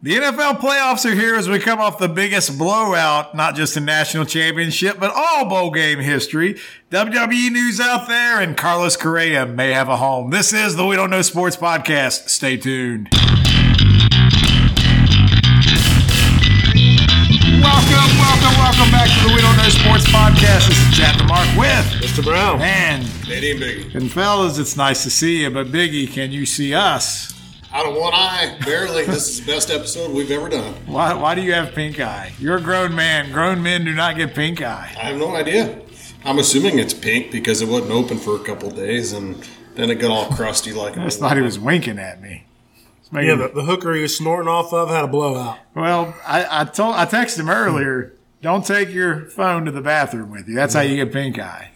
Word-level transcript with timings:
The 0.00 0.14
NFL 0.14 0.60
playoffs 0.60 1.04
are 1.10 1.14
here 1.14 1.34
as 1.34 1.48
we 1.48 1.58
come 1.58 1.80
off 1.80 1.98
the 1.98 2.08
biggest 2.08 2.56
blowout, 2.56 3.34
not 3.34 3.56
just 3.56 3.76
in 3.76 3.84
national 3.84 4.26
championship, 4.26 5.00
but 5.00 5.10
all 5.12 5.46
bowl 5.46 5.72
game 5.72 5.98
history. 5.98 6.54
WWE 6.92 7.50
news 7.50 7.80
out 7.80 8.06
there, 8.06 8.40
and 8.40 8.56
Carlos 8.56 8.96
Correa 8.96 9.44
may 9.44 9.72
have 9.72 9.88
a 9.88 9.96
home. 9.96 10.30
This 10.30 10.52
is 10.52 10.76
the 10.76 10.86
We 10.86 10.94
Don't 10.94 11.10
Know 11.10 11.22
Sports 11.22 11.56
Podcast. 11.56 12.28
Stay 12.28 12.56
tuned. 12.56 13.08
Welcome, 17.60 18.08
welcome, 18.22 18.54
welcome 18.56 18.90
back 18.92 19.08
to 19.08 19.28
the 19.28 19.32
We 19.34 19.40
Don't 19.40 19.56
Know 19.56 19.68
Sports 19.68 20.06
Podcast. 20.06 20.68
This 20.68 20.78
is 20.78 20.96
Chad 20.96 21.18
the 21.18 21.24
Mark 21.24 21.48
with 21.58 22.02
Mr. 22.04 22.22
Brown. 22.22 22.62
and 22.62 23.02
and 23.02 23.12
Biggie. 23.26 23.92
and 23.96 24.12
fellas, 24.12 24.58
it's 24.58 24.76
nice 24.76 25.02
to 25.02 25.10
see 25.10 25.42
you. 25.42 25.50
But 25.50 25.66
Biggie, 25.72 26.08
can 26.08 26.30
you 26.30 26.46
see 26.46 26.72
us? 26.72 27.34
Out 27.72 27.86
of 27.86 27.94
one 27.94 28.12
eye, 28.14 28.56
barely. 28.64 29.04
this 29.04 29.28
is 29.28 29.44
the 29.44 29.52
best 29.52 29.70
episode 29.70 30.10
we've 30.12 30.30
ever 30.30 30.48
done. 30.48 30.74
Why, 30.86 31.12
why 31.12 31.34
do 31.34 31.42
you 31.42 31.52
have 31.52 31.74
pink 31.74 32.00
eye? 32.00 32.32
You're 32.38 32.56
a 32.56 32.60
grown 32.62 32.94
man. 32.94 33.30
Grown 33.30 33.62
men 33.62 33.84
do 33.84 33.94
not 33.94 34.16
get 34.16 34.34
pink 34.34 34.62
eye. 34.62 34.90
I 34.96 35.04
have 35.08 35.18
no 35.18 35.36
idea. 35.36 35.78
I'm 36.24 36.38
assuming 36.38 36.78
it's 36.78 36.94
pink 36.94 37.30
because 37.30 37.60
it 37.60 37.68
wasn't 37.68 37.92
open 37.92 38.16
for 38.18 38.36
a 38.36 38.38
couple 38.40 38.70
days 38.70 39.12
and 39.12 39.46
then 39.74 39.90
it 39.90 39.96
got 39.96 40.10
all 40.10 40.26
crusty 40.34 40.72
like 40.72 40.96
I 40.96 41.04
just 41.04 41.20
thought 41.20 41.36
he 41.36 41.42
was 41.42 41.58
winking 41.58 41.98
at 41.98 42.22
me. 42.22 42.44
Making- 43.12 43.28
Yeah, 43.28 43.46
the, 43.46 43.48
the 43.54 43.62
hooker 43.64 43.94
he 43.94 44.02
was 44.02 44.16
snorting 44.16 44.48
off 44.48 44.72
of 44.72 44.88
had 44.88 45.04
a 45.04 45.08
blowout. 45.08 45.58
well, 45.74 46.14
I, 46.26 46.62
I 46.62 46.64
told 46.64 46.94
I 46.96 47.04
texted 47.06 47.40
him 47.40 47.50
earlier. 47.50 48.14
Don't 48.40 48.64
take 48.64 48.90
your 48.92 49.26
phone 49.26 49.64
to 49.66 49.70
the 49.70 49.80
bathroom 49.82 50.30
with 50.30 50.48
you. 50.48 50.54
That's 50.54 50.72
how 50.74 50.80
you 50.80 50.96
get 50.96 51.12
pink 51.12 51.38
eye. 51.38 51.70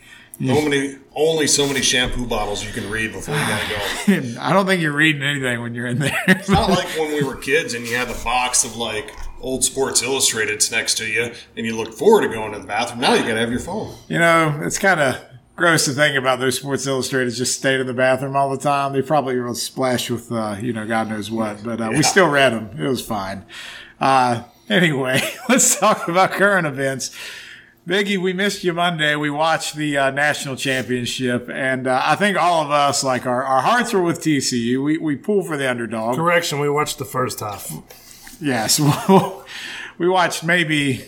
So 0.47 0.63
many, 0.63 0.97
only 1.15 1.47
so 1.47 1.67
many 1.67 1.83
shampoo 1.83 2.27
bottles 2.27 2.65
you 2.65 2.73
can 2.73 2.89
read 2.91 3.13
before 3.13 3.35
you 3.35 3.41
gotta 3.41 3.69
go. 3.69 4.41
I 4.41 4.53
don't 4.53 4.67
think 4.67 4.83
you're 4.83 4.93
reading 4.93 5.23
anything 5.23 5.61
when 5.61 5.75
you're 5.75 5.87
in 5.87 5.99
there. 5.99 6.17
It's 6.29 6.49
not 6.49 6.71
like 6.71 6.89
when 6.99 7.15
we 7.15 7.23
were 7.23 7.37
kids 7.37 7.75
and 7.75 7.87
you 7.87 7.97
had 7.97 8.09
the 8.09 8.21
box 8.25 8.65
of 8.65 8.77
like 8.77 9.13
old 9.41 9.65
Sports 9.65 10.03
Illustrateds 10.03 10.71
next 10.71 10.97
to 10.99 11.07
you 11.07 11.33
and 11.57 11.67
you 11.67 11.77
look 11.77 11.93
forward 11.95 12.23
to 12.23 12.29
going 12.29 12.53
to 12.53 12.59
the 12.59 12.67
bathroom. 12.67 13.01
Now 13.01 13.15
you 13.15 13.23
gotta 13.23 13.41
have 13.41 13.51
your 13.51 13.61
phone. 13.61 13.95
you 14.09 14.19
know, 14.19 14.61
it's 14.63 14.79
kind 14.79 15.01
of 15.01 15.21
gross 15.57 15.85
to 15.85 15.93
think 15.93 16.17
about 16.17 16.41
those 16.41 16.57
Sports 16.59 16.87
Illustrateds 16.87 17.37
just 17.37 17.59
stayed 17.59 17.81
in 17.81 17.87
the 17.87 17.95
bathroom 17.95 18.35
all 18.37 18.51
the 18.51 18.63
time. 18.63 18.93
They 18.93 19.03
probably 19.03 19.39
were 19.39 19.55
splashed 19.55 20.11
with, 20.11 20.33
uh, 20.33 20.57
you 20.61 20.73
know, 20.73 20.87
God 20.87 21.09
knows 21.09 21.31
what, 21.31 21.63
but 21.63 21.81
uh, 21.81 21.91
we 21.93 22.03
still 22.03 22.29
read 22.29 22.53
them. 22.53 22.71
It 22.79 22.89
was 22.89 23.05
fine. 23.05 23.45
Uh, 24.01 24.43
anyway, 24.69 25.21
let's 25.49 25.79
talk 25.79 26.09
about 26.09 26.33
current 26.33 26.67
events. 26.67 27.15
Biggie, 27.87 28.17
we 28.17 28.33
missed 28.33 28.63
you 28.63 28.73
Monday. 28.73 29.17
We 29.17 29.29
watched 29.29 29.75
the 29.75 29.99
uh, 29.99 30.11
national 30.11 30.55
championship, 30.55 31.51
and 31.51 31.89
uh, 31.89 32.01
I 32.05 32.15
think 32.15 32.37
all 32.37 32.63
of 32.63 32.71
us, 32.71 33.03
like 33.03 33.27
our, 33.27 33.43
our 33.43 33.61
hearts 33.61 33.93
were 33.93 34.03
with 34.03 34.21
TCU. 34.21 34.83
We 34.83 34.99
we 34.99 35.17
pull 35.17 35.43
for 35.43 35.57
the 35.57 35.69
underdog. 35.69 36.15
Correction, 36.15 36.61
we 36.61 36.71
watched 36.71 36.99
the 36.99 37.05
first 37.05 37.41
half. 37.41 37.73
Yes, 38.41 38.79
we 39.99 40.09
watched 40.09 40.45
maybe 40.45 41.07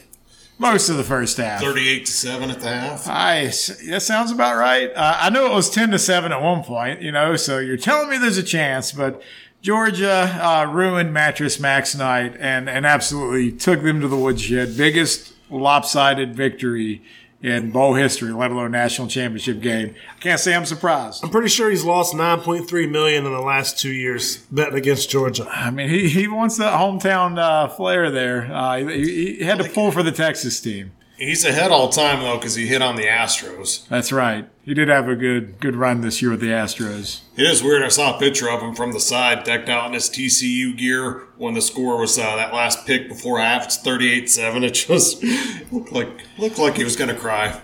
most 0.59 0.89
of 0.89 0.97
the 0.97 1.05
first 1.05 1.37
half. 1.37 1.61
38 1.61 2.07
to 2.07 2.13
7 2.13 2.51
at 2.51 2.61
the 2.61 2.69
half. 2.69 3.07
I 3.09 3.45
that 3.45 4.03
sounds 4.03 4.33
about 4.33 4.57
right. 4.57 4.91
Uh, 4.97 5.19
I 5.21 5.31
know 5.31 5.47
it 5.47 5.55
was 5.55 5.71
ten 5.71 5.93
to 5.93 5.99
seven 5.99 6.33
at 6.33 6.43
one 6.43 6.65
point, 6.65 7.03
you 7.03 7.13
know. 7.13 7.37
So 7.37 7.61
you're 7.61 7.77
telling 7.77 8.11
me 8.11 8.19
there's 8.19 8.39
a 8.39 8.43
chance, 8.43 8.91
but 8.91 9.23
Georgia 9.63 10.41
uh, 10.43 10.69
ruined 10.73 11.13
Mattress 11.13 11.61
Max 11.61 11.95
night 11.95 12.37
and 12.41 12.69
and 12.69 12.85
absolutely 12.85 13.53
took 13.53 13.83
them 13.83 14.01
to 14.01 14.09
the 14.09 14.17
woodshed. 14.17 14.77
Biggest 14.77 15.34
lopsided 15.55 16.35
victory 16.35 17.03
in 17.45 17.71
bowl 17.71 17.93
history, 17.93 18.33
let 18.33 18.51
alone 18.51 18.71
national 18.71 19.07
championship 19.07 19.61
game. 19.61 19.95
I 20.17 20.19
can't 20.19 20.41
say 20.41 20.55
I'm 20.55 20.65
surprised. 20.65 21.23
I'm 21.23 21.31
pretty 21.31 21.49
sure 21.49 21.69
he's 21.69 21.85
lost 21.85 22.15
9.3 22.15 22.91
million 22.91 23.27
in 23.27 23.33
the 23.33 23.41
last 23.41 23.79
two 23.79 23.93
years 23.93 24.39
betting 24.51 24.77
against 24.77 25.11
Georgia. 25.11 25.47
I 25.51 25.71
mean, 25.71 25.91
he, 25.91 26.09
he 26.09 26.27
wants 26.27 26.57
that 26.57 26.73
hometown 26.73 27.39
uh, 27.39 27.69
flair 27.69 28.11
there. 28.11 28.51
Uh, 28.51 28.77
he, 28.79 29.37
he 29.37 29.45
had 29.45 29.59
to 29.59 29.69
pull 29.69 29.91
for 29.91 30.03
the 30.03 30.13
Texas 30.13 30.59
team. 30.59 30.93
He's 31.17 31.45
ahead 31.45 31.71
all 31.71 31.91
time 31.91 32.21
though 32.21 32.37
because 32.37 32.57
he 32.57 32.67
hit 32.67 32.83
on 32.83 32.97
the 32.97 33.05
Astros. 33.05 33.87
That's 33.89 34.11
right. 34.11 34.49
He 34.63 34.75
did 34.75 34.89
have 34.89 35.09
a 35.09 35.15
good 35.15 35.61
good 35.61 35.77
run 35.77 36.01
this 36.01 36.21
year 36.21 36.33
with 36.33 36.41
the 36.41 36.49
Astros. 36.49 37.21
It 37.37 37.43
is 37.45 37.63
weird. 37.63 37.83
I 37.83 37.89
saw 37.89 38.17
a 38.17 38.19
picture 38.19 38.51
of 38.51 38.61
him 38.61 38.75
from 38.75 38.93
the 38.93 39.01
side, 39.01 39.45
decked 39.45 39.69
out 39.69 39.87
in 39.87 39.93
his 39.93 40.09
TCU 40.11 40.77
gear 40.77 41.29
when 41.37 41.55
the 41.55 41.63
score 41.63 41.99
was 41.99 42.19
uh, 42.19 42.37
that 42.37 42.53
last 42.53 42.87
pick 42.87 43.09
before 43.09 43.39
half. 43.39 43.65
It's 43.65 43.79
38-7. 43.79 44.65
It 44.65 44.71
just 44.71 45.23
looked 45.73 45.93
like 45.93 46.09
looked 46.39 46.59
like 46.59 46.77
he 46.77 46.85
was 46.85 46.97
going 46.97 47.11
to 47.11 47.17
cry. 47.17 47.61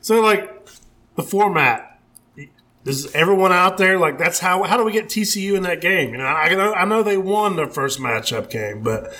So, 0.00 0.20
like, 0.20 0.68
the 1.16 1.22
format. 1.22 1.86
Is 2.86 3.14
everyone 3.14 3.52
out 3.52 3.76
there 3.76 3.98
like 3.98 4.16
that's 4.16 4.38
how? 4.38 4.62
How 4.62 4.78
do 4.78 4.84
we 4.84 4.92
get 4.92 5.08
TCU 5.08 5.54
in 5.54 5.64
that 5.64 5.82
game? 5.82 6.12
You 6.12 6.16
know, 6.16 6.24
I 6.24 6.54
know 6.54 6.72
I 6.72 6.86
know 6.86 7.02
they 7.02 7.18
won 7.18 7.56
their 7.56 7.68
first 7.68 7.98
matchup 7.98 8.48
game, 8.48 8.82
but 8.82 9.12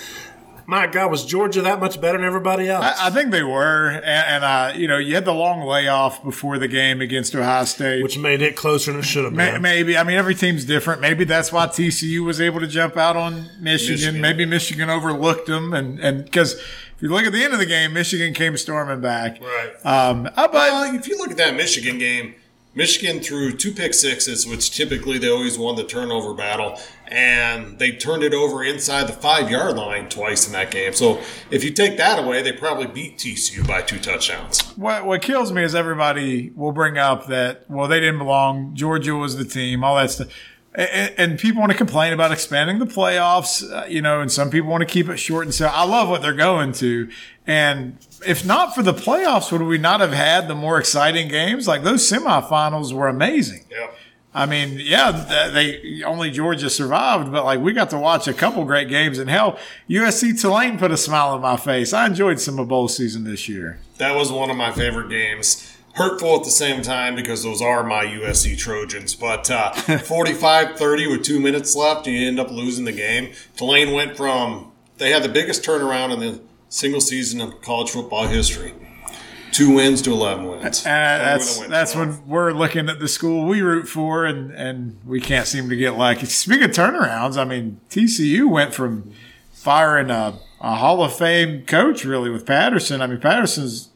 my 0.71 0.87
God, 0.87 1.11
was 1.11 1.25
Georgia 1.25 1.63
that 1.63 1.81
much 1.81 2.01
better 2.01 2.17
than 2.17 2.25
everybody 2.25 2.69
else? 2.69 2.85
I, 2.85 3.09
I 3.09 3.11
think 3.11 3.33
they 3.33 3.43
were, 3.43 3.89
and, 3.89 4.05
and 4.05 4.45
uh, 4.45 4.73
you 4.77 4.87
know, 4.87 4.99
you 4.99 5.17
had 5.17 5.25
the 5.25 5.35
long 5.35 5.63
layoff 5.63 6.23
before 6.23 6.59
the 6.59 6.69
game 6.69 7.01
against 7.01 7.35
Ohio 7.35 7.65
State. 7.65 8.05
which 8.05 8.17
made 8.17 8.41
it 8.41 8.55
closer 8.55 8.93
than 8.93 9.01
it 9.01 9.05
should 9.05 9.25
have 9.25 9.35
been. 9.35 9.61
Maybe 9.61 9.99
I 9.99 10.05
mean 10.05 10.17
every 10.17 10.37
team's 10.37 10.65
different. 10.65 11.01
Maybe 11.01 11.25
that's 11.25 11.53
why 11.53 11.67
TCU 11.67 12.25
was 12.25 12.41
able 12.41 12.61
to 12.61 12.69
jump 12.69 12.97
out 12.97 13.17
on 13.17 13.51
Michigan. 13.59 13.97
Michigan. 13.97 14.21
Maybe 14.21 14.45
Michigan 14.47 14.89
overlooked 14.89 15.47
them, 15.49 15.75
and 15.75 15.99
and 15.99 16.25
because 16.25 16.55
if 16.55 17.03
you 17.03 17.09
look 17.09 17.25
at 17.25 17.33
the 17.33 17.43
end 17.43 17.53
of 17.53 17.59
the 17.59 17.67
game, 17.67 17.93
Michigan 17.93 18.33
came 18.33 18.57
storming 18.57 19.01
back. 19.01 19.41
Right. 19.41 19.73
Um, 19.85 20.23
but 20.37 20.53
Well, 20.53 20.95
if 20.95 21.09
you 21.09 21.19
look 21.19 21.33
at 21.33 21.37
that 21.39 21.57
Michigan 21.57 21.99
game, 21.99 22.37
Michigan 22.75 23.21
threw 23.21 23.53
two 23.53 23.73
pick 23.73 23.95
sixes, 23.95 24.47
which 24.47 24.71
typically 24.71 25.19
they 25.19 25.29
always 25.29 25.59
won 25.59 25.75
the 25.75 25.85
turnover 25.85 26.35
battle, 26.35 26.79
and 27.09 27.79
they 27.81 27.91
turned 27.93 28.23
it 28.23 28.33
over 28.33 28.63
inside 28.63 29.09
the 29.09 29.13
five 29.13 29.51
yard 29.51 29.77
line 29.77 30.09
twice 30.09 30.47
in 30.47 30.53
that 30.53 30.71
game. 30.71 30.93
So 30.93 31.21
if 31.51 31.65
you 31.65 31.73
take 31.73 31.97
that 31.97 32.23
away, 32.23 32.43
they 32.43 32.53
probably 32.53 32.87
beat 32.87 33.19
TCU 33.19 33.67
by 33.67 33.83
two 33.83 33.99
touchdowns. 33.99 34.63
what 34.77 35.05
what 35.05 35.21
kills 35.21 35.51
me 35.51 35.65
is 35.65 35.75
everybody 35.75 36.51
will 36.55 36.73
bring 36.73 36.97
up 36.97 37.27
that 37.27 37.69
well 37.69 37.89
they 37.89 37.99
didn't 37.99 38.19
belong. 38.19 38.75
Georgia 38.75 39.15
was 39.17 39.37
the 39.37 39.45
team. 39.45 39.83
All 39.83 39.97
that 39.97 40.11
stuff. 40.11 40.29
And, 40.73 41.37
people 41.37 41.59
want 41.59 41.73
to 41.73 41.77
complain 41.77 42.13
about 42.13 42.31
expanding 42.31 42.79
the 42.79 42.87
playoffs, 42.87 43.69
uh, 43.69 43.87
you 43.87 44.01
know, 44.01 44.21
and 44.21 44.31
some 44.31 44.51
people 44.51 44.71
want 44.71 44.83
to 44.83 44.87
keep 44.87 45.09
it 45.09 45.17
short. 45.17 45.45
And 45.45 45.53
so 45.53 45.67
I 45.67 45.85
love 45.85 46.09
what 46.09 46.23
they're 46.23 46.33
going 46.33 46.71
to. 46.75 47.11
And 47.51 47.99
if 48.25 48.47
not 48.47 48.77
for 48.77 48.85
the 48.85 48.95
playoffs, 48.95 49.51
would 49.51 49.63
we 49.63 49.77
not 49.77 49.99
have 49.99 50.13
had 50.13 50.47
the 50.47 50.55
more 50.55 50.79
exciting 50.79 51.27
games? 51.27 51.67
Like 51.67 51.83
those 51.83 52.09
semifinals 52.09 52.93
were 52.93 53.09
amazing. 53.09 53.65
Yeah. 53.69 53.89
I 54.33 54.47
mean, 54.47 54.79
yeah, 54.81 55.51
they 55.53 56.05
only 56.05 56.31
Georgia 56.31 56.71
survived, 56.71 57.33
but 57.33 57.45
like 57.45 57.59
we 57.59 57.73
got 57.73 57.91
to 57.91 57.99
watch 57.99 58.29
a 58.29 58.33
couple 58.33 58.65
great 58.65 58.89
games. 58.89 59.19
And 59.19 59.29
hell, 59.29 59.59
USC 59.89 60.41
Tulane 60.41 60.79
put 60.79 60.93
a 60.93 60.97
smile 60.97 61.31
on 61.31 61.41
my 61.41 61.57
face. 61.57 61.93
I 61.93 62.07
enjoyed 62.07 62.39
some 62.39 62.61
of 62.61 62.69
bowl 62.69 62.87
season 62.87 63.25
this 63.25 63.49
year. 63.49 63.81
That 63.99 64.15
was 64.15 64.31
one 64.31 64.49
of 64.49 64.57
my 64.57 64.71
favorite 64.71 65.09
games. 65.11 65.77
Hurtful 65.95 66.37
at 66.37 66.45
the 66.45 66.51
same 66.51 66.83
time 66.83 67.17
because 67.17 67.43
those 67.43 67.61
are 67.61 67.83
my 67.83 68.05
USC 68.05 68.57
Trojans. 68.57 69.17
But 69.17 69.51
uh, 69.51 69.73
45 69.99 70.79
30 70.79 71.07
with 71.09 71.25
two 71.25 71.41
minutes 71.41 71.75
left, 71.75 72.07
you 72.07 72.29
end 72.29 72.39
up 72.39 72.53
losing 72.53 72.85
the 72.85 72.93
game. 72.93 73.33
Tulane 73.57 73.93
went 73.93 74.17
from, 74.17 74.71
they 74.99 75.11
had 75.11 75.25
the 75.25 75.29
biggest 75.29 75.65
turnaround 75.65 76.15
in 76.15 76.21
the 76.21 76.41
single 76.71 77.01
season 77.03 77.41
of 77.43 77.61
college 77.61 77.91
football 77.91 78.27
history. 78.27 78.73
Two 79.53 79.75
wins 79.75 80.01
to 80.03 80.13
11 80.13 80.47
wins. 80.47 80.87
And 80.87 81.21
Uh, 81.23 81.25
that's 81.25 81.59
win 81.59 81.71
that's 81.71 81.93
12. 81.93 82.21
when 82.21 82.29
we're 82.29 82.53
looking 82.53 82.89
at 82.89 83.01
the 83.01 83.09
school 83.09 83.47
we 83.47 83.61
root 83.61 83.89
for, 83.89 84.25
and 84.25 84.53
and 84.53 84.97
we 85.05 85.21
can't 85.21 85.47
seem 85.47 85.69
to 85.69 85.77
get 85.77 85.99
like. 85.99 86.21
Speaking 86.21 86.65
of 86.65 86.71
turnarounds, 86.71 87.37
I 87.37 87.45
mean 87.45 87.81
TCU 87.91 88.49
went 88.49 88.73
from 88.73 89.11
firing 89.53 90.09
a, 90.11 90.39
a 90.61 90.77
Hall 90.77 91.03
of 91.03 91.13
Fame 91.15 91.67
coach 91.67 92.05
really 92.05 92.31
with 92.31 92.47
Patterson. 92.47 93.03
I 93.03 93.07
mean 93.09 93.19
Patterson's 93.21 93.91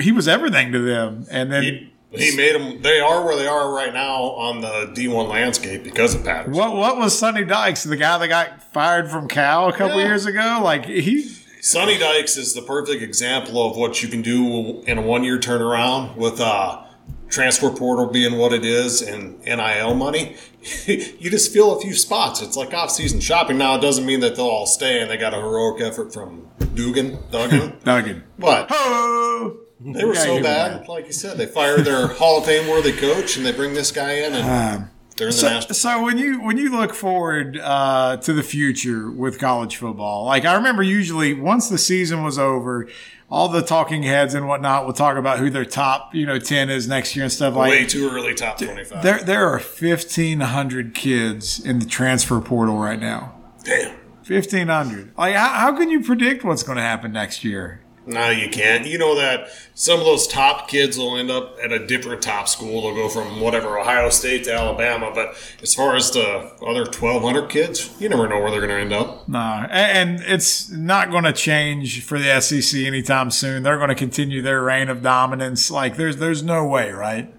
he 0.00 0.12
was 0.12 0.28
everything 0.28 0.70
to 0.72 0.78
them, 0.80 1.26
and 1.30 1.50
then. 1.52 1.62
He, 1.62 1.88
he 2.14 2.36
made 2.36 2.54
them, 2.54 2.82
they 2.82 3.00
are 3.00 3.24
where 3.24 3.36
they 3.36 3.46
are 3.46 3.72
right 3.74 3.94
now 3.94 4.22
on 4.22 4.60
the 4.60 4.92
D1 4.94 5.30
landscape 5.30 5.82
because 5.82 6.14
of 6.14 6.22
Patterson. 6.22 6.52
what 6.52 6.76
what 6.76 6.98
was 6.98 7.18
Sonny 7.18 7.42
Dykes, 7.42 7.84
the 7.84 7.96
guy 7.96 8.18
that 8.18 8.28
got 8.28 8.62
fired 8.70 9.10
from 9.10 9.28
Cal 9.28 9.68
a 9.70 9.72
couple 9.72 9.98
Yeah. 9.98 10.08
years 10.08 10.26
ago? 10.26 10.60
Like 10.62 10.84
he, 10.84 11.22
Sonny 11.64 11.96
Dykes 11.96 12.36
is 12.36 12.54
the 12.54 12.62
perfect 12.62 13.04
example 13.04 13.64
of 13.64 13.76
what 13.76 14.02
you 14.02 14.08
can 14.08 14.20
do 14.20 14.82
in 14.84 14.98
a 14.98 15.00
one 15.00 15.22
year 15.22 15.38
turnaround 15.38 16.16
with 16.16 16.40
uh, 16.40 16.82
transfer 17.28 17.70
portal 17.70 18.06
being 18.08 18.36
what 18.36 18.52
it 18.52 18.64
is 18.64 19.00
and 19.00 19.38
NIL 19.44 19.94
money. 19.94 20.34
you 20.88 21.30
just 21.30 21.52
fill 21.52 21.78
a 21.78 21.80
few 21.80 21.94
spots. 21.94 22.42
It's 22.42 22.56
like 22.56 22.74
off 22.74 22.90
season 22.90 23.20
shopping. 23.20 23.58
Now, 23.58 23.76
it 23.76 23.80
doesn't 23.80 24.04
mean 24.04 24.18
that 24.20 24.34
they'll 24.34 24.46
all 24.46 24.66
stay 24.66 25.00
and 25.00 25.08
they 25.08 25.16
got 25.16 25.34
a 25.34 25.36
heroic 25.36 25.80
effort 25.80 26.12
from 26.12 26.48
Dugan, 26.74 27.20
Duggan. 27.30 27.78
Duggan. 27.84 28.24
but 28.40 28.66
Oh, 28.68 29.60
they 29.78 30.04
were 30.04 30.16
so 30.16 30.42
bad. 30.42 30.88
Like 30.88 31.06
you 31.06 31.12
said, 31.12 31.38
they 31.38 31.46
fired 31.46 31.84
their 31.84 32.08
Hall 32.08 32.38
of 32.38 32.44
Fame 32.44 32.68
worthy 32.68 32.92
coach 32.92 33.36
and 33.36 33.46
they 33.46 33.52
bring 33.52 33.74
this 33.74 33.92
guy 33.92 34.14
in 34.14 34.34
and 34.34 34.80
the 34.80 34.88
So, 35.16 35.60
so 35.60 36.02
when 36.02 36.18
you 36.18 36.40
when 36.40 36.56
you 36.56 36.70
look 36.70 36.94
forward 36.94 37.58
uh, 37.58 38.16
to 38.18 38.32
the 38.32 38.42
future 38.42 39.10
with 39.10 39.38
college 39.38 39.76
football, 39.76 40.24
like 40.24 40.44
I 40.44 40.54
remember 40.54 40.82
usually 40.82 41.34
once 41.34 41.68
the 41.68 41.78
season 41.78 42.22
was 42.22 42.38
over, 42.38 42.88
all 43.30 43.48
the 43.48 43.62
talking 43.62 44.02
heads 44.02 44.34
and 44.34 44.48
whatnot 44.48 44.86
will 44.86 44.92
talk 44.92 45.16
about 45.16 45.38
who 45.38 45.50
their 45.50 45.64
top 45.64 46.14
you 46.14 46.26
know 46.26 46.38
ten 46.38 46.70
is 46.70 46.88
next 46.88 47.14
year 47.14 47.24
and 47.24 47.32
stuff 47.32 47.54
like. 47.54 47.70
Way 47.70 47.86
too 47.86 48.10
early 48.10 48.34
top 48.34 48.58
25. 48.58 49.02
There 49.02 49.22
there 49.22 49.48
are 49.48 49.58
fifteen 49.58 50.40
hundred 50.40 50.94
kids 50.94 51.64
in 51.64 51.78
the 51.78 51.86
transfer 51.86 52.40
portal 52.40 52.78
right 52.78 53.00
now. 53.00 53.34
Damn. 53.64 53.96
Fifteen 54.22 54.68
hundred. 54.68 55.12
Like, 55.16 55.34
how, 55.34 55.48
how 55.48 55.76
can 55.76 55.90
you 55.90 56.02
predict 56.02 56.44
what's 56.44 56.62
going 56.62 56.76
to 56.76 56.82
happen 56.82 57.12
next 57.12 57.44
year? 57.44 57.80
No, 58.04 58.30
you 58.30 58.50
can't. 58.50 58.84
You 58.84 58.98
know 58.98 59.14
that 59.14 59.48
some 59.74 60.00
of 60.00 60.04
those 60.04 60.26
top 60.26 60.66
kids 60.68 60.98
will 60.98 61.16
end 61.16 61.30
up 61.30 61.56
at 61.62 61.70
a 61.70 61.86
different 61.86 62.20
top 62.20 62.48
school. 62.48 62.82
They'll 62.82 62.94
go 62.96 63.08
from 63.08 63.40
whatever 63.40 63.78
Ohio 63.78 64.08
State 64.10 64.42
to 64.44 64.52
Alabama. 64.54 65.12
But 65.14 65.36
as 65.62 65.72
far 65.74 65.94
as 65.94 66.10
the 66.10 66.50
other 66.66 66.84
twelve 66.84 67.22
hundred 67.22 67.48
kids, 67.48 67.94
you 68.00 68.08
never 68.08 68.26
know 68.26 68.40
where 68.40 68.50
they're 68.50 68.60
going 68.66 68.70
to 68.72 68.80
end 68.80 68.92
up. 68.92 69.28
No, 69.28 69.38
and 69.70 70.20
it's 70.22 70.68
not 70.68 71.10
going 71.12 71.24
to 71.24 71.32
change 71.32 72.02
for 72.04 72.18
the 72.18 72.40
SEC 72.40 72.80
anytime 72.80 73.30
soon. 73.30 73.62
They're 73.62 73.76
going 73.78 73.88
to 73.90 73.94
continue 73.94 74.42
their 74.42 74.62
reign 74.62 74.88
of 74.88 75.00
dominance. 75.00 75.70
Like, 75.70 75.96
there's 75.96 76.16
there's 76.16 76.42
no 76.42 76.66
way, 76.66 76.90
right? 76.90 77.32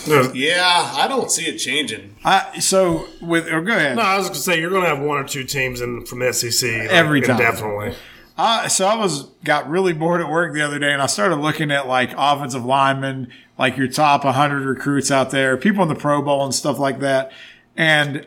yeah, 0.08 0.92
I 0.96 1.08
don't 1.08 1.32
see 1.32 1.46
it 1.46 1.58
changing. 1.58 2.16
I, 2.24 2.60
so 2.60 3.08
with 3.22 3.48
or 3.52 3.62
go 3.62 3.76
ahead. 3.76 3.96
no, 3.96 4.02
I 4.02 4.18
was 4.18 4.28
going 4.28 4.36
to 4.36 4.40
say 4.40 4.60
you're 4.60 4.70
going 4.70 4.84
to 4.84 4.90
have 4.90 5.00
one 5.00 5.18
or 5.18 5.28
two 5.28 5.44
teams 5.44 5.82
in 5.82 6.06
from 6.06 6.20
the 6.20 6.34
SEC 6.34 6.70
like, 6.70 6.90
Every 6.90 7.22
time. 7.22 7.38
Definitely. 7.38 7.96
Uh, 8.38 8.68
so 8.68 8.88
I 8.88 8.96
was 8.96 9.26
got 9.44 9.70
really 9.70 9.94
bored 9.94 10.20
at 10.20 10.30
work 10.30 10.54
the 10.54 10.62
other 10.62 10.80
day, 10.80 10.92
and 10.92 11.02
I 11.02 11.06
started 11.06 11.36
looking 11.36 11.72
at 11.72 11.88
like 11.88 12.14
offensive 12.18 12.66
linemen, 12.66 13.32
like 13.58 13.78
your 13.78 13.88
top 13.88 14.26
100 14.26 14.66
recruits 14.66 15.12
out 15.12 15.30
there, 15.30 15.56
people 15.56 15.84
in 15.84 15.90
the 15.90 15.96
Pro 15.96 16.22
Bowl 16.22 16.44
and 16.44 16.54
stuff 16.54 16.80
like 16.80 17.00
that. 17.00 17.32
And 17.78 18.26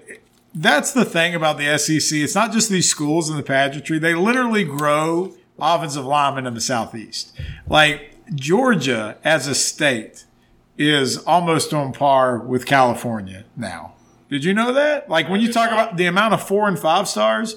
that's 0.54 0.92
the 0.92 1.04
thing 1.04 1.34
about 1.34 1.58
the 1.58 1.76
SEC. 1.76 2.18
It's 2.18 2.34
not 2.34 2.52
just 2.52 2.70
these 2.70 2.88
schools 2.88 3.28
in 3.28 3.36
the 3.36 3.42
pageantry; 3.42 3.98
they 3.98 4.14
literally 4.14 4.64
grow 4.64 5.34
offensive 5.58 6.04
linemen 6.04 6.46
in 6.46 6.54
the 6.54 6.60
Southeast. 6.60 7.32
Like 7.68 8.14
Georgia 8.34 9.18
as 9.24 9.46
a 9.46 9.54
state 9.54 10.25
is 10.78 11.18
almost 11.18 11.72
on 11.72 11.92
par 11.92 12.38
with 12.38 12.66
California 12.66 13.44
now. 13.56 13.92
Did 14.28 14.44
you 14.44 14.52
know 14.54 14.72
that? 14.72 15.08
Like 15.08 15.28
when 15.28 15.40
you 15.40 15.52
talk 15.52 15.70
about 15.70 15.96
the 15.96 16.06
amount 16.06 16.34
of 16.34 16.46
four 16.46 16.68
and 16.68 16.78
five 16.78 17.08
stars, 17.08 17.54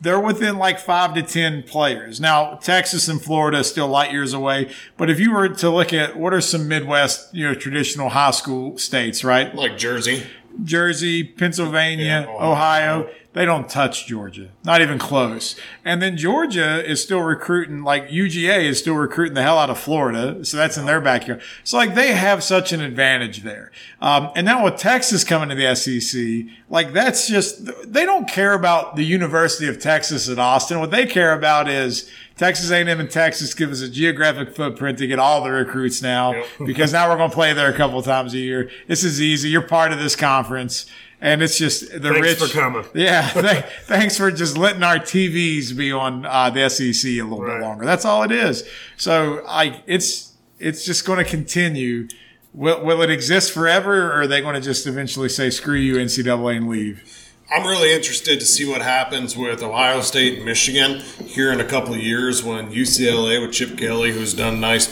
they're 0.00 0.20
within 0.20 0.56
like 0.58 0.78
five 0.80 1.14
to 1.14 1.22
10 1.22 1.64
players. 1.64 2.20
Now, 2.20 2.54
Texas 2.56 3.08
and 3.08 3.20
Florida 3.22 3.58
is 3.58 3.68
still 3.68 3.88
light 3.88 4.10
years 4.12 4.32
away. 4.32 4.72
But 4.96 5.10
if 5.10 5.20
you 5.20 5.32
were 5.32 5.48
to 5.48 5.70
look 5.70 5.92
at 5.92 6.16
what 6.16 6.32
are 6.34 6.40
some 6.40 6.66
Midwest, 6.68 7.32
you 7.34 7.44
know, 7.46 7.54
traditional 7.54 8.08
high 8.08 8.30
school 8.32 8.78
states, 8.78 9.22
right? 9.22 9.54
Like 9.54 9.76
Jersey, 9.78 10.24
Jersey, 10.64 11.22
Pennsylvania, 11.24 12.26
Yeah, 12.28 12.34
Ohio. 12.34 13.00
Ohio. 13.02 13.10
They 13.34 13.46
don't 13.46 13.68
touch 13.68 14.06
Georgia. 14.06 14.48
Not 14.62 14.82
even 14.82 14.98
close. 14.98 15.56
And 15.86 16.02
then 16.02 16.18
Georgia 16.18 16.84
is 16.84 17.02
still 17.02 17.20
recruiting, 17.20 17.82
like 17.82 18.08
UGA 18.08 18.64
is 18.64 18.78
still 18.78 18.94
recruiting 18.96 19.32
the 19.34 19.42
hell 19.42 19.58
out 19.58 19.70
of 19.70 19.78
Florida. 19.78 20.44
So 20.44 20.58
that's 20.58 20.76
in 20.76 20.84
their 20.84 21.00
backyard. 21.00 21.40
So 21.64 21.78
like 21.78 21.94
they 21.94 22.12
have 22.12 22.44
such 22.44 22.72
an 22.72 22.82
advantage 22.82 23.42
there. 23.42 23.72
Um, 24.02 24.30
and 24.36 24.44
now 24.44 24.64
with 24.64 24.76
Texas 24.76 25.24
coming 25.24 25.48
to 25.48 25.54
the 25.54 25.74
SEC, 25.74 26.52
like 26.68 26.92
that's 26.92 27.26
just, 27.26 27.64
they 27.90 28.04
don't 28.04 28.28
care 28.28 28.52
about 28.52 28.96
the 28.96 29.04
University 29.04 29.66
of 29.66 29.80
Texas 29.80 30.28
at 30.28 30.38
Austin. 30.38 30.78
What 30.80 30.90
they 30.90 31.06
care 31.06 31.32
about 31.32 31.68
is 31.70 32.10
Texas 32.36 32.70
A&M 32.70 32.88
and 33.00 33.10
Texas 33.10 33.54
give 33.54 33.70
us 33.70 33.80
a 33.80 33.88
geographic 33.88 34.54
footprint 34.54 34.98
to 34.98 35.06
get 35.06 35.18
all 35.18 35.42
the 35.42 35.50
recruits 35.50 36.02
now 36.02 36.32
Yep. 36.34 36.46
because 36.66 36.92
now 36.92 37.08
we're 37.08 37.16
going 37.16 37.30
to 37.30 37.34
play 37.34 37.52
there 37.54 37.70
a 37.70 37.76
couple 37.76 38.02
times 38.02 38.34
a 38.34 38.38
year. 38.38 38.70
This 38.88 39.04
is 39.04 39.22
easy. 39.22 39.48
You're 39.48 39.62
part 39.62 39.92
of 39.92 39.98
this 39.98 40.16
conference. 40.16 40.84
And 41.24 41.40
it's 41.40 41.56
just 41.56 41.88
the 41.92 42.00
Thanks 42.12 42.20
rich. 42.20 42.38
for 42.38 42.48
coming. 42.58 42.84
Yeah. 42.94 43.28
th- 43.30 43.64
thanks 43.84 44.16
for 44.18 44.32
just 44.32 44.58
letting 44.58 44.82
our 44.82 44.98
TVs 44.98 45.74
be 45.76 45.92
on 45.92 46.26
uh, 46.26 46.50
the 46.50 46.68
SEC 46.68 47.08
a 47.12 47.22
little 47.22 47.40
Right. 47.42 47.58
bit 47.60 47.62
longer. 47.64 47.84
That's 47.84 48.04
all 48.04 48.24
it 48.24 48.32
is. 48.32 48.68
So 48.96 49.44
I, 49.46 49.82
it's, 49.86 50.32
it's 50.58 50.84
just 50.84 51.06
going 51.06 51.18
to 51.24 51.24
continue. 51.24 52.08
Will, 52.52 52.84
will 52.84 53.02
it 53.02 53.08
exist 53.10 53.52
forever 53.52 54.08
or 54.12 54.22
are 54.22 54.26
they 54.26 54.40
going 54.40 54.56
to 54.56 54.60
just 54.60 54.84
eventually 54.88 55.28
say, 55.28 55.48
screw 55.50 55.76
you, 55.76 55.94
NCAA 55.94 56.56
and 56.56 56.68
leave? 56.68 57.30
I'm 57.54 57.66
really 57.68 57.94
interested 57.94 58.40
to 58.40 58.46
see 58.46 58.68
what 58.68 58.82
happens 58.82 59.36
with 59.36 59.62
Ohio 59.62 60.00
State 60.00 60.38
and 60.38 60.44
Michigan 60.44 61.02
here 61.24 61.52
in 61.52 61.60
a 61.60 61.64
couple 61.64 61.94
of 61.94 62.00
years 62.00 62.42
when 62.42 62.72
UCLA 62.72 63.40
with 63.40 63.52
Chip 63.54 63.78
Kelly, 63.78 64.10
who's 64.10 64.34
done 64.34 64.58
nice 64.58 64.88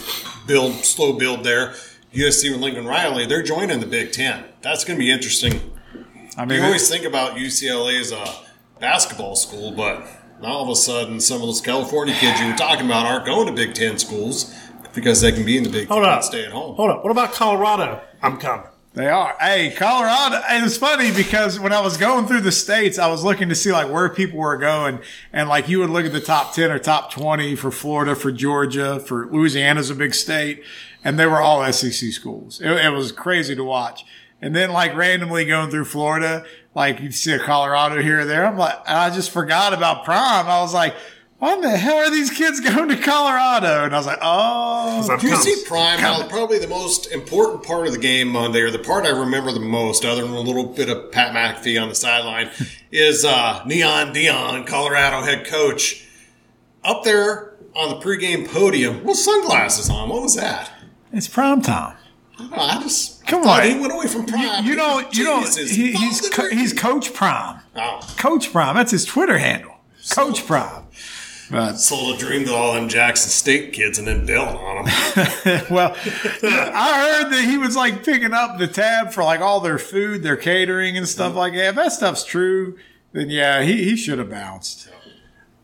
build, 0.47 0.73
slow 0.85 1.11
build 1.13 1.43
there, 1.43 1.73
USC 2.13 2.51
with 2.51 2.61
Lincoln 2.61 2.85
Riley, 2.85 3.25
they're 3.25 3.43
joining 3.43 3.79
the 3.81 3.85
Big 3.87 4.11
Ten. 4.13 4.45
That's 4.61 4.85
going 4.85 4.97
to 4.97 5.03
be 5.03 5.11
interesting. 5.11 5.70
I 6.41 6.45
mean, 6.45 6.57
You 6.59 6.65
always 6.65 6.89
think 6.89 7.05
about 7.05 7.37
UCLA 7.37 7.99
as 7.99 8.11
a 8.11 8.25
basketball 8.79 9.35
school, 9.35 9.71
but 9.71 9.99
now 10.41 10.47
all 10.47 10.63
of 10.63 10.69
a 10.69 10.75
sudden, 10.75 11.19
some 11.19 11.35
of 11.41 11.43
those 11.47 11.61
California 11.61 12.15
kids 12.15 12.39
you 12.39 12.47
were 12.47 12.57
talking 12.57 12.87
about 12.87 13.05
aren't 13.05 13.25
going 13.27 13.45
to 13.45 13.53
Big 13.53 13.75
Ten 13.75 13.99
schools 13.99 14.51
because 14.95 15.21
they 15.21 15.31
can 15.31 15.45
be 15.45 15.57
in 15.57 15.63
the 15.63 15.69
Big 15.69 15.87
Hold 15.87 16.01
Ten 16.03 16.09
up. 16.09 16.15
and 16.17 16.25
stay 16.25 16.45
at 16.45 16.51
home. 16.51 16.75
Hold 16.75 16.89
up. 16.89 17.03
What 17.03 17.11
about 17.11 17.33
Colorado? 17.33 18.01
I'm 18.23 18.37
coming. 18.37 18.65
They 18.93 19.07
are. 19.07 19.37
Hey, 19.39 19.71
Colorado. 19.77 20.41
And 20.49 20.65
it's 20.65 20.77
funny 20.77 21.11
because 21.13 21.59
when 21.59 21.71
I 21.71 21.79
was 21.79 21.95
going 21.95 22.25
through 22.27 22.41
the 22.41 22.51
states, 22.51 22.97
I 22.97 23.07
was 23.07 23.23
looking 23.23 23.47
to 23.49 23.55
see 23.55 23.71
like 23.71 23.89
where 23.89 24.09
people 24.09 24.39
were 24.39 24.57
going. 24.57 24.99
And 25.31 25.47
like 25.47 25.69
you 25.69 25.79
would 25.79 25.91
look 25.91 26.05
at 26.05 26.11
the 26.11 26.19
top 26.19 26.53
10 26.55 26.71
or 26.71 26.79
top 26.79 27.11
20 27.11 27.55
for 27.55 27.69
Florida, 27.71 28.15
for 28.15 28.31
Georgia, 28.31 28.99
for 28.99 29.27
Louisiana's 29.27 29.91
a 29.91 29.95
big 29.95 30.13
state. 30.15 30.63
And 31.03 31.17
they 31.19 31.25
were 31.27 31.39
all 31.39 31.71
SEC 31.71 32.11
schools. 32.11 32.59
It, 32.59 32.71
it 32.71 32.89
was 32.89 33.11
crazy 33.11 33.55
to 33.55 33.63
watch. 33.63 34.03
And 34.41 34.55
then 34.55 34.71
like 34.71 34.95
randomly 34.95 35.45
going 35.45 35.69
through 35.69 35.85
Florida, 35.85 36.45
like 36.73 36.99
you'd 36.99 37.13
see 37.13 37.33
a 37.33 37.39
Colorado 37.39 38.01
here 38.01 38.21
or 38.21 38.25
there. 38.25 38.45
I'm 38.45 38.57
like, 38.57 38.75
I 38.87 39.09
just 39.11 39.31
forgot 39.31 39.73
about 39.73 40.03
prime. 40.03 40.47
I 40.47 40.61
was 40.61 40.73
like, 40.73 40.95
why 41.41 41.59
the 41.59 41.75
hell 41.75 41.97
are 41.97 42.11
these 42.11 42.29
kids 42.29 42.59
going 42.59 42.89
to 42.89 42.97
Colorado? 42.97 43.85
And 43.85 43.95
I 43.95 43.97
was 43.97 44.05
like, 44.05 44.19
oh, 44.21 45.07
I'm 45.09 45.19
Do 45.19 45.27
you 45.27 45.35
see 45.37 45.63
Prime? 45.67 45.99
Now, 45.99 46.27
probably 46.27 46.59
the 46.59 46.67
most 46.67 47.11
important 47.11 47.63
part 47.63 47.87
of 47.87 47.93
the 47.93 47.99
game 47.99 48.27
Monday, 48.27 48.61
or 48.61 48.69
the 48.69 48.77
part 48.77 49.05
I 49.05 49.09
remember 49.09 49.51
the 49.51 49.59
most, 49.59 50.05
other 50.05 50.21
than 50.21 50.33
a 50.33 50.39
little 50.39 50.65
bit 50.65 50.87
of 50.87 51.11
Pat 51.11 51.33
McAfee 51.33 51.81
on 51.81 51.89
the 51.89 51.95
sideline, 51.95 52.51
is 52.91 53.25
uh, 53.25 53.63
Neon 53.65 54.13
Deion, 54.13 54.67
Colorado 54.67 55.23
head 55.23 55.47
coach, 55.47 56.05
up 56.83 57.03
there 57.03 57.55
on 57.75 57.89
the 57.89 58.05
pregame 58.05 58.47
podium 58.47 59.03
with 59.03 59.17
sunglasses 59.17 59.89
on. 59.89 60.09
What 60.09 60.21
was 60.21 60.35
that? 60.35 60.71
it's 61.11 61.27
prime 61.27 61.63
time. 61.63 61.97
I, 62.51 62.55
know, 62.57 62.63
I 62.63 62.81
just 62.81 63.25
Come 63.27 63.47
on. 63.47 63.63
he 63.63 63.79
went 63.79 63.93
away 63.93 64.07
from 64.07 64.25
Prime. 64.25 64.65
You 64.65 64.75
know, 64.75 64.99
you 65.11 65.23
know, 65.23 65.41
Jesus, 65.41 65.71
he, 65.71 65.93
he's 65.93 66.29
co- 66.29 66.49
he's 66.49 66.73
Coach 66.73 67.13
Prime. 67.13 67.61
Oh, 67.75 67.99
Coach 68.17 68.51
Prime. 68.51 68.75
That's 68.75 68.91
his 68.91 69.05
Twitter 69.05 69.37
handle. 69.37 69.75
Coach 70.09 70.45
Prime. 70.45 70.83
But 71.49 71.75
sold 71.77 72.15
a 72.15 72.17
dream 72.17 72.45
to 72.45 72.53
all 72.53 72.73
them 72.73 72.87
Jackson 72.87 73.29
State 73.29 73.73
kids 73.73 73.99
and 73.99 74.07
then 74.07 74.25
bailing 74.25 74.55
on 74.55 74.85
them. 74.85 75.65
well, 75.69 75.95
I 76.43 77.19
heard 77.21 77.31
that 77.31 77.45
he 77.45 77.57
was 77.57 77.75
like 77.75 78.03
picking 78.05 78.33
up 78.33 78.57
the 78.57 78.67
tab 78.67 79.11
for 79.11 79.23
like 79.23 79.41
all 79.41 79.59
their 79.59 79.77
food, 79.77 80.23
their 80.23 80.37
catering 80.37 80.97
and 80.97 81.07
stuff 81.07 81.35
like 81.35 81.53
that. 81.53 81.69
If 81.69 81.75
that 81.75 81.91
stuff's 81.91 82.23
true, 82.23 82.77
then 83.11 83.29
yeah, 83.29 83.63
he, 83.63 83.83
he 83.83 83.95
should 83.95 84.19
have 84.19 84.29
bounced. 84.29 84.89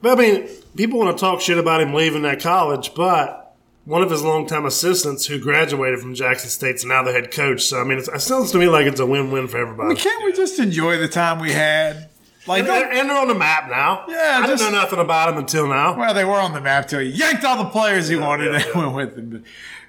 But 0.02 0.20
I 0.20 0.22
mean, 0.22 0.48
people 0.76 1.00
want 1.00 1.18
to 1.18 1.20
talk 1.20 1.42
shit 1.42 1.58
about 1.58 1.82
him 1.82 1.94
leaving 1.94 2.22
that 2.24 2.42
college, 2.42 2.94
but 2.94 3.47
one 3.88 4.02
of 4.04 4.12
his 4.12 4.22
longtime 4.22 4.66
assistants 4.66 5.26
who 5.26 5.40
graduated 5.40 6.00
from 6.00 6.14
Jackson 6.14 6.50
State's 6.50 6.84
now 6.84 7.04
the 7.04 7.12
head 7.14 7.32
coach. 7.32 7.62
So 7.64 7.80
I 7.80 7.84
mean, 7.86 7.98
it's, 8.00 8.10
it 8.10 8.20
sounds 8.22 8.52
to 8.52 8.58
me 8.58 8.68
like 8.68 8.86
it's 8.86 9.00
a 9.00 9.06
win-win 9.06 9.48
for 9.48 9.58
everybody. 9.58 9.96
Can't 9.96 10.24
we 10.26 10.34
just 10.34 10.60
enjoy 10.60 10.98
the 10.98 11.08
time 11.08 11.40
we 11.40 11.54
had? 11.54 12.10
Like, 12.46 12.60
And, 12.60 12.68
don't- 12.68 12.92
and 12.98 13.10
they're 13.10 13.18
on 13.18 13.28
the 13.28 13.36
map 13.36 13.70
now. 13.70 14.06
Yeah, 14.08 14.42
I 14.44 14.48
just- 14.48 14.62
didn't 14.62 14.74
know 14.74 14.82
nothing 14.82 15.00
about 15.00 15.30
him 15.30 15.38
until 15.38 15.68
now. 15.68 15.98
Well, 15.98 16.14
they 16.14 16.26
were 16.26 16.40
on 16.40 16.54
the 16.54 16.62
map 16.62 16.88
till 16.88 17.00
he 17.00 17.08
yanked 17.08 17.44
all 17.46 17.58
the 17.64 17.70
players 17.70 18.08
he 18.08 18.16
wanted 18.18 18.54
yeah, 18.54 18.64
and 18.74 18.76
went 18.94 18.94
with 18.94 19.16
them. 19.16 19.44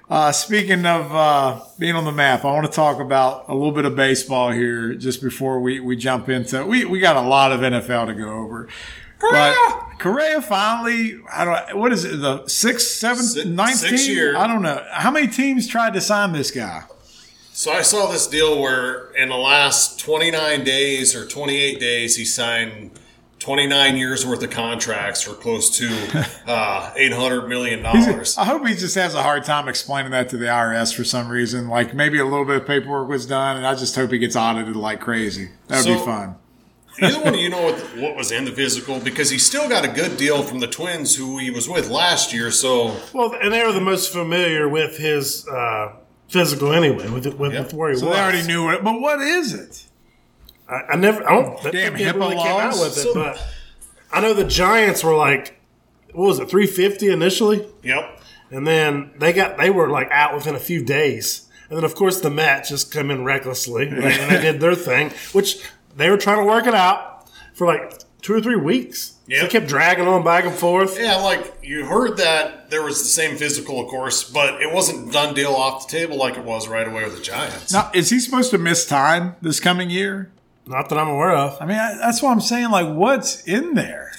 Uh, 0.09 0.31
speaking 0.31 0.85
of 0.87 1.13
uh, 1.15 1.61
being 1.77 1.95
on 1.95 2.03
the 2.03 2.11
map, 2.11 2.43
I 2.43 2.51
want 2.51 2.65
to 2.65 2.71
talk 2.71 2.99
about 2.99 3.45
a 3.47 3.53
little 3.53 3.71
bit 3.71 3.85
of 3.85 3.95
baseball 3.95 4.49
here 4.51 4.95
just 4.95 5.21
before 5.21 5.59
we, 5.59 5.79
we 5.79 5.95
jump 5.95 6.29
into 6.29 6.65
we 6.65 6.83
we 6.83 6.99
got 6.99 7.15
a 7.15 7.21
lot 7.21 7.51
of 7.51 7.59
NFL 7.59 8.07
to 8.07 8.13
go 8.15 8.27
over. 8.29 8.67
But 9.19 9.55
Correa 9.99 10.41
finally, 10.41 11.19
I 11.31 11.45
don't. 11.45 11.77
What 11.77 11.91
is 11.91 12.05
it? 12.05 12.19
The 12.21 12.47
sixth, 12.47 12.87
seventh, 12.87 13.29
Six- 13.29 13.45
ninth 13.45 13.75
sixth 13.77 14.05
team? 14.05 14.15
year. 14.15 14.37
I 14.37 14.47
don't 14.47 14.61
know. 14.61 14.83
How 14.91 15.11
many 15.11 15.27
teams 15.27 15.67
tried 15.67 15.93
to 15.93 16.01
sign 16.01 16.31
this 16.31 16.51
guy? 16.51 16.83
So 17.51 17.71
I 17.73 17.81
saw 17.81 18.09
this 18.09 18.25
deal 18.27 18.61
where 18.61 19.11
in 19.11 19.27
the 19.27 19.35
last 19.35 19.99
29 19.99 20.63
days 20.63 21.13
or 21.13 21.25
28 21.27 21.77
days, 21.77 22.15
he 22.15 22.23
signed 22.23 22.91
29 23.39 23.97
years 23.97 24.25
worth 24.25 24.41
of 24.41 24.49
contracts 24.49 25.21
for 25.21 25.33
close 25.33 25.69
to 25.77 26.25
uh, 26.47 26.93
800 26.95 27.49
million 27.49 27.83
dollars. 27.83 28.37
I 28.37 28.45
hope 28.45 28.65
he 28.65 28.75
just 28.75 28.95
has 28.95 29.13
a 29.13 29.21
hard 29.23 29.43
time 29.43 29.67
explaining 29.67 30.11
that 30.11 30.29
to 30.29 30.37
the 30.37 30.45
IRS 30.45 30.95
for 30.95 31.03
some 31.03 31.27
reason. 31.27 31.67
Like 31.67 31.93
maybe 31.93 32.19
a 32.19 32.23
little 32.23 32.45
bit 32.45 32.61
of 32.61 32.65
paperwork 32.67 33.09
was 33.09 33.25
done, 33.25 33.57
and 33.57 33.67
I 33.67 33.75
just 33.75 33.93
hope 33.93 34.11
he 34.11 34.19
gets 34.19 34.37
audited 34.37 34.77
like 34.77 35.01
crazy. 35.01 35.49
That 35.67 35.85
would 35.85 35.97
be 35.99 36.05
fun. 36.05 36.35
Either 37.01 37.19
one 37.23 37.33
of 37.33 37.39
you 37.39 37.49
know 37.49 37.61
what, 37.63 37.79
what 37.97 38.15
was 38.15 38.31
in 38.31 38.43
the 38.45 38.51
physical 38.51 38.99
because 38.99 39.29
he 39.29 39.37
still 39.37 39.69
got 39.69 39.85
a 39.85 39.87
good 39.87 40.17
deal 40.17 40.43
from 40.43 40.59
the 40.59 40.67
Twins, 40.67 41.15
who 41.15 41.37
he 41.37 41.49
was 41.49 41.69
with 41.69 41.89
last 41.89 42.33
year. 42.33 42.51
So 42.51 42.95
Well, 43.13 43.33
and 43.41 43.53
they 43.53 43.65
were 43.65 43.71
the 43.71 43.79
most 43.81 44.11
familiar 44.11 44.67
with 44.67 44.97
his 44.97 45.47
uh, 45.47 45.93
physical 46.27 46.73
anyway, 46.73 47.09
with, 47.09 47.25
with, 47.35 47.53
Yep. 47.53 47.63
with 47.65 47.73
where 47.73 47.89
he 47.91 47.95
So 47.97 48.07
was. 48.07 48.15
they 48.15 48.21
already 48.21 48.47
knew 48.47 48.69
it. 48.71 48.83
But 48.83 48.99
what 48.99 49.21
is 49.21 49.53
it? 49.53 49.85
I, 50.67 50.81
I 50.89 50.95
never. 50.97 51.25
I 51.27 51.35
don't. 51.41 51.65
I 51.65 51.71
Damn 51.71 51.95
think 51.95 52.07
HIPAA 52.09 52.13
really 52.19 52.35
came 52.35 52.47
out 52.59 52.73
with 52.73 52.97
it, 52.97 53.01
So- 53.01 53.13
but 53.13 53.41
I 54.11 54.19
know 54.21 54.33
the 54.33 54.43
Giants 54.43 55.03
were 55.03 55.15
like, 55.15 55.59
what 56.13 56.27
was 56.27 56.39
it, 56.39 56.49
three 56.49 56.65
fifty 56.67 57.09
initially, 57.11 57.65
yep, 57.83 58.19
and 58.51 58.65
then 58.67 59.11
they 59.19 59.31
got 59.31 59.57
they 59.57 59.69
were 59.69 59.89
like 59.89 60.09
out 60.11 60.33
within 60.33 60.55
a 60.55 60.59
few 60.59 60.83
days, 60.83 61.47
and 61.69 61.77
then 61.77 61.83
of 61.85 61.93
course 61.95 62.19
the 62.19 62.31
Mets 62.31 62.69
just 62.69 62.91
come 62.91 63.11
in 63.11 63.23
recklessly, 63.23 63.87
and 63.87 64.01
they 64.03 64.41
did 64.41 64.59
their 64.59 64.73
thing, 64.75 65.11
which 65.31 65.63
they 65.95 66.09
were 66.09 66.17
trying 66.17 66.37
to 66.37 66.43
work 66.43 66.67
it 66.67 66.73
out 66.73 67.29
for 67.53 67.67
like 67.67 67.99
two 68.21 68.33
or 68.33 68.41
three 68.41 68.55
weeks. 68.55 69.15
Yeah. 69.27 69.43
They 69.43 69.47
kept 69.47 69.67
dragging 69.67 70.07
on 70.07 70.23
back 70.23 70.45
and 70.45 70.53
forth. 70.53 70.97
Yeah, 70.99 71.17
like 71.17 71.59
you 71.61 71.85
heard 71.85 72.17
that 72.17 72.69
there 72.69 72.81
was 72.81 72.99
the 72.99 73.07
same 73.07 73.37
physical, 73.37 73.79
of 73.79 73.87
course, 73.87 74.23
but 74.23 74.61
it 74.61 74.73
wasn't 74.73 75.11
done 75.13 75.33
deal 75.33 75.53
off 75.53 75.87
the 75.87 75.97
table 75.97 76.17
like 76.17 76.37
it 76.37 76.43
was 76.43 76.67
right 76.67 76.87
away 76.87 77.03
with 77.03 77.15
the 77.15 77.21
Giants. 77.21 77.71
Now, 77.71 77.91
is 77.93 78.09
he 78.09 78.19
supposed 78.19 78.51
to 78.51 78.57
miss 78.57 78.87
time 78.87 79.35
this 79.41 79.59
coming 79.59 79.89
year? 79.89 80.31
Not 80.65 80.89
that 80.89 80.97
I'm 80.97 81.07
aware 81.07 81.31
of. 81.31 81.61
I 81.61 81.65
mean, 81.65 81.77
I, 81.77 81.95
that's 81.97 82.21
what 82.21 82.31
I'm 82.31 82.41
saying. 82.41 82.69
Like, 82.69 82.95
what's 82.95 83.43
in 83.43 83.75
there? 83.75 84.11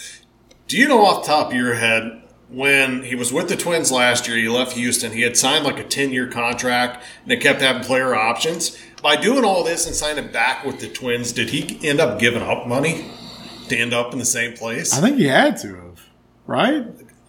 Do 0.69 0.77
you 0.77 0.87
know 0.89 1.05
off 1.05 1.25
the 1.25 1.29
top 1.29 1.49
of 1.49 1.55
your 1.55 1.75
head 1.75 2.23
when 2.51 3.05
he 3.05 3.15
was 3.15 3.33
with 3.33 3.49
the 3.49 3.57
Twins 3.57 3.93
last 3.93 4.27
year, 4.27 4.37
he 4.37 4.49
left 4.49 4.73
Houston, 4.73 5.13
he 5.13 5.23
had 5.23 5.37
signed 5.37 5.65
like 5.65 5.79
a 5.79 5.85
10 5.85 6.13
year 6.13 6.27
contract 6.27 7.05
and 7.23 7.33
it 7.33 7.41
kept 7.41 7.61
having 7.61 7.83
player 7.83 8.15
options. 8.15 8.77
By 9.03 9.17
doing 9.17 9.45
all 9.45 9.65
this 9.65 9.87
and 9.87 9.95
signing 9.95 10.31
back 10.31 10.65
with 10.65 10.81
the 10.81 10.89
Twins, 10.89 11.33
did 11.33 11.51
he 11.51 11.79
end 11.89 12.01
up 12.01 12.19
giving 12.19 12.43
up 12.43 12.67
money 12.67 13.11
to 13.69 13.77
end 13.77 13.93
up 13.95 14.13
in 14.13 14.19
the 14.19 14.25
same 14.25 14.55
place? 14.57 14.93
I 14.93 15.01
think 15.01 15.17
he 15.19 15.25
had 15.27 15.57
to 15.59 15.75
have, 15.75 16.01
right? 16.47 16.85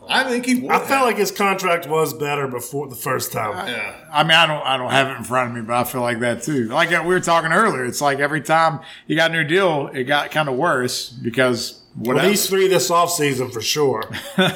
I 0.09 0.25
think 0.25 0.45
he 0.45 0.55
would. 0.55 0.71
I 0.71 0.79
felt 0.79 1.05
like 1.05 1.17
his 1.17 1.31
contract 1.31 1.87
was 1.87 2.13
better 2.13 2.47
before 2.47 2.87
the 2.87 2.95
first 2.95 3.31
time. 3.31 3.67
yeah. 3.67 3.95
I 4.11 4.23
mean, 4.23 4.31
I 4.31 4.45
don't, 4.47 4.65
I 4.65 4.75
don't 4.75 4.91
have 4.91 5.07
it 5.07 5.15
in 5.17 5.23
front 5.23 5.49
of 5.51 5.55
me, 5.55 5.61
but 5.61 5.73
I 5.75 5.83
feel 5.85 6.01
like 6.01 6.19
that 6.19 6.43
too. 6.43 6.65
Like 6.65 6.89
we 6.89 6.97
were 6.97 7.19
talking 7.21 7.51
earlier, 7.53 7.85
it's 7.85 8.01
like 8.01 8.19
every 8.19 8.41
time 8.41 8.81
he 9.07 9.15
got 9.15 9.29
a 9.29 9.33
new 9.33 9.43
deal, 9.45 9.87
it 9.93 10.03
got 10.05 10.31
kind 10.31 10.49
of 10.49 10.55
worse 10.57 11.09
because 11.09 11.81
what 11.95 12.15
Well, 12.15 12.25
else? 12.25 12.31
these 12.31 12.47
three 12.49 12.67
this 12.67 12.89
offseason 12.89 13.53
for 13.53 13.61
sure. 13.61 14.03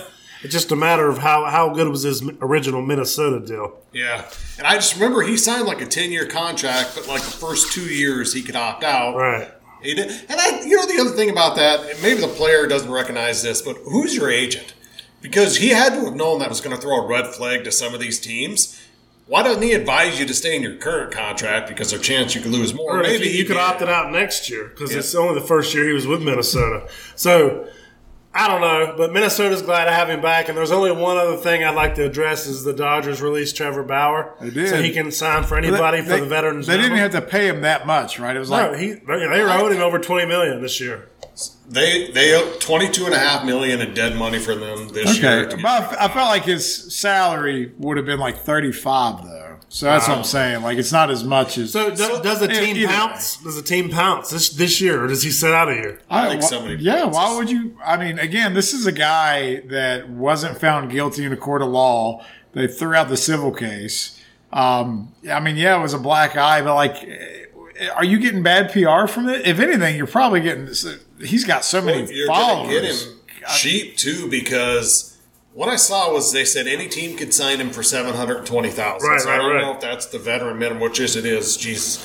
it's 0.46 0.54
just 0.54 0.72
a 0.72 0.76
matter 0.76 1.10
of 1.10 1.18
how, 1.18 1.46
how 1.46 1.74
good 1.74 1.88
was 1.88 2.04
his 2.04 2.22
original 2.40 2.82
Minnesota 2.82 3.44
deal. 3.44 3.80
Yeah. 3.92 4.30
And 4.60 4.68
I 4.68 4.76
just 4.76 4.94
remember 4.94 5.24
he 5.24 5.38
signed 5.38 5.66
like 5.66 5.82
a 5.82 5.88
10 5.88 6.12
year 6.12 6.28
contract, 6.28 6.92
but 6.94 7.08
like 7.08 7.24
the 7.24 7.32
first 7.32 7.74
two 7.74 7.86
years 7.86 8.32
he 8.32 8.44
could 8.44 8.56
opt 8.56 8.84
out. 8.84 9.16
Right. 9.16 9.52
He 9.82 9.96
did. 9.96 10.10
And 10.30 10.40
I, 10.40 10.62
you 10.64 10.78
know, 10.78 10.86
the 10.86 11.02
other 11.02 11.16
thing 11.16 11.32
about 11.32 11.56
that, 11.56 12.00
maybe 12.04 12.22
the 12.22 12.28
player 12.28 12.68
doesn't 12.68 12.92
recognize 12.92 13.42
this, 13.42 13.64
but 13.64 13.76
who's 13.86 14.16
your 14.16 14.30
agent? 14.30 14.76
Because 15.20 15.58
he 15.58 15.70
had 15.70 15.94
to 15.94 16.06
have 16.06 16.16
known 16.16 16.40
that 16.40 16.50
was 16.50 16.62
going 16.62 16.76
to 16.76 16.82
throw 16.82 17.04
a 17.04 17.08
red 17.08 17.28
flag 17.28 17.64
to 17.64 17.72
some 17.72 17.96
of 17.96 18.00
these 18.00 18.20
teams. 18.20 18.80
Why 19.26 19.42
doesn't 19.42 19.64
he 19.64 19.74
advise 19.74 20.20
you 20.20 20.28
to 20.28 20.34
stay 20.36 20.56
in 20.56 20.62
your 20.62 20.76
current 20.76 21.12
contract 21.12 21.68
because 21.68 21.90
there's 21.90 22.04
a 22.04 22.06
chance 22.06 22.36
you 22.36 22.42
could 22.42 22.52
lose 22.52 22.76
more? 22.76 23.00
Or 23.00 23.02
Maybe 23.02 23.26
maybe 23.26 23.38
you, 23.38 23.46
could 23.46 23.58
opt 23.58 23.82
it 23.82 23.90
out 23.90 24.12
next 24.12 24.48
year 24.48 24.66
because 24.66 24.94
it's 24.94 25.16
only 25.16 25.34
the 25.34 25.46
first 25.46 25.74
year 25.74 25.88
he 25.88 25.94
was 25.94 26.06
with 26.06 26.22
Minnesota. 26.22 26.88
So 27.16 27.68
I 28.38 28.50
don't 28.50 28.60
know, 28.60 28.96
but 28.98 29.14
Minnesota's 29.14 29.62
glad 29.62 29.86
to 29.86 29.92
have 29.92 30.10
him 30.10 30.20
back. 30.22 30.50
And 30.50 30.58
there's 30.58 30.72
only 30.72 30.92
one 30.92 31.16
other 31.18 31.38
thing 31.38 31.64
I'd 31.64 31.74
like 31.74 31.96
to 31.96 32.04
address 32.06 32.48
is 32.48 32.66
the 32.66 32.74
Dodgers 32.74 33.22
released 33.22 33.56
Trevor 33.56 33.82
Bauer, 33.84 34.36
They 34.42 34.50
did. 34.50 34.70
so 34.70 34.82
he 34.82 34.92
can 34.92 35.10
sign 35.12 35.44
for 35.44 35.58
anybody 35.58 36.02
They- 36.02 36.16
for 36.16 36.20
the 36.20 36.26
veterans. 36.30 36.68
They 36.68 36.76
didn't 36.76 36.98
have 36.98 37.12
to 37.12 37.22
pay 37.22 37.48
him 37.48 37.62
that 37.62 37.88
much, 37.88 38.20
right? 38.20 38.36
It 38.36 38.40
was 38.40 38.50
No, 38.50 38.72
like 38.72 38.78
he, 38.80 38.92
they 38.92 39.28
they 39.28 39.42
owed 39.42 39.72
him 39.72 39.82
over 39.82 40.00
twenty 40.00 40.26
million 40.26 40.62
this 40.62 40.82
year. 40.82 41.08
They 41.70 42.12
they 42.12 42.36
owe 42.36 42.52
twenty 42.60 42.90
two 42.90 43.06
and 43.06 43.14
a 43.14 43.20
half 43.20 43.46
million 43.46 43.80
in 43.82 43.94
dead 43.94 44.16
money 44.18 44.40
for 44.40 44.54
them 44.54 44.90
this 44.90 45.18
year. 45.20 45.46
okay, 45.48 45.56
but 45.62 45.66
I 45.66 45.78
f- 45.78 45.98
I 46.02 46.08
felt 46.10 46.28
like 46.30 46.44
his 46.44 46.94
salary 46.96 47.72
would 47.80 47.96
have 47.98 48.06
been 48.06 48.20
like 48.20 48.38
thirty 48.40 48.72
five 48.74 49.24
though. 49.24 49.55
So 49.70 49.88
that's 49.88 50.08
what 50.08 50.18
I'm 50.18 50.24
saying. 50.24 50.62
Like 50.62 50.78
it's 50.78 50.92
not 50.92 51.10
as 51.12 51.24
much 51.24 51.58
as 51.58 51.72
So, 51.74 51.90
do, 51.90 51.96
does 52.24 52.40
the 52.40 52.48
team 52.48 52.78
either 52.78 52.88
way. 52.88 52.94
pounce? 52.94 53.38
Does 53.38 53.56
the 53.56 53.62
team 53.62 53.90
pounce 53.90 54.30
this 54.30 54.50
this 54.50 54.80
year, 54.80 55.04
or 55.04 55.08
does 55.08 55.24
he 55.24 55.32
sit 55.32 55.52
out 55.52 55.70
a 55.70 55.74
year? 55.74 56.00
I 56.10 56.30
think 56.30 56.44
wh- 56.44 56.46
somebody 56.48 56.76
Yeah, 56.84 57.02
pounces. 57.04 57.16
why 57.16 57.36
would 57.38 57.50
you? 57.50 57.78
I 57.84 57.98
mean, 57.98 58.20
again, 58.20 58.54
this 58.54 58.74
is 58.74 58.86
a 58.86 58.92
guy 58.92 59.62
that 59.68 60.10
wasn't 60.10 60.60
found 60.60 60.92
guilty 60.92 61.26
in 61.26 61.34
a 61.34 61.38
court 61.38 61.62
of 61.62 61.70
law. 61.70 62.24
They 62.54 62.68
threw 62.68 62.94
out 62.96 63.10
the 63.10 63.18
civil 63.18 63.52
case. 63.52 64.18
Um, 64.54 65.12
I 65.30 65.42
mean, 65.42 65.58
yeah, 65.58 65.78
it 65.78 65.82
was 65.82 65.94
a 65.94 66.00
black 66.00 66.38
eye, 66.38 66.62
but 66.62 66.76
like, 66.76 67.04
eh, 67.04 67.90
are 67.94 68.06
you 68.06 68.18
getting 68.20 68.44
bad 68.44 68.72
PR 68.72 69.08
from 69.08 69.28
it? 69.28 69.46
If 69.46 69.60
anything, 69.60 69.98
you're 69.98 70.08
probably 70.08 70.40
getting. 70.40 70.68
He's 71.20 71.44
got 71.44 71.66
so 71.66 71.82
many 71.82 72.10
You're 72.14 72.28
going 72.28 72.40
followers. 72.40 73.04
to 73.04 73.10
get 73.10 73.10
him 73.50 73.56
cheap 73.58 73.98
too 73.98 74.30
because 74.30 75.15
what 75.56 75.70
I 75.70 75.78
saw 75.78 76.12
was 76.14 76.32
they 76.32 76.46
said 76.46 76.68
any 76.68 76.88
team 76.88 77.18
could 77.18 77.34
sign 77.34 77.60
him 77.60 77.72
for 77.72 77.82
seven 77.82 78.14
hundred 78.14 78.46
twenty 78.46 78.70
thousand. 78.70 79.10
Right, 79.10 79.22
so 79.22 79.30
I 79.32 79.38
don't 79.38 79.52
right. 79.56 79.62
know 79.62 79.74
if 79.74 79.82
that's 79.82 80.06
the 80.08 80.20
veteran 80.20 80.60
minimum, 80.60 80.82
which 80.84 81.00
is 81.00 81.16
it 81.16 81.26
is. 81.26 81.58
Jesus, 81.58 81.98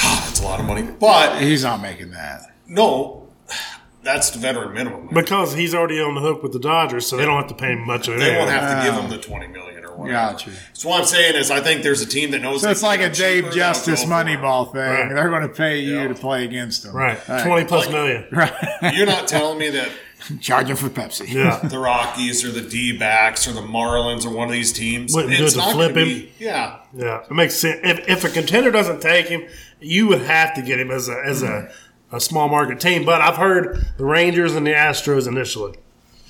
God, 0.00 0.22
that's 0.28 0.40
a 0.40 0.44
lot 0.44 0.60
of 0.60 0.66
money. 0.66 0.82
But 1.00 1.40
He's 1.42 1.64
not 1.64 1.80
making 1.80 2.10
that. 2.12 2.42
no, 2.68 3.28
that's 4.02 4.30
the 4.30 4.38
veteran 4.38 4.72
minimum. 4.74 5.08
Because 5.12 5.52
he's 5.54 5.74
already 5.74 6.00
on 6.00 6.14
the 6.14 6.20
hook 6.20 6.42
with 6.42 6.52
the 6.52 6.60
Dodgers, 6.60 7.06
so 7.06 7.16
they 7.16 7.24
don't 7.26 7.36
have 7.36 7.48
to 7.48 7.54
pay 7.54 7.72
him 7.72 7.84
much 7.86 8.08
of 8.08 8.14
it. 8.14 8.18
They 8.20 8.36
won't 8.36 8.48
have 8.50 8.84
to 8.84 8.90
give 8.90 8.98
him 9.02 9.10
the 9.10 9.18
twenty 9.18 9.48
million 9.48 9.84
or 9.84 9.96
whatever. 9.96 10.12
Gotcha. 10.32 10.50
So 10.72 10.88
what 10.90 11.00
I'm 11.00 11.06
saying 11.06 11.34
is, 11.34 11.50
I 11.50 11.60
think 11.60 11.82
there's 11.82 12.00
a 12.02 12.06
team 12.06 12.30
that 12.30 12.40
knows. 12.40 12.62
So 12.62 12.70
it's 12.70 12.82
like 12.82 13.00
a 13.00 13.10
Dave 13.10 13.50
Justice 13.52 14.02
go 14.02 14.08
for 14.08 14.20
it. 14.20 14.26
Moneyball 14.26 14.72
thing. 14.72 14.80
Right. 14.80 15.14
They're 15.14 15.28
going 15.30 15.42
to 15.42 15.48
pay 15.54 15.78
you 15.80 15.96
Yeah. 16.00 16.08
to 16.08 16.14
play 16.14 16.44
against 16.44 16.84
them. 16.84 16.94
Right, 16.94 17.18
All 17.28 17.42
twenty 17.42 17.64
plus 17.66 17.86
Like- 17.86 17.94
million. 17.94 18.26
Right. 18.32 18.52
You're 18.94 19.06
not 19.06 19.26
telling 19.28 19.58
me 19.58 19.70
that 19.70 19.90
Charging 20.40 20.76
for 20.76 20.88
Pepsi. 20.88 21.32
Yeah, 21.32 21.58
the 21.68 21.78
Rockies 21.78 22.44
or 22.44 22.50
the 22.50 22.60
D 22.68 22.96
backs 22.98 23.46
or 23.46 23.52
the 23.52 23.60
Marlins 23.62 24.24
or 24.26 24.30
one 24.30 24.48
of 24.48 24.52
these 24.52 24.72
teams. 24.72 25.14
Wouldn't 25.14 25.36
do 25.36 25.44
it's 25.44 25.54
it 25.54 25.60
to 25.60 25.70
flip 25.72 25.96
him? 25.96 26.08
be- 26.08 26.32
Yeah. 26.38 26.78
yeah, 26.94 27.22
it 27.22 27.30
makes 27.30 27.54
sense. 27.54 27.80
If, 27.84 28.08
if 28.08 28.24
a 28.24 28.28
contender 28.28 28.70
doesn't 28.70 29.00
take 29.00 29.26
him, 29.26 29.46
you 29.80 30.06
would 30.08 30.22
have 30.22 30.54
to 30.54 30.62
get 30.62 30.80
him 30.80 30.90
as 30.90 31.08
a 31.08 31.20
as 31.24 31.42
a, 31.42 31.70
a 32.12 32.20
small 32.20 32.48
market 32.48 32.80
team. 32.80 33.04
But 33.04 33.20
I've 33.20 33.36
heard 33.36 33.86
the 33.96 34.04
Rangers 34.04 34.54
and 34.54 34.66
the 34.66 34.72
Astros 34.72 35.28
initially. 35.28 35.76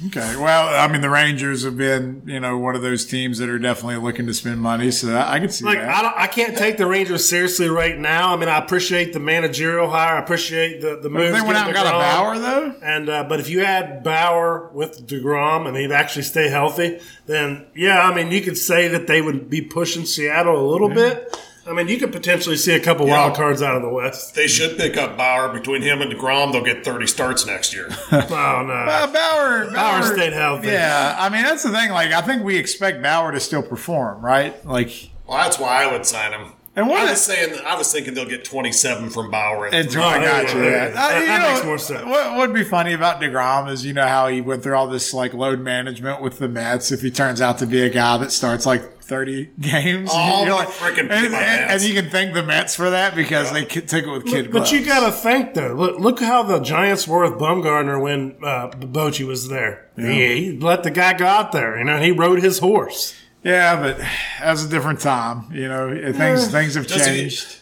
Okay. 0.06 0.36
Well, 0.36 0.68
I 0.68 0.90
mean, 0.92 1.00
the 1.00 1.10
Rangers 1.10 1.64
have 1.64 1.76
been, 1.76 2.22
you 2.24 2.38
know, 2.38 2.56
one 2.56 2.76
of 2.76 2.82
those 2.82 3.04
teams 3.04 3.38
that 3.38 3.48
are 3.48 3.58
definitely 3.58 3.96
looking 3.96 4.26
to 4.28 4.34
spend 4.34 4.60
money. 4.60 4.92
So 4.92 5.12
I, 5.12 5.34
I 5.34 5.40
can 5.40 5.48
see 5.48 5.64
Like 5.64 5.78
that. 5.78 5.88
I 5.88 6.02
don't, 6.02 6.14
I 6.16 6.26
can't 6.28 6.56
take 6.56 6.76
the 6.76 6.86
Rangers 6.86 7.28
seriously 7.28 7.68
right 7.68 7.98
now. 7.98 8.32
I 8.32 8.36
mean, 8.36 8.48
I 8.48 8.58
appreciate 8.58 9.12
the 9.12 9.18
managerial 9.18 9.90
hire. 9.90 10.14
I 10.16 10.20
appreciate 10.20 10.80
the 10.80 11.00
the 11.02 11.06
If 11.08 11.12
moves. 11.12 11.32
they 11.40 11.44
went 11.44 11.56
out 11.58 11.66
and 11.66 11.74
got 11.74 11.86
a 11.86 11.90
Bauer, 11.98 12.38
though. 12.38 12.74
And 12.80 13.08
uh, 13.08 13.24
but 13.24 13.40
if 13.40 13.48
you 13.48 13.64
had 13.64 14.04
Bauer 14.04 14.70
with 14.72 15.04
Degrom 15.04 15.66
and 15.66 15.76
he'd 15.76 15.90
actually 15.90 16.22
stay 16.22 16.48
healthy, 16.48 17.00
then 17.26 17.66
yeah, 17.74 18.00
I 18.00 18.14
mean 18.14 18.30
you 18.30 18.40
could 18.40 18.56
say 18.56 18.86
that 18.88 19.08
they 19.08 19.20
would 19.20 19.50
be 19.50 19.62
pushing 19.62 20.04
Seattle 20.06 20.60
a 20.60 20.66
little 20.70 20.88
bit. 20.90 21.36
I 21.68 21.72
mean 21.74 21.88
you 21.88 21.98
could 21.98 22.12
potentially 22.12 22.56
see 22.56 22.74
a 22.74 22.80
couple 22.80 23.06
wild 23.06 23.34
cards 23.36 23.60
out 23.62 23.76
of 23.76 23.82
the 23.82 23.88
West. 23.88 24.34
They 24.34 24.46
should 24.46 24.76
pick 24.76 24.96
up 24.96 25.16
Bauer. 25.16 25.52
Between 25.52 25.82
him 25.82 26.00
and 26.02 26.12
DeGrom, 26.12 26.52
they'll 26.52 26.64
get 26.64 26.84
30 26.84 27.06
starts 27.06 27.46
next 27.46 27.74
year. 27.74 27.88
Oh 28.12 28.62
no, 28.66 28.72
Uh, 28.72 29.06
Bauer, 29.12 29.70
Bauer 29.72 30.02
stayed 30.14 30.32
healthy. 30.32 30.68
Yeah, 30.68 31.14
I 31.18 31.28
mean 31.28 31.42
that's 31.42 31.62
the 31.62 31.70
thing. 31.70 31.90
Like, 31.90 32.12
I 32.12 32.20
think 32.22 32.42
we 32.42 32.56
expect 32.56 33.02
Bauer 33.02 33.32
to 33.32 33.40
still 33.40 33.62
perform, 33.62 34.24
right? 34.24 34.64
Like, 34.66 35.10
well, 35.26 35.38
that's 35.38 35.58
why 35.58 35.84
I 35.84 35.92
would 35.92 36.06
sign 36.06 36.32
him. 36.32 36.52
and 36.76 36.88
what 36.88 37.00
I 37.00 37.10
was 37.10 37.20
saying, 37.24 37.58
I 37.66 37.76
was 37.76 37.92
thinking 37.92 38.14
they'll 38.14 38.28
get 38.28 38.44
27 38.44 39.10
from 39.10 39.30
Bauer. 39.30 39.66
at 39.66 39.74
And 39.74 39.90
three. 39.90 40.02
I 40.02 40.24
got 40.24 40.48
yeah, 40.48 40.54
you. 40.54 40.62
yeah, 40.64 40.70
yeah. 40.70 40.84
yeah. 40.84 40.90
Uh, 40.90 41.08
That- 41.08 41.20
you 41.20 41.26
that 41.26 41.42
know, 41.42 41.52
makes 41.54 41.64
more 41.66 41.78
sense. 41.78 42.04
What 42.06 42.36
would 42.38 42.54
be 42.54 42.64
funny 42.64 42.92
about 42.94 43.20
Degrom 43.20 43.70
is 43.70 43.84
you 43.84 43.92
know 43.92 44.06
how 44.06 44.28
he 44.28 44.40
went 44.40 44.62
through 44.62 44.76
all 44.76 44.86
this 44.86 45.12
like 45.12 45.34
load 45.34 45.60
management 45.60 46.22
with 46.22 46.38
the 46.38 46.48
Mets. 46.48 46.90
If 46.92 47.00
he 47.02 47.10
turns 47.10 47.40
out 47.40 47.58
to 47.58 47.66
be 47.66 47.82
a 47.82 47.90
guy 47.90 48.16
that 48.18 48.30
starts 48.32 48.64
like 48.66 48.82
thirty 49.08 49.46
games, 49.60 50.10
Oh, 50.12 50.44
you're 50.44 50.54
like, 50.54 50.68
frickin' 50.68 51.10
and, 51.10 51.12
and, 51.12 51.34
and 51.34 51.82
you 51.82 52.00
can 52.00 52.10
thank 52.10 52.34
the 52.34 52.42
Mets 52.42 52.74
for 52.76 52.90
that 52.90 53.14
because 53.16 53.50
they 53.52 53.64
ki- 53.64 53.80
took 53.80 54.04
it 54.04 54.10
with 54.10 54.26
kid 54.26 54.52
But 54.52 54.70
you 54.70 54.84
got 54.84 55.04
to 55.06 55.10
thank 55.12 55.54
though. 55.54 55.72
Look, 55.74 55.98
look 55.98 56.20
how 56.20 56.42
the 56.42 56.60
Giants 56.60 57.08
were 57.08 57.28
with 57.28 57.40
Bumgarner 57.40 58.00
when 58.00 58.36
uh, 58.42 58.68
Bochy 58.70 59.26
was 59.26 59.48
there. 59.48 59.88
He, 59.96 60.52
he 60.52 60.58
let 60.58 60.82
the 60.84 60.90
guy 60.90 61.14
go 61.14 61.26
out 61.26 61.52
there. 61.52 61.78
You 61.78 61.84
know, 61.84 61.98
he 61.98 62.12
rode 62.12 62.40
his 62.42 62.58
horse. 62.58 63.14
yeah, 63.42 63.80
but 63.80 63.98
that 63.98 64.50
was 64.50 64.64
a 64.64 64.68
different 64.68 65.00
time. 65.00 65.46
You 65.52 65.68
know, 65.68 66.12
things 66.12 66.48
things 66.48 66.74
have 66.74 66.86
Does 66.86 67.04
he- 67.06 67.12
changed. 67.20 67.54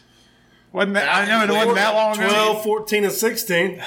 Wasn't 0.72 0.92
that? 0.94 1.08
I 1.08 1.26
know 1.26 1.42
it 1.44 1.56
wasn't 1.56 1.76
that 1.76 1.94
long 1.94 2.18
ago. 2.18 2.28
12, 2.28 2.62
14, 2.64 3.04
and 3.04 3.12
16. 3.12 3.82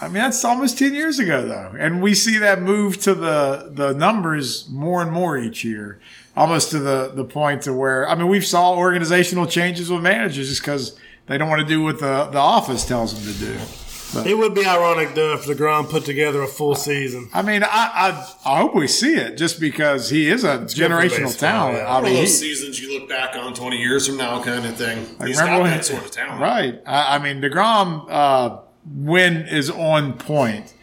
I 0.00 0.04
mean, 0.06 0.14
that's 0.14 0.42
almost 0.42 0.78
ten 0.78 0.94
years 0.94 1.18
ago, 1.18 1.46
though, 1.46 1.74
and 1.78 2.00
we 2.00 2.14
see 2.14 2.38
that 2.38 2.62
move 2.62 2.98
to 3.02 3.12
the 3.14 3.70
the 3.74 3.92
numbers 3.92 4.66
more 4.70 5.02
and 5.02 5.12
more 5.12 5.36
each 5.36 5.62
year, 5.64 6.00
almost 6.36 6.70
to 6.72 6.78
the 6.78 7.12
the 7.14 7.24
point 7.24 7.62
to 7.62 7.72
where 7.72 8.08
I 8.08 8.14
mean, 8.14 8.28
we've 8.28 8.46
saw 8.46 8.74
organizational 8.76 9.46
changes 9.46 9.90
with 9.90 10.02
managers 10.02 10.48
just 10.48 10.62
because 10.62 10.98
they 11.26 11.38
don't 11.38 11.48
want 11.48 11.60
to 11.62 11.66
do 11.66 11.82
what 11.82 11.98
the 12.00 12.24
the 12.30 12.38
office 12.38 12.84
tells 12.86 13.14
them 13.14 13.32
to 13.32 13.38
do. 13.40 13.58
It 14.28 14.36
would 14.36 14.56
be 14.56 14.66
ironic 14.66 15.14
though 15.14 15.34
if 15.34 15.44
Degrom 15.44 15.88
put 15.88 16.04
together 16.04 16.42
a 16.42 16.48
full 16.48 16.74
season. 16.74 17.28
I 17.32 17.42
mean, 17.42 17.62
I 17.62 17.68
I, 17.68 18.34
I 18.44 18.58
hope 18.58 18.74
we 18.74 18.88
see 18.88 19.14
it 19.14 19.36
just 19.36 19.60
because 19.60 20.10
he 20.10 20.28
is 20.28 20.42
a 20.42 20.58
generational 20.58 21.26
baseball, 21.26 21.50
talent. 21.50 21.76
yeah. 21.78 21.84
I 21.86 21.94
One 21.94 21.98
of 21.98 22.04
mean, 22.06 22.14
he, 22.16 22.20
those 22.22 22.38
seasons 22.40 22.80
you 22.80 22.98
look 22.98 23.08
back 23.08 23.36
on 23.36 23.54
20 23.54 23.76
years 23.76 24.08
from 24.08 24.16
now, 24.16 24.42
kind 24.42 24.66
of 24.66 24.74
thing. 24.74 25.06
He's 25.24 25.38
remember 25.38 25.44
got 25.46 25.62
when- 25.62 25.70
that 25.70 25.84
sort 25.84 26.04
of 26.04 26.10
talent. 26.10 26.40
right? 26.40 26.82
I, 26.86 27.14
I 27.14 27.18
mean, 27.20 27.40
Degrom 27.40 28.06
uh, 28.10 28.56
when 28.84 29.36
is 29.46 29.70
on 29.70 30.14
point. 30.14 30.74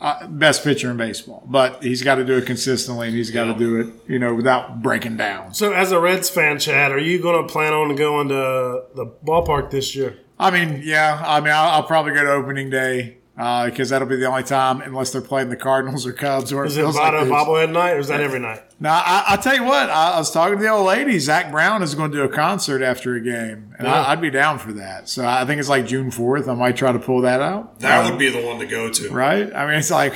Uh, 0.00 0.26
best 0.28 0.62
pitcher 0.62 0.90
in 0.92 0.96
baseball, 0.96 1.42
but 1.46 1.82
he's 1.82 2.02
got 2.02 2.14
to 2.16 2.24
do 2.24 2.36
it 2.36 2.46
consistently, 2.46 3.08
and 3.08 3.16
he's 3.16 3.32
got 3.32 3.44
to 3.46 3.50
Yeah. 3.50 3.58
do 3.58 3.80
it, 3.80 3.86
you 4.06 4.18
know, 4.20 4.32
without 4.32 4.80
breaking 4.80 5.16
down. 5.16 5.54
So, 5.54 5.72
as 5.72 5.90
a 5.90 5.98
Reds 5.98 6.30
fan, 6.30 6.60
Chad, 6.60 6.92
are 6.92 7.00
you 7.00 7.20
going 7.20 7.44
to 7.44 7.52
plan 7.52 7.72
on 7.72 7.94
going 7.96 8.28
to 8.28 8.82
the 8.94 9.06
ballpark 9.26 9.70
this 9.70 9.96
year? 9.96 10.18
I 10.38 10.52
mean, 10.52 10.82
yeah, 10.84 11.20
I 11.26 11.40
mean, 11.40 11.52
I'll, 11.52 11.70
I'll 11.70 11.82
probably 11.82 12.12
go 12.14 12.22
to 12.22 12.30
opening 12.30 12.70
day 12.70 13.17
because 13.38 13.90
that'll 13.90 14.08
be 14.08 14.16
the 14.16 14.26
only 14.26 14.42
time, 14.42 14.80
unless 14.80 15.12
they're 15.12 15.20
playing 15.22 15.48
the 15.48 15.56
Cardinals 15.56 16.04
or 16.04 16.12
Cubs, 16.12 16.52
or 16.52 16.64
Is 16.66 16.76
it 16.76 16.80
feels 16.80 16.96
like 16.96 17.12
Votto 17.14 17.28
bobblehead 17.30 17.70
night, 17.72 17.92
or 17.92 17.98
is 18.00 18.08
that 18.08 18.20
every 18.20 18.40
night? 18.40 18.62
Now, 18.80 18.94
I, 19.04 19.24
I'll 19.28 19.38
tell 19.38 19.54
you 19.54 19.62
what, 19.62 19.88
I, 19.90 20.12
I 20.14 20.18
was 20.18 20.30
talking 20.32 20.56
to 20.56 20.62
the 20.62 20.68
old 20.70 20.86
lady. 20.88 21.18
Zac 21.20 21.52
Brown 21.52 21.82
is 21.84 21.94
going 21.94 22.10
to 22.10 22.16
do 22.16 22.24
a 22.24 22.28
concert 22.28 22.82
after 22.82 23.14
a 23.14 23.20
game, 23.20 23.74
and 23.78 23.86
Yeah. 23.86 24.02
I, 24.02 24.10
I'd 24.12 24.20
be 24.20 24.30
down 24.30 24.58
for 24.58 24.72
that. 24.72 25.08
So 25.08 25.24
I 25.24 25.44
think 25.44 25.60
it's 25.60 25.68
like 25.68 25.86
June 25.86 26.10
4th. 26.10 26.48
I 26.48 26.54
might 26.54 26.76
try 26.76 26.90
to 26.90 26.98
pull 26.98 27.20
that 27.20 27.40
out. 27.40 27.78
That 27.78 28.04
Um, 28.04 28.10
would 28.10 28.18
be 28.18 28.28
the 28.28 28.44
one 28.44 28.58
to 28.58 28.66
go 28.66 28.90
to. 28.90 29.10
right? 29.10 29.54
I 29.54 29.66
mean, 29.66 29.76
it's 29.78 29.90
like, 29.92 30.14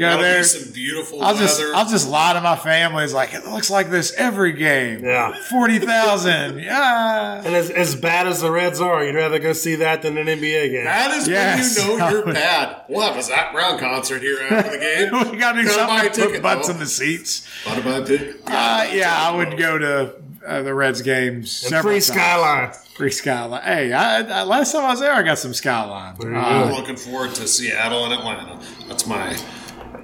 go 0.00 0.06
That'll 0.08 0.22
there. 0.24 0.38
be 0.40 0.44
some 0.44 0.72
beautiful 0.72 1.22
I'll 1.22 1.36
just. 1.36 1.60
I'll 1.60 1.88
just 1.88 2.08
lie 2.08 2.32
to 2.32 2.40
my 2.40 2.56
family. 2.56 3.04
It's 3.04 3.12
like, 3.12 3.34
it 3.34 3.44
looks 3.46 3.70
like 3.70 3.90
this 3.90 4.12
every 4.16 4.52
game. 4.52 5.04
Yeah. 5.04 5.32
40,000. 5.50 6.58
Yeah. 6.70 7.42
And 7.44 7.54
as, 7.54 7.70
as 7.70 7.94
bad 7.96 8.26
as 8.26 8.40
the 8.40 8.50
Reds 8.50 8.80
are, 8.80 9.04
you'd 9.04 9.14
rather 9.14 9.38
go 9.38 9.52
see 9.52 9.76
that 9.76 10.02
than 10.02 10.16
an 10.18 10.26
NBA 10.26 10.70
game. 10.72 10.84
that 10.84 11.10
is 11.12 11.28
Yes. 11.28 11.78
when 11.78 11.90
you 11.90 11.98
know 11.98 12.08
you're 12.10 12.24
bad. 12.32 12.82
We'll 12.88 13.02
have 13.06 13.16
a 13.16 13.22
Zac 13.22 13.52
Brown 13.52 13.78
concert 13.78 14.22
here 14.22 14.38
after 14.50 14.70
the 14.72 14.78
game. 14.78 15.30
we 15.32 15.36
got 15.38 15.52
to 15.52 15.62
do 15.62 15.68
Gotta 15.68 15.86
buy 15.86 16.02
something 16.02 16.12
to 16.12 16.20
put 16.20 16.26
ticket, 16.28 16.42
butts 16.42 16.66
though. 16.68 16.74
in 16.74 16.80
the 16.80 16.86
seats. 16.86 17.46
What 17.64 17.78
about 17.78 18.10
it? 18.10 18.36
Uh, 18.46 18.88
yeah, 18.92 19.14
I 19.16 19.34
would 19.36 19.56
go 19.58 19.78
to 19.78 20.14
uh, 20.46 20.62
the 20.62 20.74
Reds 20.74 21.02
games. 21.02 21.62
And 21.62 21.70
several 21.70 21.82
free 21.92 22.00
times. 22.00 22.06
skyline. 22.06 22.72
Free 22.96 23.10
skyline. 23.10 23.62
Hey, 23.62 23.92
I, 23.92 24.40
I, 24.40 24.42
last 24.44 24.72
time 24.72 24.84
I 24.84 24.90
was 24.90 25.00
there, 25.00 25.12
I 25.12 25.22
got 25.22 25.38
some 25.38 25.54
skyline. 25.54 26.16
you 26.20 26.34
Uh, 26.36 26.40
I'm 26.40 26.72
looking 26.72 26.96
forward 26.96 27.34
to 27.36 27.46
Seattle 27.48 28.04
and 28.04 28.14
Atlanta. 28.14 28.60
That's 28.88 29.06
my. 29.06 29.36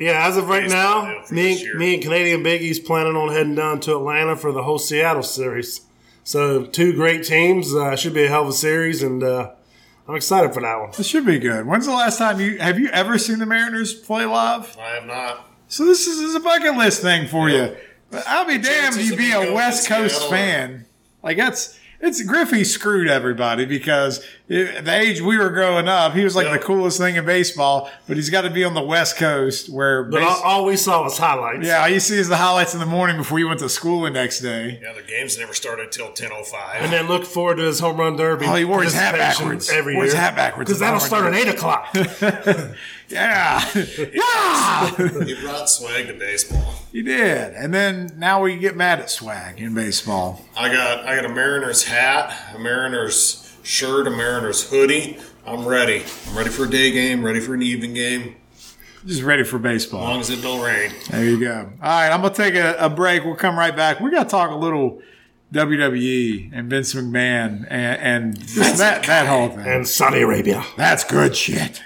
Yeah, 0.00 0.26
as 0.26 0.36
of 0.36 0.48
right 0.48 0.68
now, 0.68 1.22
me, 1.30 1.72
me 1.74 1.94
and 1.94 2.02
Canadian 2.02 2.42
Biggie's 2.42 2.78
planning 2.78 3.16
on 3.16 3.30
heading 3.32 3.54
down 3.54 3.80
to 3.80 3.96
Atlanta 3.96 4.36
for 4.36 4.52
the 4.52 4.62
whole 4.62 4.78
Seattle 4.78 5.22
series. 5.22 5.82
So 6.24 6.64
two 6.64 6.92
great 6.94 7.24
teams. 7.24 7.74
Uh, 7.74 7.96
should 7.96 8.14
be 8.14 8.24
a 8.24 8.28
hell 8.28 8.42
of 8.42 8.48
a 8.48 8.52
series, 8.52 9.02
and 9.02 9.22
uh, 9.22 9.52
I'm 10.08 10.14
excited 10.16 10.52
for 10.54 10.60
that 10.62 10.78
one. 10.80 10.90
it 10.98 11.02
should 11.04 11.24
be 11.26 11.38
good. 11.38 11.66
When's 11.66 11.86
the 11.86 11.92
last 11.92 12.18
time 12.18 12.40
you 12.40 12.58
have 12.58 12.78
you 12.78 12.88
ever 12.88 13.18
seen 13.18 13.38
the 13.38 13.46
Mariners 13.46 13.94
play 13.94 14.24
live? 14.24 14.76
I 14.78 14.88
have 14.96 15.06
not. 15.06 15.48
So 15.68 15.84
this 15.84 16.06
is, 16.06 16.18
this 16.18 16.28
is 16.30 16.34
a 16.36 16.40
bucket 16.40 16.76
list 16.76 17.02
thing 17.02 17.26
for 17.28 17.48
Yeah. 17.48 17.66
you. 17.66 17.76
But 18.10 18.24
I'll 18.28 18.46
be 18.46 18.58
damned 18.58 18.96
if 18.96 19.10
you 19.10 19.16
be 19.16 19.32
a 19.32 19.52
West 19.52 19.88
Coast 19.88 20.14
Seattle. 20.16 20.30
fan. 20.30 20.84
Like 21.22 21.36
that's 21.36 21.75
it's 22.00 22.22
Griffey 22.22 22.62
screwed 22.64 23.08
everybody 23.08 23.64
because 23.64 24.24
it, 24.48 24.84
the 24.84 24.94
age 24.94 25.20
we 25.20 25.36
were 25.38 25.50
growing 25.50 25.88
up, 25.88 26.12
he 26.14 26.22
was 26.24 26.36
like 26.36 26.46
Yeah. 26.46 26.52
the 26.52 26.58
coolest 26.58 26.98
thing 26.98 27.16
in 27.16 27.24
baseball. 27.26 27.90
But 28.06 28.16
he's 28.16 28.30
got 28.30 28.42
to 28.42 28.50
be 28.50 28.62
on 28.64 28.74
the 28.74 28.82
West 28.82 29.16
Coast 29.16 29.68
where, 29.68 30.04
But 30.04 30.20
base- 30.20 30.28
all, 30.28 30.42
all 30.42 30.64
we 30.66 30.76
saw 30.76 31.02
was 31.02 31.18
highlights. 31.18 31.66
yeah, 31.66 31.82
all 31.82 31.88
you 31.88 31.98
see 32.00 32.16
is 32.18 32.28
the 32.28 32.36
highlights 32.36 32.74
in 32.74 32.80
the 32.80 32.86
morning 32.86 33.16
before 33.16 33.38
you 33.38 33.48
went 33.48 33.60
to 33.60 33.68
school 33.68 34.02
the 34.02 34.10
next 34.10 34.40
day. 34.40 34.78
Yeah, 34.82 34.92
the 34.92 35.02
games 35.02 35.38
never 35.38 35.52
started 35.54 35.90
till 35.90 36.08
10:05. 36.12 36.82
And 36.82 36.92
then 36.92 37.08
look 37.08 37.24
forward 37.24 37.56
to 37.56 37.62
his 37.64 37.80
home 37.80 37.96
run 37.98 38.16
derby. 38.16 38.46
Oh, 38.46 38.54
he 38.54 38.64
wore 38.64 38.82
his 38.82 38.94
hat 38.94 39.14
backwards. 39.14 39.68
every 39.70 39.94
Wore 39.94 40.04
year. 40.04 40.12
his 40.12 40.20
hat 40.20 40.36
backwards 40.36 40.68
because 40.68 40.80
that'll 40.80 41.00
home 41.00 41.10
run 41.24 41.32
start 41.32 41.34
at 41.34 41.40
eight 41.40 41.54
o'clock. 41.54 42.76
Yeah, 43.08 43.62
yeah, 43.74 44.96
he 45.24 45.40
brought 45.40 45.68
swag 45.70 46.08
to 46.08 46.14
baseball. 46.14 46.74
he 46.92 47.02
did. 47.02 47.54
And 47.54 47.72
then 47.72 48.12
now 48.16 48.42
we 48.42 48.56
get 48.56 48.76
mad 48.76 48.98
at 49.00 49.10
swag 49.10 49.60
in 49.60 49.74
baseball. 49.74 50.44
I 50.56 50.68
got 50.72 51.06
I 51.06 51.14
got 51.16 51.24
a 51.24 51.28
Mariners 51.34 51.84
hat, 51.84 52.54
a 52.54 52.58
Mariners 52.58 53.54
shirt, 53.62 54.06
a 54.06 54.10
Mariners 54.10 54.68
hoodie. 54.68 55.18
I'm 55.46 55.64
ready. 55.66 56.02
I'm 56.28 56.36
ready 56.36 56.50
for 56.50 56.64
a 56.64 56.68
day 56.70 56.90
game, 56.90 57.24
ready 57.24 57.38
for 57.38 57.54
an 57.54 57.62
evening 57.62 57.94
game, 57.94 58.34
Just 59.06 59.22
ready 59.22 59.44
for 59.44 59.58
baseball. 59.60 60.00
as 60.02 60.08
long 60.10 60.20
as 60.20 60.30
it 60.30 60.42
don't 60.42 60.60
rain. 60.64 60.90
There 61.10 61.24
you 61.24 61.38
go. 61.38 61.70
All 61.80 61.88
right, 61.88 62.08
I'm 62.10 62.22
gonna 62.22 62.34
take 62.34 62.56
a, 62.56 62.74
a 62.80 62.90
break. 62.90 63.24
We'll 63.24 63.36
come 63.36 63.56
right 63.56 63.74
back. 63.76 64.00
We 64.00 64.10
got 64.10 64.24
to 64.24 64.28
talk 64.28 64.50
a 64.50 64.56
little 64.56 65.00
WWE 65.52 66.50
and 66.52 66.68
Vince 66.68 66.92
McMahon 66.94 67.64
and, 67.70 68.00
and 68.34 68.38
just 68.48 68.78
that 68.78 69.04
that 69.04 69.28
whole 69.28 69.48
thing. 69.50 69.60
and 69.60 69.86
Saudi 69.86 70.22
Arabia. 70.22 70.64
That's 70.76 71.04
good 71.04 71.36
shit. 71.36 71.80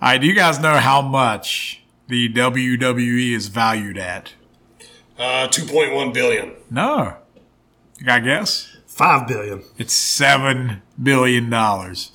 All 0.00 0.08
right, 0.10 0.20
do 0.20 0.26
you 0.26 0.34
guys 0.34 0.58
know 0.58 0.76
how 0.76 1.00
much 1.00 1.82
the 2.08 2.28
WWE 2.32 3.32
is 3.34 3.48
valued 3.48 3.96
at? 3.96 4.34
Uh, 5.18 5.48
2.1 5.48 6.12
billion. 6.12 6.52
No. 6.70 7.16
You 7.98 8.04
got 8.04 8.20
a 8.20 8.24
guess? 8.24 8.76
Five 8.86 9.26
billion. 9.26 9.62
It's 9.78 9.94
seven 9.94 10.82
billion 11.02 11.48
dollars. 11.48 12.12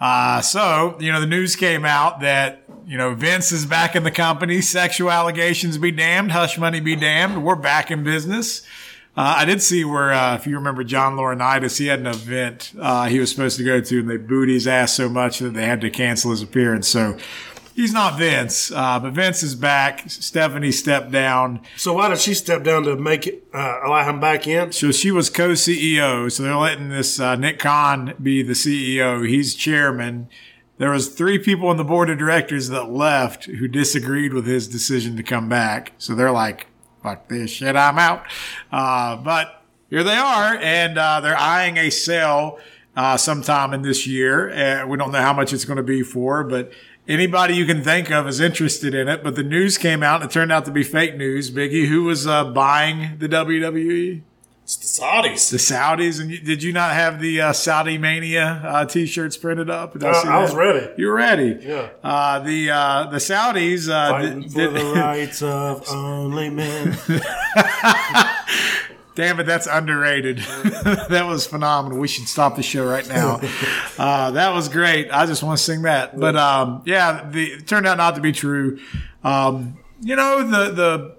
Uh, 0.00 0.40
so 0.40 0.96
you 1.00 1.10
know 1.10 1.20
the 1.20 1.26
news 1.26 1.56
came 1.56 1.84
out 1.84 2.20
that 2.20 2.62
you 2.86 2.98
know 2.98 3.14
Vince 3.14 3.50
is 3.50 3.64
back 3.64 3.96
in 3.96 4.02
the 4.04 4.10
company. 4.10 4.60
Sexual 4.60 5.10
allegations 5.10 5.78
be 5.78 5.90
damned, 5.90 6.32
hush 6.32 6.58
money 6.58 6.80
be 6.80 6.96
damned. 6.96 7.44
We're 7.44 7.54
back 7.56 7.90
in 7.90 8.04
business. 8.04 8.62
Uh, 9.16 9.36
I 9.38 9.44
did 9.46 9.62
see 9.62 9.82
where, 9.82 10.12
uh, 10.12 10.34
if 10.34 10.46
you 10.46 10.56
remember 10.56 10.84
John 10.84 11.16
Laurinaitis, 11.16 11.78
he 11.78 11.86
had 11.86 12.00
an 12.00 12.06
event 12.06 12.72
uh, 12.78 13.06
he 13.06 13.18
was 13.18 13.30
supposed 13.30 13.56
to 13.56 13.64
go 13.64 13.80
to, 13.80 14.00
and 14.00 14.10
they 14.10 14.18
booed 14.18 14.50
his 14.50 14.68
ass 14.68 14.92
so 14.92 15.08
much 15.08 15.38
that 15.38 15.54
they 15.54 15.64
had 15.64 15.80
to 15.80 15.90
cancel 15.90 16.32
his 16.32 16.42
appearance. 16.42 16.86
So 16.86 17.16
he's 17.74 17.94
not 17.94 18.18
Vince, 18.18 18.70
uh, 18.70 19.00
but 19.00 19.12
Vince 19.12 19.42
is 19.42 19.54
back. 19.54 20.10
Stephanie 20.10 20.70
stepped 20.70 21.10
down. 21.10 21.60
So 21.78 21.94
why 21.94 22.10
did 22.10 22.18
she 22.18 22.34
step 22.34 22.62
down 22.62 22.82
to 22.82 22.94
make 22.96 23.26
it 23.26 23.46
uh, 23.54 23.80
allow 23.86 24.06
him 24.06 24.20
back 24.20 24.46
in? 24.46 24.72
So 24.72 24.92
she 24.92 25.10
was 25.10 25.30
co-CEO. 25.30 26.30
So 26.30 26.42
they're 26.42 26.54
letting 26.54 26.90
this 26.90 27.18
uh, 27.18 27.36
Nick 27.36 27.58
Khan 27.58 28.14
be 28.22 28.42
the 28.42 28.52
CEO. 28.52 29.26
He's 29.26 29.54
chairman. 29.54 30.28
There 30.76 30.90
was 30.90 31.08
three 31.08 31.38
people 31.38 31.68
on 31.68 31.78
the 31.78 31.84
board 31.84 32.10
of 32.10 32.18
directors 32.18 32.68
that 32.68 32.90
left 32.90 33.46
who 33.46 33.66
disagreed 33.66 34.34
with 34.34 34.46
his 34.46 34.68
decision 34.68 35.16
to 35.16 35.22
come 35.22 35.48
back. 35.48 35.92
So 35.96 36.14
they're 36.14 36.30
like, 36.30 36.66
"Fuck 37.06 37.28
this 37.28 37.52
shit, 37.52 37.76
I'm 37.76 38.00
out." 38.00 38.24
Uh, 38.72 39.14
but 39.14 39.62
here 39.90 40.02
they 40.02 40.16
are, 40.16 40.56
and 40.56 40.98
uh, 40.98 41.20
they're 41.20 41.38
eyeing 41.38 41.76
a 41.76 41.88
sale 41.88 42.58
uh, 42.96 43.16
sometime 43.16 43.72
in 43.72 43.82
this 43.82 44.08
year. 44.08 44.50
Uh, 44.50 44.88
we 44.88 44.96
don't 44.96 45.12
know 45.12 45.20
how 45.20 45.32
much 45.32 45.52
it's 45.52 45.64
going 45.64 45.76
to 45.76 45.84
be 45.84 46.02
for, 46.02 46.42
but 46.42 46.72
anybody 47.06 47.54
you 47.54 47.64
can 47.64 47.84
think 47.84 48.10
of 48.10 48.26
is 48.26 48.40
interested 48.40 48.92
in 48.92 49.06
it. 49.06 49.22
But 49.22 49.36
the 49.36 49.44
news 49.44 49.78
came 49.78 50.02
out, 50.02 50.20
and 50.20 50.28
it 50.28 50.34
turned 50.34 50.50
out 50.50 50.64
to 50.64 50.72
be 50.72 50.82
fake 50.82 51.16
news. 51.16 51.52
Biggie, 51.52 51.86
who 51.86 52.02
was 52.02 52.26
uh, 52.26 52.44
buying 52.46 53.18
the 53.18 53.28
WWE? 53.28 54.22
It's 54.66 54.74
the 54.78 55.00
Saudis. 55.00 55.50
The 55.52 55.58
Saudis, 55.58 56.20
and 56.20 56.28
you, 56.28 56.40
did 56.40 56.60
you 56.60 56.72
not 56.72 56.92
have 56.92 57.20
the 57.20 57.40
uh, 57.40 57.52
Saudi 57.52 57.98
Mania 57.98 58.60
uh, 58.64 58.84
T-shirts 58.84 59.36
printed 59.36 59.70
up? 59.70 59.92
Did 59.92 60.02
Uh, 60.02 60.12
see 60.20 60.28
I 60.28 60.40
was 60.42 60.56
ready. 60.56 60.88
You 60.98 61.06
were 61.06 61.14
ready. 61.14 61.56
Yeah. 61.62 61.90
Uh, 62.02 62.40
the 62.40 62.70
uh, 62.70 63.06
the 63.06 63.18
Saudis 63.18 63.88
uh, 63.88 64.10
Fighting 64.10 64.40
did, 64.40 64.50
for 64.50 64.58
did- 64.58 64.74
the 64.74 64.92
rights 65.00 65.40
of 65.40 65.84
only 65.88 66.50
men. 66.50 66.98
Damn 69.14 69.38
it, 69.40 69.44
that's 69.44 69.66
underrated. 69.68 70.38
that 71.08 71.24
was 71.28 71.46
phenomenal. 71.46 71.98
We 71.98 72.08
should 72.08 72.26
stop 72.28 72.56
the 72.56 72.62
show 72.64 72.84
right 72.84 73.08
now. 73.08 73.40
uh, 73.98 74.32
that 74.32 74.52
was 74.52 74.68
great. 74.68 75.10
I 75.12 75.26
just 75.26 75.42
want 75.44 75.58
to 75.58 75.64
sing 75.64 75.82
that. 75.82 76.18
But 76.18 76.34
um, 76.36 76.82
yeah, 76.84 77.24
the, 77.30 77.52
it 77.52 77.66
turned 77.68 77.86
out 77.86 77.96
not 77.98 78.16
to 78.16 78.20
be 78.20 78.32
true. 78.32 78.78
Um, 79.22 79.78
you 80.02 80.16
know 80.16 80.42
the 80.42 80.70
the 80.72 81.16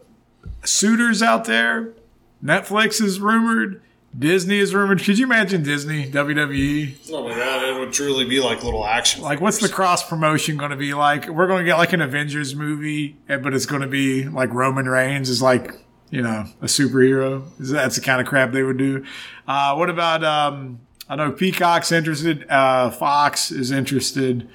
suitors 0.68 1.24
out 1.24 1.46
there. 1.46 1.94
Netflix 2.44 3.02
is 3.02 3.20
rumored. 3.20 3.82
Disney 4.18 4.58
is 4.58 4.74
rumored. 4.74 5.04
Could 5.04 5.20
you 5.20 5.26
imagine 5.26 5.62
Disney 5.64 6.10
WWE? 6.10 7.12
Oh 7.12 7.28
my 7.28 7.36
god, 7.36 7.64
it 7.64 7.80
would 7.80 7.94
truly 7.94 8.26
be 8.26 8.40
like 8.40 8.64
little 8.64 8.86
action. 8.86 9.22
Like, 9.22 9.42
what's 9.42 9.60
the 9.60 9.70
cross 9.70 10.08
promotion 10.08 10.58
going 10.58 10.72
to 10.72 10.78
be 10.78 10.94
like? 10.94 11.28
We're 11.28 11.48
going 11.48 11.60
to 11.60 11.66
get 11.66 11.78
like 11.78 11.94
an 11.94 12.02
Avengers 12.02 12.56
movie, 12.56 13.18
eh, 13.30 13.38
but 13.38 13.54
it's 13.54 13.66
going 13.66 13.82
to 13.82 13.88
be 13.88 14.28
like 14.28 14.52
Roman 14.54 14.88
Reigns 14.88 15.30
is 15.30 15.42
like, 15.42 15.72
you 16.10 16.22
know, 16.22 16.46
a 16.62 16.66
superhero. 16.66 17.44
That's 17.60 17.96
the 17.96 18.02
kind 18.02 18.20
of 18.20 18.28
crap 18.28 18.54
they 18.54 18.64
would 18.64 18.78
do. 18.78 19.06
Uh, 19.48 19.76
what 19.76 19.90
about, 19.90 20.24
um, 20.24 20.80
I 21.08 21.16
know 21.16 21.32
Peacock's 21.32 21.92
interested, 21.92 22.50
uh, 22.50 22.90
Fox 22.90 23.52
is 23.52 23.72
interested. 23.72 24.50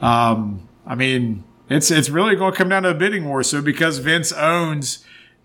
Um, 0.00 0.68
I 0.86 0.94
mean, 0.94 1.42
it's, 1.68 1.90
it's 1.90 2.08
really 2.08 2.36
going 2.36 2.52
to 2.52 2.58
come 2.58 2.68
down 2.68 2.84
to 2.84 2.90
a 2.90 2.94
bidding 2.94 3.24
war. 3.26 3.42
So 3.42 3.60
because 3.60 3.98
Vince 3.98 4.32
owns 4.32 5.04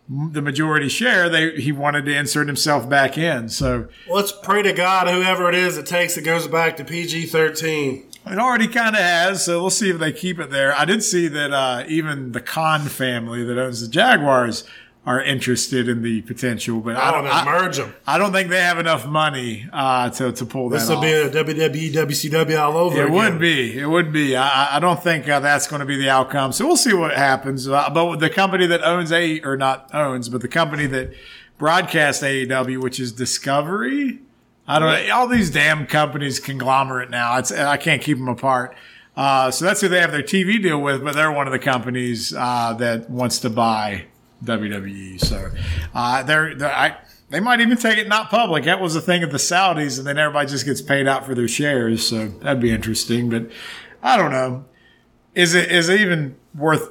the 0.10 0.42
majority 0.42 0.90
share, 0.90 1.30
they, 1.30 1.52
he 1.56 1.72
wanted 1.72 2.06
to 2.06 2.16
insert 2.16 2.48
himself 2.48 2.90
back 2.90 3.18
in. 3.18 3.50
So, 3.50 3.88
Let's 4.10 4.32
pray 4.32 4.62
to 4.62 4.74
God, 4.74 5.08
whoever 5.08 5.48
it 5.50 5.56
is 5.56 5.78
it 5.78 5.86
takes, 5.86 6.18
it 6.18 6.24
goes 6.24 6.48
back 6.48 6.78
to 6.78 6.86
PG 6.86 7.28
13. 7.28 8.10
It 8.26 8.40
already 8.40 8.68
kind 8.68 8.96
of 8.96 9.02
has, 9.02 9.44
so 9.44 9.60
we'll 9.60 9.70
see 9.70 9.90
if 9.90 10.00
they 10.00 10.14
keep 10.14 10.40
it 10.40 10.50
there. 10.50 10.74
I 10.78 10.86
did 10.86 11.04
see 11.04 11.28
that 11.28 11.52
uh, 11.52 11.84
even 11.88 12.32
the 12.32 12.40
Khan 12.40 12.82
family 12.82 13.44
that 13.44 13.58
owns 13.58 13.82
the 13.82 13.88
Jaguars 13.88 14.64
are 15.06 15.22
interested 15.22 15.90
in 15.90 16.02
the 16.02 16.22
potential, 16.22 16.80
but 16.80 16.96
I 16.96 17.10
I 17.10 17.12
don't. 17.12 17.28
I, 17.28 17.46
merge 17.46 17.78
them. 17.78 17.94
I 18.08 18.18
don't 18.18 18.32
think 18.32 18.50
they 18.50 18.62
have 18.62 18.80
enough 18.80 19.06
money 19.06 19.68
uh, 19.74 20.10
to 20.12 20.32
to 20.32 20.46
pull 20.46 20.70
that 20.70 20.80
This 20.80 20.88
will 20.90 20.98
off. 20.98 21.04
be 21.04 21.12
a 21.12 21.30
WWE, 21.30 21.92
WCW 21.94 22.58
all 22.60 22.78
over 22.78 22.98
it 23.02 23.06
again. 23.06 23.14
would 23.14 23.40
be. 23.40 23.78
It 23.78 23.86
would 23.88 24.14
be. 24.14 24.36
I, 24.38 24.78
I 24.78 24.80
don't 24.80 25.04
think 25.04 25.28
uh, 25.28 25.42
that's 25.42 25.68
going 25.68 25.82
to 25.82 25.86
be 25.86 25.98
the 25.98 26.10
outcome. 26.10 26.54
So 26.54 26.66
we'll 26.66 26.78
see 26.78 26.94
what 26.94 27.14
happens. 27.16 27.68
Uh, 27.68 27.90
but 27.90 28.18
the 28.18 28.30
company 28.30 28.66
that 28.68 28.82
owns 28.82 29.12
A 29.12 29.42
or 29.42 29.58
not 29.58 29.90
owns, 29.94 30.30
but 30.30 30.40
the 30.40 30.48
company 30.48 30.86
that 30.88 31.12
broadcasts 31.58 32.24
AEW, 32.24 32.82
which 32.82 33.00
is 33.00 33.12
Discovery. 33.12 34.20
I 34.66 34.80
don't 34.80 35.08
know. 35.08 35.14
All 35.16 35.28
these 35.28 35.50
damn 35.52 35.86
companies 35.86 36.40
conglomerate 36.40 37.10
now. 37.10 37.38
It's 37.40 37.52
I 37.52 37.76
can't 37.76 38.02
keep 38.02 38.18
them 38.18 38.30
apart. 38.30 38.74
Uh, 39.18 39.52
so 39.52 39.66
that's 39.66 39.82
who 39.82 39.90
they 39.90 40.00
have 40.00 40.12
their 40.14 40.24
TV 40.24 40.62
deal 40.62 40.80
with, 40.82 41.04
but 41.04 41.14
they're 41.14 41.32
one 41.32 41.46
of 41.46 41.52
the 41.52 41.60
companies 41.60 42.34
uh, 42.34 42.74
that 42.80 43.10
wants 43.10 43.40
to 43.40 43.50
buy 43.50 44.06
WWE. 44.44 45.20
So 45.20 45.50
uh, 45.94 46.24
they're, 46.24 46.56
they're 46.56 46.72
I, 46.72 46.98
they 47.30 47.40
might 47.40 47.62
even 47.62 47.78
take 47.78 47.98
it 47.98 48.08
not 48.08 48.30
public. 48.30 48.66
That 48.66 48.80
was 48.80 48.94
the 48.94 49.02
thing 49.02 49.24
of 49.24 49.32
the 49.32 49.38
Saudis, 49.40 49.98
and 49.98 50.06
then 50.06 50.18
everybody 50.20 50.48
just 50.48 50.66
gets 50.66 50.82
paid 50.82 51.08
out 51.08 51.26
for 51.26 51.34
their 51.34 51.48
shares. 51.48 52.08
So 52.08 52.28
that'd 52.28 52.62
be 52.62 52.72
interesting. 52.72 53.30
But 53.30 53.50
I 54.04 54.18
don't 54.18 54.32
know. 54.32 54.66
Is 55.34 55.56
it 55.56 55.72
is 55.72 55.90
it 55.90 56.00
even 56.02 56.36
worth 56.54 56.90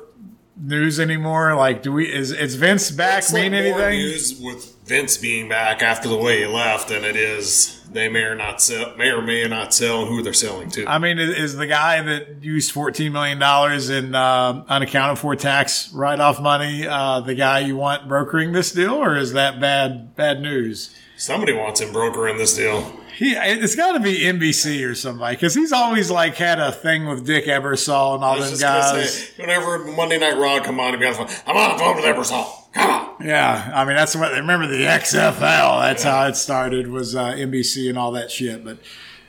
news 0.61 0.99
anymore? 0.99 1.55
Like, 1.55 1.83
do 1.83 1.93
we 1.93 2.13
is 2.13 2.33
is 2.33 2.57
Vince 2.57 2.91
back 2.91 3.19
It's 3.23 3.33
mean 3.33 3.53
like 3.53 3.65
more 3.71 3.81
anything? 3.83 3.99
news 4.01 4.41
with 4.41 4.77
Vince 4.85 5.17
being 5.17 5.49
back 5.49 5.81
after 5.83 6.09
the 6.09 6.17
way 6.17 6.41
he 6.41 6.47
left 6.47 6.89
than 6.89 7.05
it 7.05 7.15
is 7.15 7.82
they 7.93 8.09
may 8.09 8.23
or 8.23 8.35
not 8.35 8.61
sell, 8.61 8.97
may 8.97 9.11
or 9.11 9.23
may 9.23 9.47
not 9.49 9.75
sell, 9.75 10.01
and 10.03 10.09
who 10.09 10.23
they're 10.23 10.33
selling 10.33 10.71
to. 10.71 10.87
I 10.87 10.99
mean, 10.99 11.19
is, 11.19 11.57
the 11.57 11.67
guy 11.67 12.01
that 12.03 12.43
used 12.43 12.73
fourteen 12.73 13.13
million 13.13 13.39
dollars 13.39 13.91
in 13.91 14.15
uh, 14.15 14.65
unaccounted 14.69 15.19
for 15.19 15.37
tax 15.37 15.93
write 15.93 16.21
off 16.21 16.41
money 16.41 16.87
uh, 16.87 17.21
the 17.21 17.35
guy 17.35 17.61
you 17.61 17.77
want 17.77 18.09
brokering 18.09 18.53
this 18.53 18.73
deal, 18.73 18.95
or 18.95 19.17
is 19.17 19.33
that 19.33 19.61
bad 19.61 20.17
bad 20.17 20.41
news? 20.41 20.95
Somebody 21.17 21.53
wants 21.53 21.81
him 21.81 21.93
brokering 21.93 22.39
this 22.39 22.57
deal. 22.57 22.99
He, 23.15 23.33
it's 23.33 23.77
got 23.77 23.93
to 23.93 24.01
be 24.01 24.21
NBC 24.21 24.89
or 24.89 24.95
somebody 24.95 25.37
because 25.37 25.55
he's 25.55 25.71
always 25.71 26.11
like 26.11 26.35
had 26.35 26.59
a 26.59 26.73
thing 26.73 27.07
with 27.07 27.27
Dick 27.27 27.45
Ebersol 27.45 28.15
and 28.15 28.25
all 28.25 28.41
them 28.41 28.59
guys. 28.59 29.15
say, 29.15 29.31
whenever 29.41 29.79
Monday 29.85 30.19
Night 30.19 30.37
Raw 30.39 30.61
come 30.61 30.81
on, 30.81 30.95
he'd 30.95 31.01
be 31.01 31.07
on 31.07 31.13
the 31.13 31.19
phone. 31.19 31.29
I'm 31.47 31.57
on 31.57 31.77
the 31.77 31.79
phone 31.79 31.97
with 31.97 32.05
Ebersol. 32.07 32.62
Yeah, 32.75 33.71
I 33.75 33.85
mean 33.85 33.97
that's 33.97 34.17
what 34.17 34.33
remember 34.33 34.67
the 34.67 34.85
XFL. 34.85 35.83
That's 35.83 36.03
how 36.03 36.27
it 36.27 36.37
started 36.37 36.89
was 36.89 37.15
uh, 37.15 37.27
NBC 37.33 37.89
and 37.89 37.97
all 37.97 38.13
that 38.13 38.31
shit. 38.31 38.65
But 38.65 38.79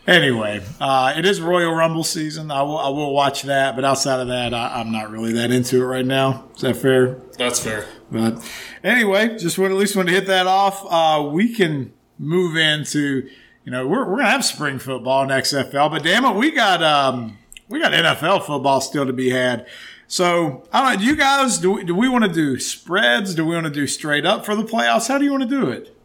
anyway, 0.07 0.61
uh, 0.79 1.13
it 1.15 1.25
is 1.25 1.39
Royal 1.41 1.73
Rumble 1.73 2.03
season. 2.03 2.49
I 2.49 2.63
will 2.63 2.77
I 2.77 2.89
will 2.89 3.13
watch 3.13 3.43
that, 3.43 3.75
but 3.75 3.85
outside 3.85 4.19
of 4.19 4.27
that, 4.29 4.53
I, 4.53 4.79
I'm 4.79 4.91
not 4.91 5.11
really 5.11 5.33
that 5.33 5.51
into 5.51 5.81
it 5.81 5.85
right 5.85 6.05
now. 6.05 6.45
Is 6.55 6.61
that 6.61 6.77
fair? 6.77 7.19
That's 7.37 7.59
fair. 7.59 7.85
But 8.11 8.43
anyway, 8.83 9.37
just 9.37 9.57
want 9.57 9.71
at 9.71 9.77
least 9.77 9.95
want 9.95 10.07
to 10.07 10.13
hit 10.13 10.27
that 10.27 10.47
off. 10.47 10.83
Uh, 10.89 11.29
we 11.29 11.53
can 11.53 11.93
move 12.17 12.55
into 12.55 13.29
you 13.63 13.71
know 13.71 13.87
we're 13.87 14.09
we're 14.09 14.17
gonna 14.17 14.29
have 14.29 14.45
spring 14.45 14.79
football 14.79 15.23
in 15.23 15.29
XFL, 15.29 15.91
but 15.91 16.03
damn 16.03 16.25
it, 16.25 16.35
we 16.35 16.51
got 16.51 16.81
um 16.81 17.37
we 17.69 17.79
got 17.79 17.91
NFL 17.91 18.45
football 18.45 18.81
still 18.81 19.05
to 19.05 19.13
be 19.13 19.29
had. 19.29 19.67
So 20.13 20.63
I 20.71 20.83
don't 20.83 20.93
know. 20.93 20.99
Do 20.99 21.05
you 21.05 21.15
guys 21.15 21.57
do 21.57 21.71
we, 21.71 21.83
do 21.83 21.95
we 21.95 22.07
want 22.07 22.23
to 22.23 22.31
do 22.31 22.59
spreads? 22.59 23.33
Do 23.33 23.43
we 23.47 23.55
want 23.55 23.65
to 23.65 23.71
do 23.71 23.87
straight 23.87 24.27
up 24.27 24.45
for 24.45 24.55
the 24.55 24.61
playoffs? 24.61 25.07
How 25.07 25.17
do 25.17 25.25
you 25.25 25.31
want 25.31 25.41
to 25.41 25.49
do 25.49 25.71
it? 25.71 25.97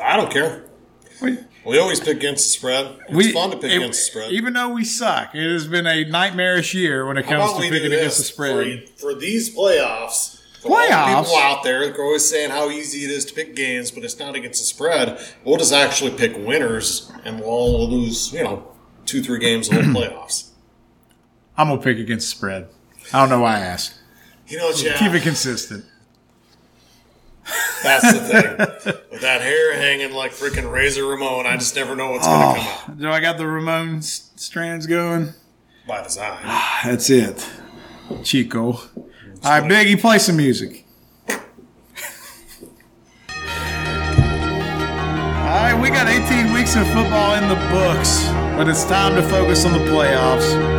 I 0.00 0.16
don't 0.16 0.30
care. 0.30 0.66
We, 1.20 1.38
We 1.66 1.80
always 1.80 1.98
pick 1.98 2.18
against 2.18 2.44
the 2.44 2.50
spread. 2.50 2.96
It's 3.08 3.32
fun 3.32 3.50
to 3.50 3.56
pick 3.56 3.72
it- 3.72 3.78
against 3.78 3.98
the 3.98 4.04
spread. 4.04 4.30
Even 4.32 4.52
though 4.52 4.68
we 4.68 4.84
suck, 4.84 5.34
it 5.34 5.42
has 5.52 5.66
been 5.66 5.88
a 5.88 6.04
nightmarish 6.04 6.72
year 6.72 7.04
when 7.04 7.16
it 7.16 7.24
comes 7.24 7.52
to 7.54 7.58
picking 7.62 7.92
against 7.92 8.18
the 8.18 8.22
spread. 8.22 8.88
For, 8.90 9.12
for 9.12 9.14
these 9.16 9.52
playoffs, 9.52 10.40
for 10.62 10.68
Playoffs? 10.68 11.22
people 11.24 11.36
out 11.38 11.64
there 11.64 11.84
that 11.88 11.98
are 11.98 12.04
always 12.04 12.24
saying 12.24 12.50
how 12.50 12.70
easy 12.70 13.02
it 13.02 13.10
is 13.10 13.24
to 13.24 13.34
pick 13.34 13.56
games, 13.56 13.90
but 13.90 14.04
it's 14.04 14.20
not 14.20 14.36
against 14.36 14.60
the 14.60 14.66
spread, 14.66 15.18
we'll 15.42 15.56
just 15.56 15.72
actually 15.72 16.12
pick 16.12 16.36
winners, 16.46 17.10
and 17.24 17.40
we'll 17.40 17.48
all 17.48 17.88
lose, 17.90 18.32
you 18.32 18.44
know, 18.44 18.68
two, 19.04 19.20
three 19.20 19.40
games 19.40 19.68
in 19.68 19.74
the 19.74 19.82
whole 19.82 19.94
playoffs. 20.12 20.50
I'm 21.56 21.68
gonna 21.70 21.82
pick 21.82 21.98
against 21.98 22.30
the 22.30 22.36
spread. 22.36 22.68
I 23.12 23.20
don't 23.20 23.28
know 23.28 23.40
why 23.40 23.56
I 23.56 23.60
asked. 23.60 23.94
You 24.48 24.58
know, 24.58 24.72
Chad, 24.72 24.96
Keep 24.98 25.12
it 25.12 25.22
consistent. 25.22 25.84
that's 27.82 28.12
the 28.12 28.20
thing. 28.20 28.96
With 29.10 29.20
that 29.20 29.40
hair 29.42 29.74
hanging 29.74 30.12
like 30.14 30.32
freaking 30.32 30.70
Razor 30.70 31.04
Ramon, 31.06 31.46
I 31.46 31.56
just 31.56 31.76
never 31.76 31.94
know 31.94 32.10
what's 32.12 32.26
going 32.26 32.40
to 32.40 32.60
oh, 32.60 32.82
come 32.84 32.92
out 32.94 32.98
Do 33.00 33.10
I 33.10 33.20
got 33.20 33.38
the 33.38 33.46
Ramon 33.46 34.02
strands 34.02 34.86
going? 34.86 35.32
by 35.86 36.02
design. 36.02 36.38
Ah, 36.44 36.80
that's 36.84 37.10
it. 37.10 37.46
Chico. 38.22 38.72
All 38.72 38.80
right, 39.44 39.62
Biggie, 39.62 40.00
play 40.00 40.18
some 40.18 40.36
music. 40.36 40.86
All 41.28 41.36
right, 45.60 45.78
we 45.80 45.90
got 45.90 46.08
18 46.08 46.52
weeks 46.54 46.74
of 46.76 46.86
football 46.88 47.34
in 47.34 47.48
the 47.48 47.54
books, 47.70 48.24
but 48.56 48.68
it's 48.68 48.84
time 48.84 49.14
to 49.14 49.22
focus 49.22 49.64
on 49.66 49.72
the 49.72 49.78
playoffs. 49.90 50.73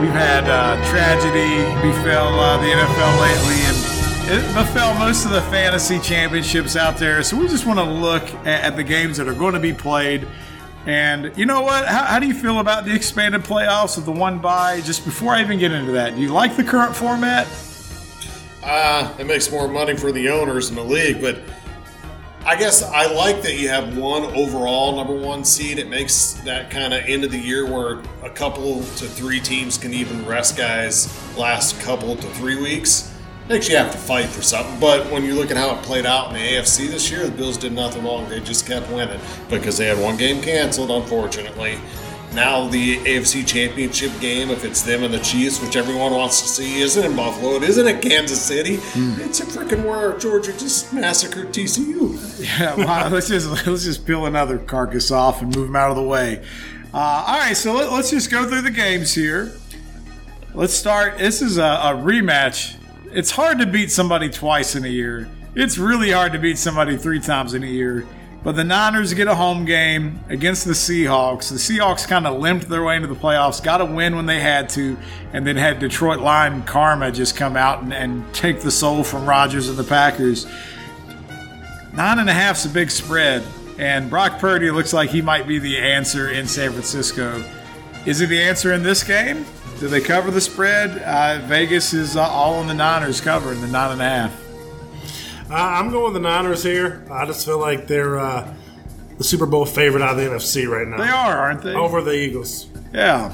We've 0.00 0.10
had 0.10 0.44
uh, 0.44 0.76
tragedy 0.90 1.64
befell 1.80 2.38
uh, 2.38 2.58
the 2.58 2.66
NFL 2.66 3.20
lately, 3.20 3.56
and 3.64 4.44
it 4.44 4.54
befell 4.54 4.92
most 4.94 5.24
of 5.24 5.30
the 5.30 5.40
fantasy 5.42 5.98
championships 5.98 6.76
out 6.76 6.98
there. 6.98 7.22
So 7.22 7.38
we 7.38 7.48
just 7.48 7.64
want 7.64 7.78
to 7.78 7.84
look 7.84 8.22
at, 8.46 8.62
at 8.62 8.76
the 8.76 8.84
games 8.84 9.16
that 9.16 9.26
are 9.26 9.34
going 9.34 9.54
to 9.54 9.60
be 9.60 9.72
played. 9.72 10.28
And 10.84 11.32
you 11.34 11.46
know 11.46 11.62
what? 11.62 11.86
How, 11.86 12.04
how 12.04 12.18
do 12.18 12.26
you 12.26 12.34
feel 12.34 12.60
about 12.60 12.84
the 12.84 12.94
expanded 12.94 13.40
playoffs 13.42 13.96
with 13.96 14.04
the 14.04 14.12
one 14.12 14.38
bye? 14.38 14.82
Just 14.82 15.02
before 15.04 15.32
I 15.32 15.40
even 15.40 15.58
get 15.58 15.72
into 15.72 15.92
that, 15.92 16.14
do 16.14 16.20
you 16.20 16.28
like 16.28 16.56
the 16.56 16.64
current 16.64 16.94
format? 16.94 17.48
Uh, 18.62 19.14
it 19.18 19.26
makes 19.26 19.50
more 19.50 19.66
money 19.66 19.96
for 19.96 20.12
the 20.12 20.28
owners 20.28 20.68
in 20.68 20.76
the 20.76 20.84
league, 20.84 21.22
but 21.22 21.40
I 22.46 22.54
guess 22.54 22.80
I 22.80 23.12
like 23.12 23.42
that 23.42 23.54
you 23.54 23.70
have 23.70 23.98
one 23.98 24.22
overall 24.22 24.94
number 24.94 25.16
one 25.16 25.44
seed. 25.44 25.80
It 25.80 25.88
makes 25.88 26.34
that 26.44 26.70
kind 26.70 26.94
of 26.94 27.02
end 27.04 27.24
of 27.24 27.32
the 27.32 27.38
year 27.38 27.66
where 27.66 28.02
a 28.22 28.30
couple 28.30 28.76
to 28.76 29.06
three 29.08 29.40
teams 29.40 29.76
can 29.76 29.92
even 29.92 30.24
rest 30.24 30.56
guys 30.56 31.12
last 31.36 31.80
couple 31.80 32.14
to 32.14 32.26
three 32.34 32.54
weeks. 32.54 33.12
Makes 33.48 33.68
you 33.68 33.76
have 33.76 33.90
to 33.90 33.98
fight 33.98 34.26
for 34.26 34.42
something. 34.42 34.78
But 34.78 35.10
when 35.10 35.24
you 35.24 35.34
look 35.34 35.50
at 35.50 35.56
how 35.56 35.74
it 35.74 35.82
played 35.82 36.06
out 36.06 36.28
in 36.28 36.34
the 36.34 36.38
AFC 36.38 36.88
this 36.88 37.10
year, 37.10 37.24
the 37.24 37.32
Bills 37.32 37.56
did 37.56 37.72
nothing 37.72 38.04
wrong. 38.04 38.28
They 38.28 38.38
just 38.38 38.64
kept 38.64 38.88
winning 38.92 39.20
because 39.50 39.76
they 39.76 39.86
had 39.86 39.98
one 39.98 40.16
game 40.16 40.40
canceled, 40.40 40.92
unfortunately. 40.92 41.80
Now 42.36 42.68
the 42.68 42.98
AFC 42.98 43.46
Championship 43.46 44.12
game, 44.20 44.50
if 44.50 44.62
it's 44.62 44.82
them 44.82 45.02
and 45.04 45.14
the 45.14 45.20
Chiefs, 45.20 45.58
which 45.62 45.74
everyone 45.74 46.12
wants 46.12 46.42
to 46.42 46.46
see, 46.46 46.82
isn't 46.82 47.02
in 47.02 47.16
Buffalo. 47.16 47.54
It 47.54 47.62
isn't 47.62 47.86
in 47.86 47.98
Kansas 47.98 48.42
City. 48.42 48.74
It's 48.94 49.40
a 49.40 49.46
freaking 49.46 49.86
where 49.86 50.18
Georgia 50.18 50.52
just 50.52 50.92
massacred 50.92 51.48
TCU. 51.48 51.96
Yeah, 52.58 52.74
wow, 52.76 53.08
let's 53.08 53.28
just 53.28 53.66
let's 53.66 53.84
just 53.84 54.06
peel 54.06 54.26
another 54.26 54.58
carcass 54.58 55.10
off 55.10 55.40
and 55.40 55.56
move 55.56 55.68
them 55.68 55.76
out 55.76 55.88
of 55.88 55.96
the 55.96 56.02
way. 56.02 56.44
Uh, 56.92 57.24
all 57.26 57.38
right, 57.38 57.56
so 57.56 57.72
let, 57.72 57.90
us 57.90 58.10
just 58.10 58.30
go 58.30 58.46
through 58.46 58.60
the 58.60 58.70
games 58.70 59.14
here. 59.14 59.54
Let's 60.52 60.74
start. 60.74 61.16
This 61.16 61.40
is 61.40 61.56
a, 61.56 61.62
a 61.62 61.94
rematch. 61.94 62.76
It's 63.12 63.30
hard 63.30 63.58
to 63.60 63.66
beat 63.66 63.90
somebody 63.90 64.28
twice 64.28 64.76
in 64.76 64.84
a 64.84 64.88
year. 64.88 65.26
It's 65.54 65.78
really 65.78 66.10
hard 66.10 66.32
to 66.32 66.38
beat 66.38 66.58
somebody 66.58 66.98
three 66.98 67.20
times 67.20 67.54
in 67.54 67.62
a 67.62 67.66
year. 67.66 68.06
But 68.46 68.54
the 68.54 68.62
Niners 68.62 69.12
get 69.12 69.26
a 69.26 69.34
home 69.34 69.64
game 69.64 70.20
against 70.28 70.66
the 70.66 70.72
Seahawks. 70.72 71.48
The 71.48 71.56
Seahawks 71.56 72.06
kind 72.06 72.28
of 72.28 72.38
limped 72.38 72.68
their 72.68 72.84
way 72.84 72.94
into 72.94 73.08
the 73.08 73.16
playoffs, 73.16 73.60
got 73.60 73.80
a 73.80 73.84
win 73.84 74.14
when 74.14 74.26
they 74.26 74.38
had 74.38 74.68
to, 74.68 74.96
and 75.32 75.44
then 75.44 75.56
had 75.56 75.80
Detroit 75.80 76.20
line 76.20 76.62
Karma 76.62 77.10
just 77.10 77.34
come 77.34 77.56
out 77.56 77.82
and, 77.82 77.92
and 77.92 78.32
take 78.32 78.60
the 78.60 78.70
soul 78.70 79.02
from 79.02 79.28
Rodgers 79.28 79.68
and 79.68 79.76
the 79.76 79.82
Packers. 79.82 80.46
Nine 81.92 82.20
and 82.20 82.30
a 82.30 82.32
half's 82.32 82.64
a 82.64 82.68
big 82.68 82.92
spread, 82.92 83.44
and 83.78 84.08
Brock 84.08 84.38
Purdy 84.38 84.70
looks 84.70 84.92
like 84.92 85.10
he 85.10 85.20
might 85.20 85.48
be 85.48 85.58
the 85.58 85.78
answer 85.78 86.30
in 86.30 86.46
San 86.46 86.70
Francisco. 86.70 87.42
Is 88.04 88.20
he 88.20 88.26
the 88.26 88.40
answer 88.40 88.72
in 88.72 88.84
this 88.84 89.02
game? 89.02 89.44
Do 89.80 89.88
they 89.88 90.00
cover 90.00 90.30
the 90.30 90.40
spread? 90.40 91.02
Uh, 91.02 91.44
Vegas 91.48 91.92
is 91.92 92.16
uh, 92.16 92.22
all 92.22 92.54
on 92.60 92.68
the 92.68 92.74
Niners 92.74 93.20
covering 93.20 93.60
the 93.60 93.66
nine 93.66 93.90
and 93.90 94.00
a 94.00 94.08
half. 94.08 94.45
Uh, 95.48 95.54
I'm 95.54 95.90
going 95.90 96.12
with 96.12 96.14
the 96.14 96.28
Niners 96.28 96.62
here. 96.62 97.04
I 97.10 97.24
just 97.24 97.44
feel 97.46 97.58
like 97.58 97.86
they're 97.86 98.18
uh, 98.18 98.52
the 99.18 99.24
Super 99.24 99.46
Bowl 99.46 99.64
favorite 99.64 100.02
out 100.02 100.12
of 100.12 100.16
the 100.16 100.24
NFC 100.24 100.68
right 100.68 100.86
now. 100.86 100.96
They 100.96 101.08
are, 101.08 101.36
aren't 101.38 101.62
they? 101.62 101.74
Over 101.74 102.02
the 102.02 102.12
Eagles. 102.12 102.66
Yeah. 102.92 103.32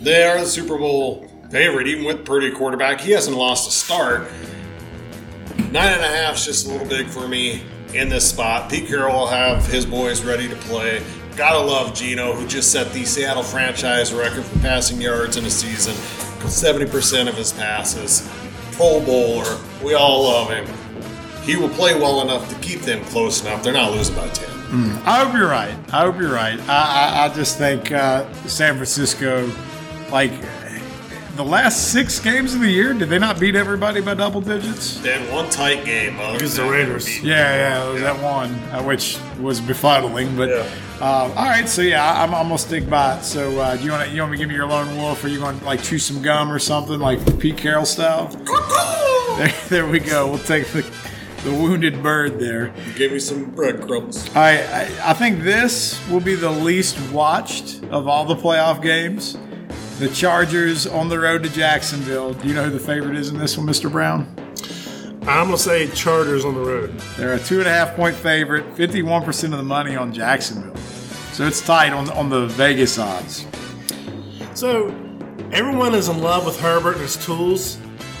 They 0.00 0.24
are 0.24 0.40
the 0.40 0.46
Super 0.46 0.78
Bowl 0.78 1.28
favorite, 1.50 1.88
even 1.88 2.04
with 2.04 2.24
Purdy 2.24 2.50
quarterback. 2.50 3.00
He 3.00 3.12
hasn't 3.12 3.36
lost 3.36 3.68
a 3.68 3.72
start. 3.72 4.28
Nine 5.70 5.92
and 5.92 6.02
a 6.02 6.08
half 6.08 6.36
is 6.36 6.44
just 6.44 6.66
a 6.66 6.70
little 6.70 6.86
big 6.86 7.06
for 7.06 7.28
me 7.28 7.62
in 7.92 8.08
this 8.08 8.28
spot. 8.30 8.70
Pete 8.70 8.88
Carroll 8.88 9.20
will 9.20 9.26
have 9.26 9.66
his 9.66 9.84
boys 9.84 10.24
ready 10.24 10.48
to 10.48 10.56
play. 10.56 11.02
Gotta 11.36 11.58
love 11.58 11.94
Geno, 11.94 12.32
who 12.32 12.46
just 12.46 12.72
set 12.72 12.92
the 12.94 13.04
Seattle 13.04 13.42
franchise 13.42 14.12
record 14.12 14.44
for 14.44 14.58
passing 14.60 15.00
yards 15.00 15.36
in 15.36 15.44
a 15.44 15.50
season. 15.50 15.94
70% 16.46 17.28
of 17.28 17.34
his 17.34 17.52
passes. 17.52 18.26
Pro 18.72 19.00
Bowler. 19.00 19.58
We 19.82 19.94
all 19.94 20.24
love 20.24 20.50
him. 20.50 20.66
He 21.46 21.56
will 21.56 21.68
play 21.70 21.94
well 21.98 22.20
enough 22.22 22.48
to 22.50 22.54
keep 22.56 22.80
them 22.80 23.02
close 23.04 23.40
enough. 23.42 23.62
They're 23.62 23.72
not 23.72 23.92
losing 23.92 24.14
by 24.16 24.28
10. 24.28 24.50
I 25.06 25.24
hope 25.24 25.32
you're 25.34 25.48
right. 25.48 25.74
I 25.92 26.00
hope 26.00 26.18
you're 26.18 26.32
right. 26.32 26.58
I, 26.68 27.22
I, 27.22 27.24
I 27.26 27.34
just 27.34 27.56
think 27.56 27.92
uh, 27.92 28.30
San 28.46 28.74
Francisco, 28.74 29.48
like 30.10 30.32
the 31.36 31.44
last 31.44 31.92
six 31.92 32.18
games 32.18 32.52
of 32.54 32.60
the 32.60 32.70
year, 32.70 32.92
did 32.92 33.08
they 33.08 33.18
not 33.20 33.38
beat 33.38 33.54
everybody 33.54 34.00
by 34.00 34.14
double 34.14 34.40
digits? 34.40 34.98
They 35.00 35.12
had 35.12 35.32
one 35.32 35.48
tight 35.50 35.84
game. 35.84 36.18
Against 36.18 36.56
the 36.56 36.64
Raiders. 36.68 37.22
Yeah, 37.22 37.34
yeah, 37.54 37.88
it 37.88 37.92
was 37.92 38.02
that 38.02 38.20
one, 38.22 38.52
uh, 38.72 38.82
which 38.82 39.18
was 39.40 39.60
befuddling. 39.60 40.36
But 40.36 40.48
Yeah. 40.48 40.66
uh, 41.00 41.04
all 41.36 41.44
right, 41.44 41.68
so 41.68 41.82
yeah, 41.82 42.02
I- 42.04 42.24
I'm 42.24 42.34
almost 42.34 42.66
stick 42.66 42.88
by 42.90 43.18
it. 43.18 43.22
So 43.22 43.60
uh, 43.60 43.76
do 43.76 43.84
you 43.84 43.92
want 43.92 44.08
to 44.08 44.14
you 44.14 44.20
want 44.22 44.32
me 44.32 44.38
to 44.38 44.42
give 44.42 44.48
me 44.48 44.54
your 44.56 44.66
lone 44.66 44.96
wolf, 44.96 45.22
or 45.22 45.28
you 45.28 45.38
going 45.38 45.58
to 45.60 45.64
like 45.64 45.82
chew 45.82 45.98
some 45.98 46.22
gum 46.22 46.50
or 46.50 46.58
something 46.58 46.98
like 46.98 47.38
Pete 47.38 47.56
Carroll 47.58 47.84
style? 47.86 48.26
There, 49.36 49.52
there 49.68 49.86
we 49.86 50.00
go. 50.00 50.26
We'll 50.28 50.38
take 50.38 50.66
the, 50.68 50.82
the 51.46 51.54
wounded 51.54 52.02
bird 52.02 52.40
there. 52.40 52.74
Give 52.96 53.12
me 53.12 53.20
some 53.20 53.44
breadcrumbs. 53.52 54.26
All 54.30 54.34
right, 54.34 54.60
I, 54.68 55.10
I 55.10 55.12
think 55.14 55.44
this 55.44 56.04
will 56.08 56.20
be 56.20 56.34
the 56.34 56.50
least 56.50 56.98
watched 57.12 57.84
of 57.84 58.08
all 58.08 58.24
the 58.24 58.34
playoff 58.34 58.82
games. 58.82 59.38
The 60.00 60.08
Chargers 60.08 60.88
on 60.88 61.08
the 61.08 61.20
road 61.20 61.44
to 61.44 61.48
Jacksonville. 61.48 62.34
Do 62.34 62.48
you 62.48 62.54
know 62.54 62.64
who 62.64 62.70
the 62.70 62.80
favorite 62.80 63.16
is 63.16 63.28
in 63.28 63.38
this 63.38 63.56
one, 63.56 63.64
Mr. 63.64 63.90
Brown? 63.90 64.26
I'm 65.22 65.46
gonna 65.46 65.56
say 65.56 65.86
Chargers 65.88 66.44
on 66.44 66.54
the 66.54 66.60
road. 66.60 66.98
They're 67.16 67.34
a 67.34 67.38
two 67.38 67.60
and 67.60 67.68
a 67.68 67.72
half 67.72 67.94
point 67.94 68.16
favorite, 68.16 68.64
51% 68.74 69.44
of 69.44 69.50
the 69.52 69.62
money 69.62 69.94
on 69.94 70.12
Jacksonville. 70.12 70.76
So 71.32 71.46
it's 71.46 71.64
tight 71.64 71.92
on, 71.92 72.10
on 72.10 72.28
the 72.28 72.48
Vegas 72.48 72.98
odds. 72.98 73.46
So 74.54 74.88
everyone 75.52 75.94
is 75.94 76.08
in 76.08 76.20
love 76.20 76.44
with 76.44 76.58
Herbert 76.58 76.94
and 76.94 77.02
his 77.02 77.24
tools, 77.24 77.78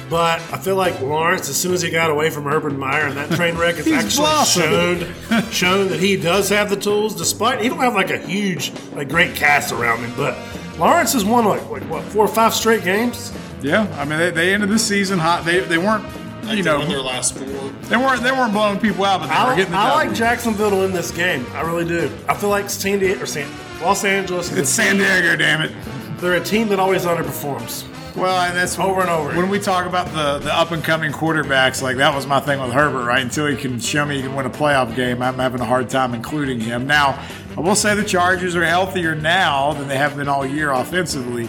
but 0.08 0.40
I 0.52 0.58
feel 0.58 0.76
like 0.76 1.00
Lawrence, 1.00 1.48
as 1.48 1.56
soon 1.56 1.72
as 1.74 1.82
he 1.82 1.90
got 1.90 2.10
away 2.10 2.30
from 2.30 2.46
Urban 2.46 2.78
Meyer 2.78 3.06
and 3.06 3.16
that 3.16 3.30
train 3.32 3.56
wreck, 3.56 3.76
has 3.76 3.86
actually 3.92 4.16
blossomed. 4.26 5.14
shown 5.28 5.50
shown 5.50 5.88
that 5.88 6.00
he 6.00 6.16
does 6.16 6.48
have 6.50 6.70
the 6.70 6.76
tools. 6.76 7.14
Despite 7.14 7.60
he 7.60 7.68
don't 7.68 7.78
have 7.78 7.94
like 7.94 8.10
a 8.10 8.18
huge, 8.18 8.72
like 8.94 9.08
great 9.08 9.34
cast 9.34 9.72
around 9.72 10.00
him, 10.04 10.12
but 10.16 10.36
Lawrence 10.78 11.12
has 11.14 11.24
won 11.24 11.44
like, 11.44 11.68
like 11.70 11.82
what 11.84 12.02
four 12.04 12.24
or 12.24 12.28
five 12.28 12.54
straight 12.54 12.84
games. 12.84 13.32
Yeah, 13.62 13.86
I 13.98 14.04
mean 14.04 14.18
they, 14.18 14.30
they 14.30 14.54
ended 14.54 14.68
the 14.68 14.78
season 14.78 15.18
hot. 15.18 15.44
They 15.44 15.60
they 15.60 15.78
weren't 15.78 16.04
you 16.44 16.62
know 16.62 16.78
won 16.78 16.88
their 16.88 17.00
last 17.00 17.34
four. 17.36 17.46
they 17.88 17.96
weren't 17.96 18.22
they 18.22 18.30
weren't 18.30 18.52
blowing 18.52 18.78
people 18.78 19.04
out, 19.04 19.20
but 19.20 19.26
they 19.28 19.34
were 19.34 19.52
I, 19.52 19.56
getting 19.56 19.72
the 19.72 19.78
I 19.78 19.92
like 19.94 20.14
Jacksonville 20.14 20.70
to 20.70 20.76
win 20.76 20.92
this 20.92 21.10
game. 21.10 21.44
I 21.54 21.62
really 21.62 21.84
do. 21.86 22.10
I 22.28 22.34
feel 22.34 22.50
like 22.50 22.70
San 22.70 22.98
Diego 23.00 23.22
or 23.22 23.26
San, 23.26 23.50
Los 23.82 24.04
Angeles. 24.04 24.52
is 24.52 24.58
It's 24.58 24.70
a 24.70 24.72
San 24.74 24.92
team- 24.96 24.98
Diego, 25.04 25.34
damn 25.36 25.62
it. 25.62 25.72
They're 26.20 26.34
a 26.34 26.44
team 26.44 26.68
that 26.68 26.78
always 26.78 27.04
underperforms. 27.04 27.84
Well, 28.16 28.40
and 28.40 28.56
that's 28.56 28.78
Over 28.78 29.02
and 29.02 29.10
over. 29.10 29.36
When 29.36 29.50
we 29.50 29.58
talk 29.58 29.86
about 29.86 30.06
the, 30.06 30.38
the 30.38 30.54
up 30.54 30.70
and 30.70 30.82
coming 30.82 31.12
quarterbacks, 31.12 31.82
like 31.82 31.98
that 31.98 32.14
was 32.14 32.26
my 32.26 32.40
thing 32.40 32.60
with 32.60 32.72
Herbert, 32.72 33.04
right? 33.04 33.22
Until 33.22 33.46
he 33.46 33.56
can 33.56 33.78
show 33.78 34.06
me 34.06 34.16
he 34.16 34.22
can 34.22 34.34
win 34.34 34.46
a 34.46 34.50
playoff 34.50 34.96
game, 34.96 35.20
I'm 35.20 35.34
having 35.34 35.60
a 35.60 35.66
hard 35.66 35.90
time 35.90 36.14
including 36.14 36.60
him. 36.60 36.86
Now, 36.86 37.22
I 37.56 37.60
will 37.60 37.74
say 37.74 37.94
the 37.94 38.04
Chargers 38.04 38.56
are 38.56 38.64
healthier 38.64 39.14
now 39.14 39.74
than 39.74 39.88
they 39.88 39.98
have 39.98 40.16
been 40.16 40.28
all 40.28 40.46
year 40.46 40.70
offensively. 40.70 41.48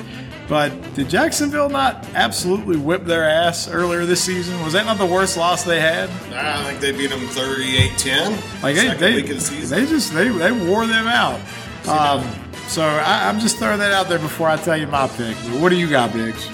But 0.49 0.93
did 0.93 1.09
Jacksonville 1.09 1.69
not 1.69 2.05
absolutely 2.15 2.77
whip 2.77 3.03
their 3.03 3.29
ass 3.29 3.69
earlier 3.69 4.05
this 4.05 4.23
season? 4.23 4.61
Was 4.63 4.73
that 4.73 4.85
not 4.85 4.97
the 4.97 5.05
worst 5.05 5.35
loss 5.35 5.63
they 5.63 5.81
had? 5.81 6.09
Nah, 6.29 6.61
I 6.61 6.63
think 6.63 6.79
they 6.79 6.91
beat 6.93 7.09
them 7.09 7.19
38-10. 7.19 8.63
Like 8.63 8.75
they, 8.75 8.93
they, 8.93 9.21
the 9.21 9.39
season. 9.41 9.77
they 9.77 9.85
just 9.85 10.13
they, 10.13 10.29
they 10.29 10.51
wore 10.51 10.85
them 10.85 11.07
out. 11.07 11.39
Um, 11.87 12.25
so 12.67 12.83
I, 12.83 13.27
I'm 13.27 13.39
just 13.39 13.57
throwing 13.57 13.79
that 13.79 13.91
out 13.91 14.07
there 14.07 14.19
before 14.19 14.47
I 14.47 14.55
tell 14.57 14.77
you 14.77 14.87
my 14.87 15.07
pick. 15.09 15.35
What 15.61 15.69
do 15.69 15.75
you 15.75 15.89
got, 15.89 16.13
Biggs? 16.13 16.49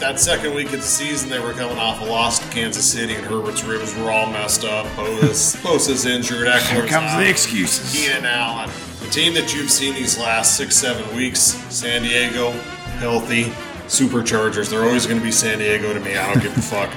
That 0.00 0.18
second 0.18 0.54
week 0.54 0.66
of 0.66 0.80
the 0.80 0.82
season, 0.82 1.30
they 1.30 1.38
were 1.38 1.52
coming 1.52 1.78
off 1.78 2.00
a 2.00 2.04
loss 2.04 2.38
to 2.40 2.48
Kansas 2.52 2.84
City, 2.90 3.14
and 3.14 3.24
Herbert's 3.24 3.62
ribs 3.64 3.94
were 3.96 4.10
all 4.10 4.26
messed 4.26 4.64
up. 4.64 4.86
Bosa's, 4.96 5.56
Bosa's 5.62 6.06
injured. 6.06 6.48
Here 6.48 6.86
comes 6.86 7.10
out. 7.12 7.20
the 7.20 7.28
excuses. 7.28 7.92
Keenan 7.94 8.26
Allen. 8.26 8.70
The 9.00 9.08
team 9.10 9.34
that 9.34 9.54
you've 9.54 9.70
seen 9.70 9.94
these 9.94 10.18
last 10.18 10.56
six, 10.56 10.74
seven 10.76 11.14
weeks, 11.16 11.40
San 11.40 12.02
Diego, 12.02 12.50
healthy, 12.98 13.44
superchargers. 13.86 14.70
They're 14.70 14.84
always 14.84 15.06
going 15.06 15.18
to 15.18 15.24
be 15.24 15.32
San 15.32 15.58
Diego 15.58 15.92
to 15.92 16.00
me. 16.00 16.16
I 16.16 16.32
don't 16.32 16.42
give 16.42 16.56
a 16.56 16.62
fuck. 16.62 16.90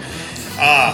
Uh, 0.59 0.93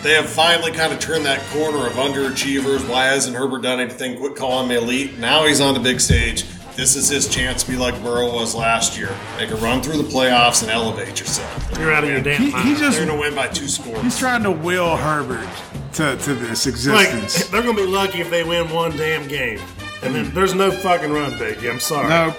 they 0.02 0.12
have 0.14 0.28
finally 0.28 0.72
kind 0.72 0.92
of 0.92 0.98
turned 0.98 1.24
that 1.24 1.40
corner 1.50 1.86
of 1.86 1.94
underachievers. 1.94 2.86
Why 2.88 3.06
hasn't 3.06 3.36
Herbert 3.36 3.62
done 3.62 3.80
anything? 3.80 4.18
Quit 4.18 4.36
calling 4.36 4.68
me 4.68 4.76
elite. 4.76 5.18
Now 5.18 5.46
he's 5.46 5.60
on 5.60 5.74
the 5.74 5.80
big 5.80 6.00
stage. 6.00 6.44
This 6.76 6.96
is 6.96 7.08
his 7.08 7.28
chance 7.28 7.62
to 7.62 7.70
be 7.70 7.76
like 7.76 8.00
Burrow 8.02 8.32
was 8.32 8.54
last 8.54 8.98
year. 8.98 9.14
Make 9.38 9.50
a 9.50 9.56
run 9.56 9.80
through 9.80 9.98
the 9.98 10.08
playoffs 10.08 10.62
and 10.62 10.70
elevate 10.72 11.20
yourself. 11.20 11.78
You're 11.78 11.92
out 11.92 12.02
of 12.02 12.10
your 12.10 12.20
damn 12.20 12.42
He, 12.42 12.50
mind. 12.50 12.68
he 12.68 12.74
just 12.74 12.96
They're 12.98 13.06
going 13.06 13.16
to 13.16 13.22
win 13.22 13.34
by 13.34 13.46
two 13.48 13.68
scores. 13.68 14.02
he's 14.02 14.18
trying 14.18 14.42
to 14.42 14.50
will 14.50 14.96
Herbert 14.96 15.48
to, 15.94 16.16
to 16.16 16.34
this 16.34 16.66
like 16.66 16.74
existence. 16.74 17.48
they're 17.50 17.62
gonna 17.62 17.74
be 17.76 17.86
lucky 17.86 18.20
if 18.20 18.28
they 18.28 18.42
win 18.42 18.68
one 18.70 18.96
damn 18.96 19.28
game, 19.28 19.60
and 20.02 20.12
then 20.12 20.34
there's 20.34 20.52
no 20.52 20.72
fucking 20.72 21.12
run, 21.12 21.30
Biggie. 21.32 21.70
I'm 21.70 21.78
sorry. 21.78 22.08
no, 22.08 22.34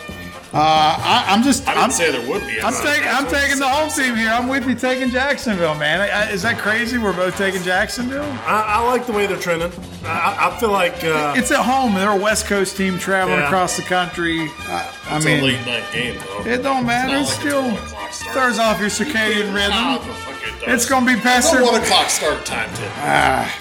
uh, 0.54 0.58
I, 0.58 1.26
I'm 1.28 1.44
just 1.44 1.68
I 1.68 1.74
didn't 1.74 1.84
I'm, 1.86 1.92
say 1.92 2.12
there 2.12 2.30
would 2.30 2.42
be. 2.48 2.62
I'm 2.62 2.74
taking 2.74 3.08
I'm 3.10 3.28
taking 3.28 3.60
the 3.60 3.68
home 3.68 3.90
team 3.90 4.16
here. 4.16 4.30
I'm 4.30 4.48
with 4.48 4.66
you 4.68 4.76
taking 4.76 5.10
Jacksonville, 5.10 5.76
man. 5.76 6.00
I, 6.02 6.08
I- 6.10 6.30
is 6.30 6.44
that 6.44 6.58
crazy? 6.58 6.98
We're 6.98 7.14
both 7.16 7.38
taking 7.38 7.62
Jacksonville. 7.64 8.24
I, 8.46 8.64
I 8.78 8.88
like 8.88 9.06
the 9.06 9.12
way 9.12 9.26
they're 9.26 9.38
trending. 9.38 9.72
I, 10.06 10.50
I 10.52 10.58
feel 10.60 10.72
like 10.72 11.04
uh, 11.04 11.34
It's 11.36 11.52
at 11.52 11.64
home. 11.66 11.94
They're 11.96 12.12
a 12.12 12.16
West 12.16 12.46
Coast 12.46 12.78
team 12.78 12.98
traveling 12.98 13.40
Yeah. 13.40 13.48
across 13.48 13.76
the 13.76 13.84
country. 13.84 14.40
I, 14.68 14.92
I 15.10 15.16
It's 15.18 15.26
mean, 15.26 15.40
a 15.40 15.44
late 15.44 15.66
night 15.66 15.84
game, 15.92 16.18
though. 16.20 16.46
it 16.50 16.64
don't 16.64 16.86
matter. 16.86 17.18
It's 17.18 17.32
It's 17.36 17.44
like 17.44 17.48
still 17.50 17.66
it's 17.66 17.92
a 17.92 17.96
1 17.96 18.04
o'clock 18.06 18.14
start. 18.14 18.34
throws 18.34 18.60
off 18.60 18.80
your 18.80 18.90
circadian 18.90 19.52
Ah, 19.52 20.00
rhythm. 20.00 20.70
it. 20.70 20.74
It's 20.74 20.86
gonna 20.86 21.06
be 21.06 21.20
past 21.20 21.48
It's 21.48 21.54
their- 21.54 21.64
one 21.66 21.82
o'clock 21.82 22.10
start 22.10 22.46
time, 22.46 22.70
Tim. 22.76 23.52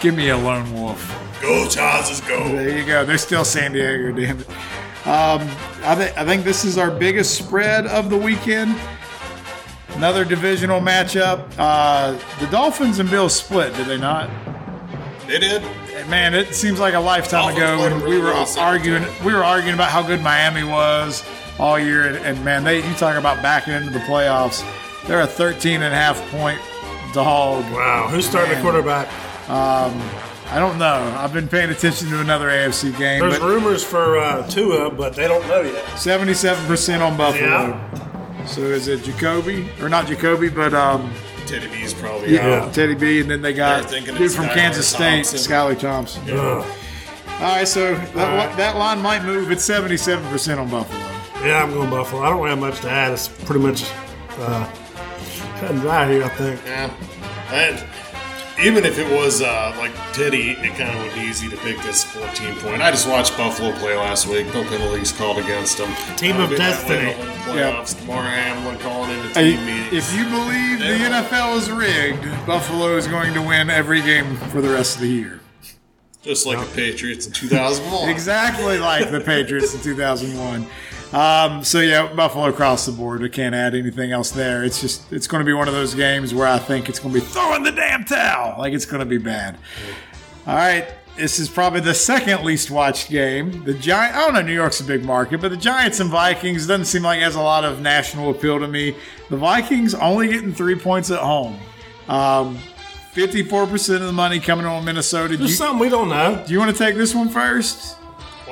Give 0.00 0.14
me 0.16 0.28
a 0.30 0.36
lone 0.36 0.72
wolf. 0.74 1.00
Go, 1.40 1.66
Chargers, 1.68 2.20
go. 2.22 2.48
There 2.48 2.76
you 2.76 2.84
go. 2.84 3.04
They're 3.04 3.18
still 3.18 3.44
San 3.44 3.72
Diego, 3.72 4.12
damn 4.12 4.40
it. 4.40 4.46
Um, 5.04 5.48
I, 5.84 5.94
th- 5.96 6.16
I 6.16 6.24
think 6.24 6.44
this 6.44 6.64
is 6.64 6.78
our 6.78 6.90
biggest 6.90 7.36
spread 7.36 7.86
of 7.86 8.08
the 8.10 8.16
weekend. 8.16 8.78
Another 9.90 10.24
divisional 10.24 10.80
matchup. 10.80 11.52
Uh, 11.58 12.12
the 12.40 12.46
Dolphins 12.46 12.98
and 12.98 13.10
Bills 13.10 13.34
split, 13.34 13.74
did 13.74 13.86
they 13.86 13.98
not? 13.98 14.30
They 15.26 15.38
did. 15.38 15.62
Man, 16.08 16.34
it 16.34 16.54
seems 16.54 16.78
like 16.80 16.94
a 16.94 17.00
lifetime 17.00 17.54
Dolphins 17.54 17.58
ago 17.58 17.78
when 17.78 18.00
really 18.02 18.16
we 18.16 18.22
were 18.22 18.32
well 18.32 18.58
arguing. 18.58 19.02
time. 19.04 19.24
We 19.24 19.34
were 19.34 19.44
arguing 19.44 19.74
about 19.74 19.90
how 19.90 20.02
good 20.02 20.20
Miami 20.22 20.64
was 20.64 21.22
all 21.58 21.78
year, 21.78 22.06
and, 22.08 22.16
and 22.18 22.44
man, 22.44 22.64
they 22.64 22.76
you 22.86 22.94
talk 22.94 23.16
about 23.16 23.42
backing 23.42 23.74
into 23.74 23.90
the 23.90 24.00
playoffs. 24.00 24.64
They're 25.06 25.20
a 25.22 25.26
13 25.26 25.82
and 25.82 25.92
a 25.92 25.96
half 25.96 26.20
point 26.30 26.60
dog. 27.12 27.62
wow, 27.72 28.08
who's 28.08 28.26
starting 28.26 28.50
the 28.50 28.54
Man. 28.56 28.62
quarterback? 28.62 29.08
I 30.52 30.58
don't 30.58 30.78
know. 30.78 31.16
I've 31.18 31.32
been 31.32 31.48
paying 31.48 31.70
attention 31.70 32.10
to 32.10 32.20
another 32.20 32.48
AFC 32.48 32.96
game, 32.98 33.20
There's 33.20 33.38
but 33.38 33.48
rumors 33.48 33.82
for 33.82 34.18
uh, 34.18 34.46
Tua, 34.48 34.90
but 34.90 35.14
they 35.14 35.26
don't 35.26 35.48
know 35.48 35.62
yet. 35.62 35.82
77% 35.94 37.00
on 37.00 37.16
Buffalo. 37.16 37.46
Yeah. 37.46 38.44
So 38.44 38.60
is 38.60 38.86
it 38.86 39.02
Jacoby 39.02 39.66
or 39.80 39.88
not 39.88 40.06
Jacoby, 40.06 40.50
but 40.50 40.74
um, 40.74 41.10
Teddy 41.46 41.68
B's 41.68 41.94
probably 41.94 42.34
yeah, 42.34 42.64
out. 42.64 42.74
Teddy 42.74 42.94
B, 42.94 43.22
and 43.22 43.30
then 43.30 43.40
they 43.40 43.54
got 43.54 43.88
dude 43.88 44.04
from 44.04 44.44
Skylar 44.44 44.54
Kansas 44.54 44.86
State, 44.86 45.24
Thompson. 45.24 45.38
Skylar 45.38 45.80
Thompson. 45.80 46.22
Ugh. 46.30 46.78
All 47.40 47.56
right, 47.56 47.66
so 47.66 47.94
that, 47.94 48.56
that 48.58 48.76
line 48.76 49.00
might 49.00 49.24
move. 49.24 49.50
It's 49.50 49.66
77% 49.66 50.58
on 50.58 50.68
Buffalo. 50.68 51.00
Yeah, 51.46 51.62
I'm 51.62 51.72
going 51.72 51.88
Buffalo. 51.88 52.22
I 52.22 52.28
don't 52.28 52.46
have 52.46 52.58
much 52.58 52.80
to 52.82 52.90
add. 52.90 53.12
It's 53.12 53.26
pretty 53.26 53.62
much 53.62 53.84
uh, 54.38 54.70
cut 55.58 55.70
and 55.70 55.80
dry 55.80 56.12
here, 56.12 56.24
I 56.24 56.28
think. 56.28 56.60
Yeah. 56.66 56.94
And 57.52 57.84
even 58.60 58.84
if 58.84 58.98
it 58.98 59.10
was 59.10 59.40
uh, 59.42 59.74
like 59.78 59.92
Teddy, 60.12 60.50
it 60.52 60.74
kind 60.76 60.96
of 60.96 61.04
would 61.04 61.14
be 61.14 61.20
easy 61.20 61.48
to 61.48 61.56
pick 61.58 61.78
this 61.82 62.04
14 62.04 62.54
point. 62.56 62.82
I 62.82 62.90
just 62.90 63.08
watched 63.08 63.36
Buffalo 63.36 63.72
play 63.78 63.96
last 63.96 64.26
week. 64.26 64.46
No 64.54 64.62
penalties 64.64 65.12
called 65.12 65.38
against 65.38 65.78
them. 65.78 65.92
Team 66.16 66.38
of 66.40 66.50
That'll 66.50 66.50
be 66.50 66.56
that 66.56 66.88
way 66.88 67.04
destiny. 67.06 67.12
the 67.12 67.40
whole 67.40 67.54
Playoffs. 67.54 67.98
Damar 68.00 68.22
Hamlin 68.24 68.78
calling 68.80 69.10
into 69.10 69.28
Hey, 69.28 69.56
team 69.56 69.64
meetings. 69.66 69.92
if 70.10 70.16
you 70.18 70.24
believe 70.24 70.78
the 70.80 71.04
NFL 71.04 71.56
is 71.58 71.70
rigged, 71.70 72.22
Buffalo 72.46 72.96
is 72.96 73.06
going 73.06 73.32
to 73.34 73.40
win 73.42 73.70
every 73.70 74.00
game 74.02 74.36
for 74.36 74.60
the 74.60 74.68
rest 74.70 74.96
of 74.96 75.02
the 75.02 75.08
year. 75.08 75.40
just 76.22 76.46
like 76.46 76.58
the 76.66 76.74
Patriots 76.74 77.26
in 77.26 77.32
2001. 77.32 78.08
Exactly 78.10 78.78
like 78.78 79.10
the 79.10 79.20
Patriots 79.20 79.74
in 79.74 79.80
2001. 79.80 80.66
Um, 81.12 81.62
so 81.62 81.80
yeah, 81.80 82.12
Buffalo 82.14 82.46
across 82.46 82.86
the 82.86 82.92
board. 82.92 83.22
I 83.22 83.28
can't 83.28 83.54
add 83.54 83.74
anything 83.74 84.12
else 84.12 84.30
there. 84.30 84.64
It's 84.64 84.80
just 84.80 85.12
it's 85.12 85.26
going 85.26 85.40
to 85.40 85.44
be 85.44 85.52
one 85.52 85.68
of 85.68 85.74
those 85.74 85.94
games 85.94 86.32
where 86.32 86.46
I 86.46 86.58
think 86.58 86.88
it's 86.88 86.98
going 86.98 87.14
to 87.14 87.20
be 87.20 87.26
throwing 87.26 87.62
the 87.62 87.72
damn 87.72 88.04
towel. 88.04 88.58
Like 88.58 88.72
it's 88.72 88.86
going 88.86 89.00
to 89.00 89.06
be 89.06 89.18
bad. 89.18 89.58
All 90.46 90.56
right, 90.56 90.86
this 91.16 91.38
is 91.38 91.48
probably 91.48 91.80
the 91.80 91.94
second 91.94 92.44
least 92.44 92.70
watched 92.70 93.10
game. 93.10 93.62
The 93.64 93.74
Giant. 93.74 94.16
I 94.16 94.20
don't 94.24 94.34
know. 94.34 94.42
New 94.42 94.54
York's 94.54 94.80
a 94.80 94.84
big 94.84 95.04
market, 95.04 95.40
but 95.40 95.50
the 95.50 95.56
Giants 95.56 96.00
and 96.00 96.10
Vikings 96.10 96.66
doesn't 96.66 96.86
seem 96.86 97.02
like 97.02 97.18
it 97.20 97.24
has 97.24 97.34
a 97.34 97.42
lot 97.42 97.64
of 97.64 97.82
national 97.82 98.30
appeal 98.30 98.58
to 98.58 98.68
me. 98.68 98.96
The 99.28 99.36
Vikings 99.36 99.94
only 99.94 100.28
getting 100.28 100.54
three 100.54 100.76
points 100.76 101.10
at 101.10 101.18
home. 101.18 101.58
Um, 102.08 102.58
54% 103.14 103.96
of 103.96 104.00
the 104.02 104.12
money 104.12 104.40
coming 104.40 104.64
on 104.64 104.84
Minnesota. 104.84 105.36
There's 105.36 105.50
you, 105.50 105.56
something 105.56 105.78
we 105.78 105.90
don't 105.90 106.08
know. 106.08 106.42
do 106.46 106.52
you 106.52 106.58
want 106.58 106.70
to 106.70 106.76
take 106.76 106.96
this 106.96 107.14
one 107.14 107.28
first? 107.28 107.96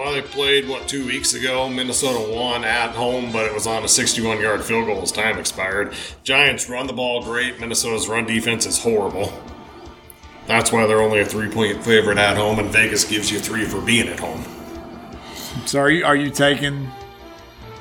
Well, 0.01 0.15
they 0.15 0.23
played, 0.23 0.67
what, 0.67 0.89
two 0.89 1.05
weeks 1.05 1.35
ago? 1.35 1.69
Minnesota 1.69 2.33
won 2.35 2.65
at 2.65 2.95
home, 2.95 3.31
but 3.33 3.45
it 3.45 3.53
was 3.53 3.67
on 3.67 3.85
a 3.85 3.89
61 3.89 4.41
yard 4.41 4.65
field 4.65 4.87
goal 4.87 5.03
as 5.03 5.13
time 5.13 5.39
expired. 5.39 5.93
Giants 6.25 6.71
run 6.71 6.87
the 6.87 6.95
ball 6.95 7.23
great. 7.23 7.61
Minnesota's 7.61 8.09
run 8.09 8.25
defense 8.25 8.65
is 8.65 8.79
horrible. 8.79 9.31
That's 10.47 10.73
why 10.73 10.87
they're 10.87 11.03
only 11.03 11.21
a 11.21 11.27
three 11.27 11.51
point 11.51 11.85
favorite 11.85 12.17
at 12.17 12.39
home, 12.39 12.59
and 12.59 12.71
Vegas 12.71 13.05
gives 13.05 13.31
you 13.31 13.41
three 13.41 13.67
for 13.67 13.83
being 13.83 14.09
at 14.09 14.19
home. 14.19 14.43
So 15.67 15.81
are 15.81 15.91
you, 15.91 16.03
are 16.07 16.17
you 16.17 16.31
taking 16.31 16.91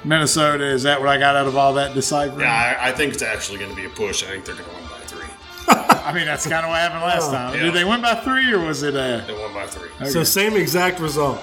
Minnesota? 0.04 0.66
Is 0.66 0.84
that 0.84 1.00
what 1.00 1.08
I 1.08 1.18
got 1.18 1.38
out 1.38 1.48
of 1.48 1.56
all 1.56 1.74
that 1.76 1.94
deciphering? 1.94 2.42
Yeah, 2.42 2.78
I, 2.82 2.90
I 2.90 2.92
think 2.92 3.14
it's 3.14 3.24
actually 3.24 3.60
going 3.60 3.70
to 3.70 3.78
be 3.78 3.86
a 3.86 3.90
push. 3.90 4.26
I 4.26 4.32
think 4.32 4.44
they're 4.44 4.56
going 4.56 4.68
to 4.68 4.76
win 4.76 4.84
by 4.90 5.00
three. 5.06 5.30
I 5.70 6.12
mean, 6.12 6.26
that's 6.26 6.46
kind 6.46 6.66
of 6.66 6.70
what 6.70 6.80
happened 6.80 7.02
last 7.02 7.30
oh. 7.30 7.32
time. 7.32 7.54
Yeah. 7.54 7.64
Did 7.64 7.76
they 7.76 7.86
win 7.86 8.02
by 8.02 8.16
three 8.16 8.52
or 8.52 8.60
was 8.60 8.84
it 8.84 8.96
a? 8.96 9.24
They 9.26 9.34
won 9.34 9.54
by 9.54 9.68
three. 9.68 10.10
So 10.10 10.26
same 10.26 10.58
exact 10.58 11.00
result. 11.00 11.42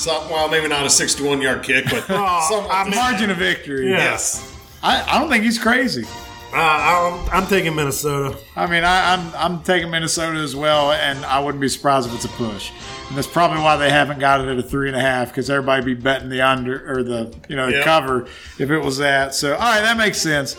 So, 0.00 0.12
well, 0.30 0.48
maybe 0.48 0.66
not 0.68 0.86
a 0.86 0.90
61 0.90 1.42
yard 1.42 1.62
kick, 1.62 1.84
but 1.90 2.04
Oh, 2.08 2.46
somewhat 2.48 2.70
I 2.72 2.84
the. 2.88 2.96
Margin 2.96 3.30
of 3.30 3.36
victory. 3.36 3.90
Yeah. 3.90 3.98
Yes. 3.98 4.56
I, 4.82 5.02
I 5.02 5.18
don't 5.20 5.28
think 5.28 5.44
he's 5.44 5.58
crazy. 5.58 6.04
Uh, 6.52 6.56
I'm, 6.56 7.42
I'm 7.42 7.46
taking 7.48 7.74
Minnesota. 7.76 8.36
I 8.56 8.66
mean, 8.66 8.82
I, 8.82 9.14
I'm 9.14 9.32
I'm 9.36 9.62
taking 9.62 9.88
Minnesota 9.90 10.38
as 10.38 10.56
well, 10.56 10.90
and 10.90 11.24
I 11.26 11.38
wouldn't 11.38 11.60
be 11.60 11.68
surprised 11.68 12.08
if 12.08 12.14
it's 12.14 12.24
a 12.24 12.28
push. 12.28 12.72
And 13.08 13.16
that's 13.16 13.28
probably 13.28 13.60
why 13.62 13.76
they 13.76 13.88
haven't 13.90 14.18
got 14.18 14.40
it 14.40 14.48
at 14.48 14.58
a 14.58 14.62
three 14.62 14.88
and 14.88 14.96
a 14.96 15.00
half 15.00 15.28
because 15.28 15.48
everybody 15.48 15.84
be 15.84 15.94
betting 15.94 16.28
the 16.28 16.40
under 16.42 16.90
or 16.92 17.04
the 17.04 17.32
you 17.48 17.54
know 17.54 17.66
the 17.70 17.76
Yeah. 17.78 17.84
cover 17.84 18.22
if 18.58 18.70
it 18.70 18.78
was 18.80 18.98
that. 18.98 19.32
So 19.34 19.52
all 19.52 19.60
right, 19.60 19.82
that 19.82 19.96
makes 19.96 20.18
sense. 20.18 20.56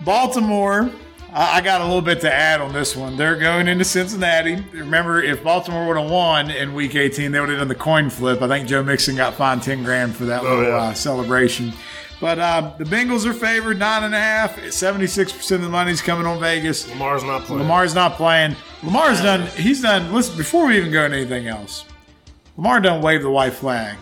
Baltimore, 0.00 0.90
I, 1.34 1.60
got 1.62 1.80
a 1.80 1.84
little 1.84 2.02
bit 2.02 2.20
to 2.22 2.32
add 2.32 2.60
on 2.60 2.72
this 2.72 2.94
one. 2.94 3.16
They're 3.16 3.36
going 3.36 3.66
into 3.68 3.84
Cincinnati. 3.84 4.56
Remember, 4.72 5.22
if 5.22 5.42
Baltimore 5.42 5.86
would 5.88 5.96
have 5.96 6.10
won 6.10 6.50
in 6.50 6.74
Week 6.74 6.94
18, 6.94 7.32
they 7.32 7.40
would 7.40 7.48
have 7.48 7.58
done 7.58 7.68
the 7.68 7.74
coin 7.74 8.10
flip. 8.10 8.42
I 8.42 8.48
think 8.48 8.68
Joe 8.68 8.82
Mixon 8.82 9.16
got 9.16 9.34
fined 9.34 9.62
ten 9.62 9.82
grand 9.82 10.14
for 10.14 10.26
that 10.26 10.42
little 10.42 10.62
yeah. 10.64 10.76
uh, 10.76 10.94
celebration. 10.94 11.72
But 12.20 12.38
uh, 12.38 12.74
the 12.78 12.84
Bengals 12.84 13.26
are 13.26 13.32
favored 13.32 13.78
nine 13.78 14.04
and 14.04 14.14
a 14.14 14.18
half. 14.18 14.70
Seventy-six 14.70 15.32
percent 15.32 15.62
of 15.62 15.66
the 15.66 15.72
money's 15.72 16.00
coming 16.00 16.26
on 16.26 16.38
Vegas. 16.38 16.88
Lamar's 16.88 17.24
not 17.24 17.42
playing. 17.44 17.62
Lamar's 17.62 17.94
not 17.94 18.12
playing. 18.14 18.54
Lamar's 18.82 19.20
done. 19.20 19.46
He's 19.56 19.82
done. 19.82 20.12
Listen, 20.12 20.36
before 20.36 20.66
we 20.66 20.76
even 20.76 20.92
go 20.92 21.04
into 21.04 21.16
anything 21.16 21.48
else, 21.48 21.84
Lamar 22.56 22.80
done 22.80 23.02
wave 23.02 23.22
the 23.22 23.30
white 23.30 23.54
flag. 23.54 23.96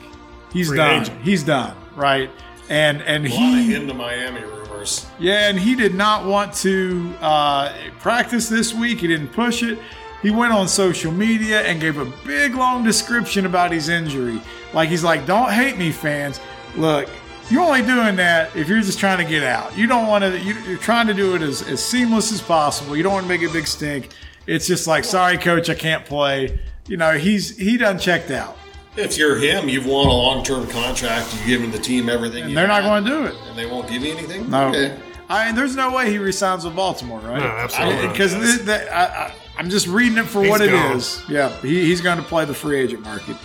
He's 0.52 0.68
Free 0.68 0.76
done. 0.76 1.02
agent. 1.02 1.22
He's 1.22 1.42
done. 1.42 1.76
Right. 1.94 2.30
And 2.68 3.00
and 3.02 3.26
A 3.26 3.30
lot 3.30 3.58
of 3.58 3.64
he 3.64 3.74
him 3.74 3.86
to 3.86 3.94
Miami 3.94 4.40
rumors. 4.80 5.06
yeah, 5.18 5.48
and 5.48 5.58
he 5.58 5.74
did 5.74 5.94
not 5.94 6.26
want 6.26 6.52
to 6.54 7.14
uh, 7.20 7.72
practice 7.98 8.48
this 8.48 8.74
week. 8.74 9.00
He 9.00 9.06
didn't 9.06 9.28
push 9.28 9.62
it. 9.62 9.78
He 10.22 10.30
went 10.30 10.52
on 10.52 10.68
social 10.68 11.12
media 11.12 11.62
and 11.62 11.80
gave 11.80 11.98
a 11.98 12.04
big 12.26 12.54
long 12.54 12.84
description 12.84 13.46
about 13.46 13.72
his 13.72 13.88
injury. 13.88 14.40
Like 14.74 14.88
he's 14.88 15.04
like, 15.04 15.26
"Don't 15.26 15.50
hate 15.50 15.78
me, 15.78 15.92
fans. 15.92 16.40
Look, 16.76 17.08
you're 17.50 17.62
only 17.62 17.82
doing 17.82 18.16
that 18.16 18.54
if 18.54 18.68
you're 18.68 18.80
just 18.80 18.98
trying 18.98 19.18
to 19.18 19.24
get 19.24 19.42
out. 19.42 19.76
You 19.76 19.86
don't 19.86 20.06
want 20.06 20.22
to. 20.24 20.38
You're 20.38 20.78
trying 20.78 21.06
to 21.06 21.14
do 21.14 21.34
it 21.34 21.42
as, 21.42 21.62
as 21.62 21.82
seamless 21.82 22.32
as 22.32 22.42
possible. 22.42 22.96
You 22.96 23.02
don't 23.02 23.12
want 23.12 23.24
to 23.24 23.28
make 23.28 23.42
a 23.42 23.52
big 23.52 23.66
stink. 23.66 24.10
It's 24.46 24.66
just 24.66 24.86
like, 24.86 25.04
sorry, 25.04 25.38
coach, 25.38 25.70
I 25.70 25.74
can't 25.74 26.04
play. 26.04 26.58
You 26.86 26.96
know, 26.96 27.16
he's 27.18 27.56
he 27.56 27.76
done 27.76 27.98
checked 27.98 28.30
out, 28.30 28.56
If 28.96 29.16
you're 29.16 29.36
him, 29.36 29.68
you've 29.68 29.86
won 29.86 30.06
a 30.08 30.12
long 30.12 30.42
term 30.44 30.66
contract. 30.68 31.32
You've 31.34 31.46
given 31.46 31.70
the 31.70 31.78
team 31.78 32.08
everything. 32.08 32.44
and 32.44 32.56
they're 32.56 32.66
not 32.66 32.82
going 32.82 33.04
to 33.04 33.10
do 33.10 33.24
it. 33.26 33.34
And 33.48 33.56
they 33.58 33.66
won't 33.66 33.88
give 33.88 34.02
you 34.02 34.12
anything? 34.12 34.50
No, 34.50 34.68
Okay. 34.68 34.98
I 35.28 35.46
mean, 35.46 35.54
there's 35.54 35.76
no 35.76 35.94
way 35.94 36.10
he 36.10 36.18
resigns 36.18 36.64
with 36.64 36.74
Baltimore, 36.74 37.20
right? 37.20 37.38
No, 37.38 37.46
absolutely. 37.46 38.08
Because 38.08 38.32
Yes. 38.32 38.56
th- 38.56 38.66
th- 38.66 38.90
I, 38.90 39.04
I, 39.04 39.32
I'm 39.58 39.70
just 39.70 39.86
reading 39.86 40.18
it 40.18 40.24
for 40.26 40.42
He's 40.42 40.50
what 40.50 40.60
it 40.60 40.70
gone. 40.70 40.96
is. 40.96 41.22
Yeah, 41.28 41.50
he, 41.60 41.84
he's 41.84 42.00
going 42.00 42.16
to 42.18 42.24
play 42.24 42.44
the 42.46 42.54
free 42.54 42.80
agent 42.80 43.04
market. 43.04 43.36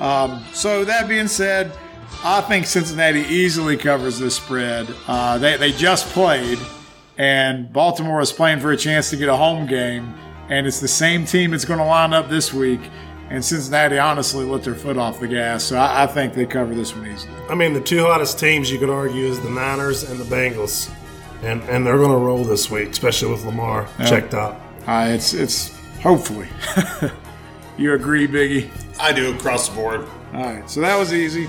Um, 0.00 0.42
so 0.54 0.84
that 0.86 1.08
being 1.08 1.28
said, 1.28 1.72
I 2.24 2.40
think 2.40 2.66
Cincinnati 2.66 3.20
easily 3.20 3.76
covers 3.76 4.18
this 4.18 4.36
spread. 4.36 4.88
Uh, 5.06 5.36
they 5.36 5.58
they 5.58 5.72
just 5.72 6.06
played, 6.14 6.58
and 7.18 7.70
Baltimore 7.70 8.22
is 8.22 8.32
playing 8.32 8.60
for 8.60 8.72
a 8.72 8.76
chance 8.76 9.10
to 9.10 9.16
get 9.16 9.28
a 9.28 9.36
home 9.36 9.66
game, 9.66 10.14
and 10.48 10.66
it's 10.66 10.80
the 10.80 10.88
same 10.88 11.26
team 11.26 11.50
that's 11.50 11.66
going 11.66 11.80
to 11.80 11.84
line 11.84 12.14
up 12.14 12.30
this 12.30 12.54
week. 12.54 12.80
And 13.28 13.44
Cincinnati 13.44 13.98
honestly 13.98 14.44
let 14.44 14.62
their 14.62 14.74
foot 14.74 14.96
off 14.96 15.18
the 15.18 15.26
gas, 15.26 15.64
so 15.64 15.76
I, 15.76 16.04
I 16.04 16.06
think 16.06 16.34
they 16.34 16.46
cover 16.46 16.74
this 16.74 16.94
one 16.94 17.08
easily. 17.08 17.34
I 17.48 17.56
mean, 17.56 17.72
the 17.72 17.80
two 17.80 18.04
hottest 18.04 18.38
teams 18.38 18.70
you 18.70 18.78
could 18.78 18.90
argue 18.90 19.24
is 19.24 19.40
the 19.40 19.50
Niners 19.50 20.04
and 20.08 20.20
the 20.20 20.24
Bengals, 20.24 20.92
and 21.42 21.60
and 21.64 21.84
they're 21.84 21.98
going 21.98 22.12
to 22.12 22.24
roll 22.24 22.44
this 22.44 22.70
week, 22.70 22.90
especially 22.90 23.32
with 23.32 23.44
Lamar 23.44 23.88
checked 24.06 24.34
out. 24.34 24.60
Uh, 24.86 25.08
it's 25.10 25.34
it's 25.34 25.76
hopefully. 26.00 26.48
you 27.76 27.94
agree, 27.94 28.28
Biggie? 28.28 28.70
I 29.00 29.12
do 29.12 29.34
across 29.34 29.68
the 29.68 29.74
board. 29.74 30.06
All 30.32 30.44
right, 30.44 30.70
so 30.70 30.80
that 30.80 30.96
was 30.96 31.12
easy. 31.12 31.48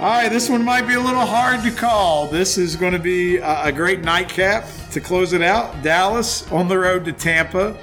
All 0.00 0.10
right, 0.10 0.28
this 0.28 0.48
one 0.48 0.64
might 0.64 0.88
be 0.88 0.94
a 0.94 1.00
little 1.00 1.24
hard 1.24 1.62
to 1.62 1.70
call. 1.70 2.26
This 2.26 2.58
is 2.58 2.76
going 2.76 2.94
to 2.94 2.98
be 2.98 3.36
a, 3.36 3.64
a 3.64 3.72
great 3.72 4.00
nightcap 4.00 4.66
to 4.90 5.00
close 5.00 5.32
it 5.32 5.42
out. 5.42 5.82
Dallas 5.82 6.50
on 6.50 6.66
the 6.66 6.78
road 6.78 7.04
to 7.04 7.12
Tampa. 7.12 7.76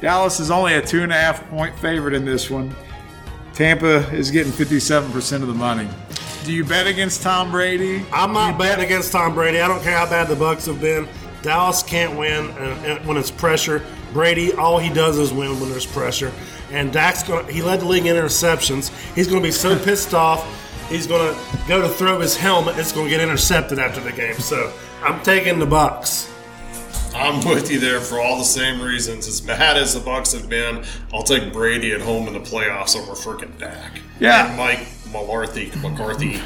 Dallas 0.00 0.38
is 0.38 0.50
only 0.50 0.74
a 0.74 0.82
two 0.82 1.02
and 1.02 1.12
a 1.12 1.16
half 1.16 1.48
point 1.50 1.76
favorite 1.78 2.14
in 2.14 2.24
this 2.24 2.50
one. 2.50 2.74
Tampa 3.52 4.08
is 4.14 4.30
getting 4.30 4.52
57% 4.52 5.42
of 5.42 5.48
the 5.48 5.54
money. 5.54 5.88
Do 6.44 6.52
you 6.52 6.64
bet 6.64 6.86
against 6.86 7.22
Tom 7.22 7.50
Brady? 7.50 8.04
I'm 8.12 8.32
not 8.32 8.56
betting 8.56 8.84
against 8.84 9.10
Tom 9.10 9.34
Brady. 9.34 9.60
I 9.60 9.66
don't 9.66 9.82
care 9.82 9.96
how 9.98 10.08
bad 10.08 10.28
the 10.28 10.36
Bucs 10.36 10.66
have 10.66 10.80
been. 10.80 11.08
Dallas 11.42 11.82
can't 11.82 12.16
win 12.16 12.50
and, 12.50 12.86
and 12.86 13.06
when 13.06 13.16
it's 13.16 13.30
pressure. 13.30 13.84
Brady, 14.12 14.52
all 14.52 14.78
he 14.78 14.88
does 14.88 15.18
is 15.18 15.32
win 15.32 15.58
when 15.60 15.70
there's 15.70 15.84
pressure. 15.84 16.32
And 16.70 16.92
Dak's 16.92 17.22
going. 17.22 17.48
He 17.48 17.60
led 17.60 17.80
the 17.80 17.86
league 17.86 18.06
in 18.06 18.14
interceptions. 18.14 18.90
He's 19.14 19.26
going 19.26 19.42
to 19.42 19.46
be 19.46 19.52
so 19.52 19.78
pissed 19.84 20.14
off. 20.14 20.46
He's 20.88 21.06
going 21.06 21.34
to 21.34 21.58
go 21.66 21.82
to 21.82 21.88
throw 21.88 22.20
his 22.20 22.36
helmet. 22.36 22.78
It's 22.78 22.92
going 22.92 23.06
to 23.06 23.10
get 23.10 23.20
intercepted 23.20 23.78
after 23.78 24.00
the 24.00 24.12
game. 24.12 24.34
So 24.34 24.72
I'm 25.02 25.20
taking 25.22 25.58
the 25.58 25.66
Bucs. 25.66 26.32
I'm 27.18 27.46
with 27.46 27.70
you 27.70 27.80
there 27.80 28.00
for 28.00 28.20
all 28.20 28.38
the 28.38 28.44
same 28.44 28.80
reasons. 28.80 29.26
As 29.26 29.40
bad 29.40 29.76
as 29.76 29.94
the 29.94 30.00
Bucs 30.00 30.32
have 30.38 30.48
been, 30.48 30.84
I'll 31.12 31.22
take 31.22 31.52
Brady 31.52 31.92
at 31.92 32.00
home 32.00 32.28
in 32.28 32.32
the 32.32 32.40
playoffs 32.40 32.96
over 32.96 33.12
freaking 33.12 33.58
Dak. 33.58 34.00
Yeah. 34.20 34.48
And 34.48 34.56
Mike 34.56 34.86
Malarkey, 35.10 35.74
McCarthy, 35.82 36.38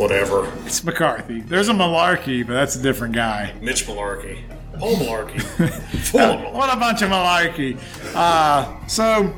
whatever. 0.00 0.50
It's 0.64 0.82
McCarthy. 0.82 1.40
There's 1.40 1.68
a 1.68 1.72
Malarkey, 1.72 2.46
but 2.46 2.54
that's 2.54 2.76
a 2.76 2.82
different 2.82 3.14
guy. 3.14 3.52
Mitch 3.60 3.86
Malarkey. 3.86 4.40
Paul 4.78 4.96
Malarkey. 4.96 5.42
Full 6.10 6.20
of 6.20 6.40
Malarkey. 6.40 6.52
What 6.52 6.74
a 6.74 6.80
bunch 6.80 7.02
of 7.02 7.10
malarkey. 7.10 7.78
Uh, 8.14 8.86
so, 8.86 9.32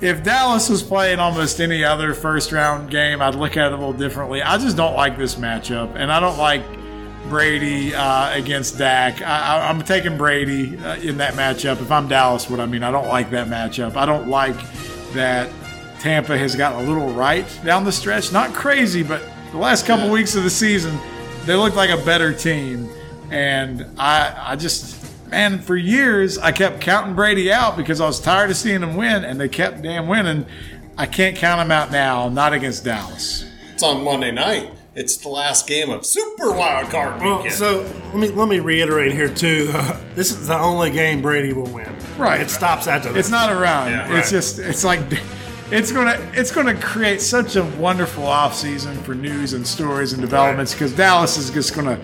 if 0.00 0.22
Dallas 0.22 0.68
was 0.68 0.82
playing 0.82 1.18
almost 1.18 1.60
any 1.60 1.82
other 1.82 2.14
first 2.14 2.52
round 2.52 2.90
game, 2.90 3.20
I'd 3.20 3.34
look 3.34 3.56
at 3.56 3.66
it 3.66 3.72
a 3.72 3.76
little 3.76 3.92
differently. 3.92 4.42
I 4.42 4.58
just 4.58 4.76
don't 4.76 4.94
like 4.94 5.18
this 5.18 5.34
matchup, 5.34 5.94
and 5.96 6.12
I 6.12 6.20
don't 6.20 6.38
like 6.38 6.62
Brady 7.28 7.94
uh, 7.94 8.32
against 8.34 8.78
Dak. 8.78 9.20
I, 9.22 9.58
I, 9.58 9.68
I'm 9.68 9.82
taking 9.82 10.16
Brady 10.16 10.78
uh, 10.78 10.96
in 10.96 11.18
that 11.18 11.34
matchup. 11.34 11.80
If 11.82 11.90
I'm 11.92 12.08
Dallas, 12.08 12.48
what 12.48 12.60
I 12.60 12.66
mean, 12.66 12.82
I 12.82 12.90
don't 12.90 13.08
like 13.08 13.30
that 13.30 13.48
matchup. 13.48 13.96
I 13.96 14.06
don't 14.06 14.28
like 14.28 14.56
that 15.12 15.50
Tampa 16.00 16.38
has 16.38 16.54
gotten 16.56 16.84
a 16.84 16.88
little 16.88 17.10
right 17.12 17.46
down 17.64 17.84
the 17.84 17.92
stretch. 17.92 18.32
Not 18.32 18.54
crazy, 18.54 19.02
but 19.02 19.22
the 19.50 19.58
last 19.58 19.84
couple 19.86 20.06
Yeah. 20.06 20.12
weeks 20.12 20.34
of 20.36 20.42
the 20.44 20.50
season, 20.50 20.98
they 21.44 21.54
look 21.54 21.74
like 21.74 21.90
a 21.90 22.02
better 22.04 22.32
team. 22.32 22.88
And 23.30 23.84
I, 23.98 24.34
I 24.52 24.56
just, 24.56 24.96
man, 25.30 25.58
for 25.58 25.76
years 25.76 26.38
I 26.38 26.52
kept 26.52 26.80
counting 26.80 27.14
Brady 27.14 27.52
out 27.52 27.76
because 27.76 28.00
I 28.00 28.06
was 28.06 28.20
tired 28.20 28.50
of 28.50 28.56
seeing 28.56 28.82
him 28.82 28.96
win, 28.96 29.24
and 29.24 29.38
they 29.38 29.48
kept 29.48 29.82
damn 29.82 30.06
winning. 30.08 30.46
I 30.96 31.04
can't 31.06 31.36
count 31.36 31.60
him 31.60 31.70
out 31.70 31.90
now, 31.92 32.28
not 32.30 32.52
against 32.54 32.84
Dallas. 32.84 33.44
It's 33.74 33.82
on 33.82 34.02
Monday 34.02 34.30
night. 34.32 34.72
It's 34.98 35.16
the 35.16 35.28
last 35.28 35.68
game 35.68 35.90
of 35.90 36.04
Super 36.04 36.50
Wild 36.50 36.90
Card 36.90 37.20
Well, 37.22 37.36
Weekend. 37.36 37.54
so 37.54 37.82
let 38.06 38.16
me 38.16 38.28
let 38.30 38.48
me 38.48 38.58
reiterate 38.58 39.12
here 39.12 39.28
too. 39.32 39.70
Uh, 39.72 39.96
this 40.16 40.32
is 40.32 40.48
the 40.48 40.58
only 40.58 40.90
game 40.90 41.22
Brady 41.22 41.52
will 41.52 41.70
win. 41.72 41.88
Right. 42.16 42.40
It 42.40 42.50
stops 42.50 42.88
after 42.88 43.12
this. 43.12 43.26
It's 43.26 43.30
not 43.30 43.52
around. 43.52 43.90
Yeah, 43.92 44.04
it's 44.16 44.32
right. 44.32 44.36
just 44.36 44.58
it's 44.58 44.82
like 44.82 44.98
it's 45.70 45.92
gonna 45.92 46.18
it's 46.34 46.50
gonna 46.50 46.74
create 46.80 47.20
such 47.20 47.54
a 47.54 47.62
wonderful 47.62 48.26
off 48.26 48.56
season 48.56 48.96
for 49.04 49.14
news 49.14 49.52
and 49.52 49.64
stories 49.64 50.12
and 50.14 50.20
developments 50.20 50.72
because 50.72 50.92
Dallas 50.92 51.38
is 51.38 51.50
just 51.50 51.76
gonna 51.76 52.00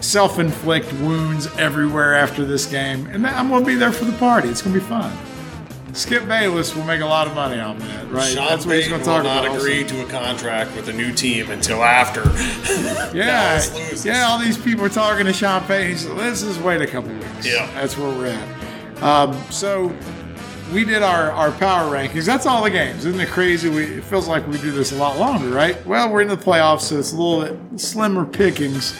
self-inflict 0.00 0.90
wounds 0.94 1.46
everywhere 1.58 2.14
after 2.14 2.46
this 2.46 2.64
game, 2.64 3.06
and 3.08 3.26
I'm 3.26 3.50
gonna 3.50 3.66
be 3.66 3.74
there 3.74 3.92
for 3.92 4.06
the 4.06 4.16
party. 4.16 4.48
It's 4.48 4.62
gonna 4.62 4.78
be 4.78 4.80
fun. 4.80 5.12
Skip 5.92 6.26
Bayless 6.26 6.74
will 6.74 6.84
make 6.84 7.00
a 7.00 7.06
lot 7.06 7.26
of 7.26 7.34
money 7.34 7.60
on 7.60 7.78
that, 7.80 8.10
right? 8.10 8.32
Sean 8.32 8.46
That's 8.48 8.64
what 8.64 8.76
he's 8.76 8.86
gonna 8.86 8.98
will 8.98 9.04
talk 9.04 9.24
not 9.24 9.44
about. 9.44 9.56
agree 9.58 9.84
to 9.84 10.04
a 10.04 10.08
contract 10.08 10.74
with 10.76 10.88
a 10.88 10.92
new 10.92 11.12
team 11.12 11.50
until 11.50 11.82
after. 11.82 12.22
Yeah, 13.12 13.60
yeah. 14.04 14.26
All 14.28 14.38
these 14.38 14.56
people 14.56 14.84
are 14.84 14.88
talking 14.88 15.26
to 15.26 15.32
Sean 15.32 15.62
Payton. 15.64 15.90
He's 15.90 16.06
like, 16.06 16.18
let's 16.18 16.42
just 16.42 16.60
wait 16.60 16.80
a 16.80 16.86
couple 16.86 17.12
weeks. 17.12 17.44
Yeah. 17.46 17.68
that's 17.74 17.98
where 17.98 18.08
we're 18.08 18.26
at. 18.26 19.02
Um, 19.02 19.34
so 19.50 19.92
we 20.72 20.84
did 20.84 21.02
our, 21.02 21.32
our 21.32 21.50
power 21.50 21.90
rankings. 21.90 22.24
That's 22.24 22.46
all 22.46 22.62
the 22.62 22.70
games. 22.70 23.04
Isn't 23.04 23.20
it 23.20 23.28
crazy? 23.30 23.68
We, 23.68 23.84
it 23.84 24.04
feels 24.04 24.28
like 24.28 24.46
we 24.46 24.58
do 24.58 24.70
this 24.70 24.92
a 24.92 24.96
lot 24.96 25.18
longer, 25.18 25.48
right? 25.48 25.84
Well, 25.84 26.08
we're 26.10 26.22
in 26.22 26.28
the 26.28 26.36
playoffs, 26.36 26.82
so 26.82 26.98
it's 26.98 27.12
a 27.12 27.16
little 27.16 27.56
bit 27.56 27.80
slimmer 27.80 28.24
pickings. 28.24 28.96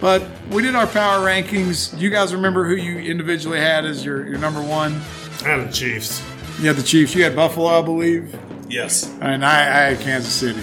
But 0.00 0.24
we 0.50 0.62
did 0.62 0.74
our 0.74 0.86
power 0.88 1.24
rankings. 1.24 1.96
Do 1.96 2.02
you 2.02 2.10
guys 2.10 2.34
remember 2.34 2.64
who 2.66 2.74
you 2.74 2.98
individually 2.98 3.60
had 3.60 3.84
as 3.84 4.04
your, 4.04 4.26
your 4.26 4.38
number 4.38 4.60
one? 4.62 5.00
And 5.44 5.68
the 5.68 5.72
Chiefs. 5.72 6.22
You 6.60 6.68
had 6.68 6.76
the 6.76 6.82
Chiefs. 6.82 7.14
You 7.14 7.24
had 7.24 7.36
Buffalo, 7.36 7.66
I 7.66 7.82
believe 7.82 8.34
yes. 8.68 9.10
and 9.20 9.44
I, 9.44 9.60
I 9.60 9.90
had 9.90 10.00
Kansas 10.00 10.32
City. 10.32 10.62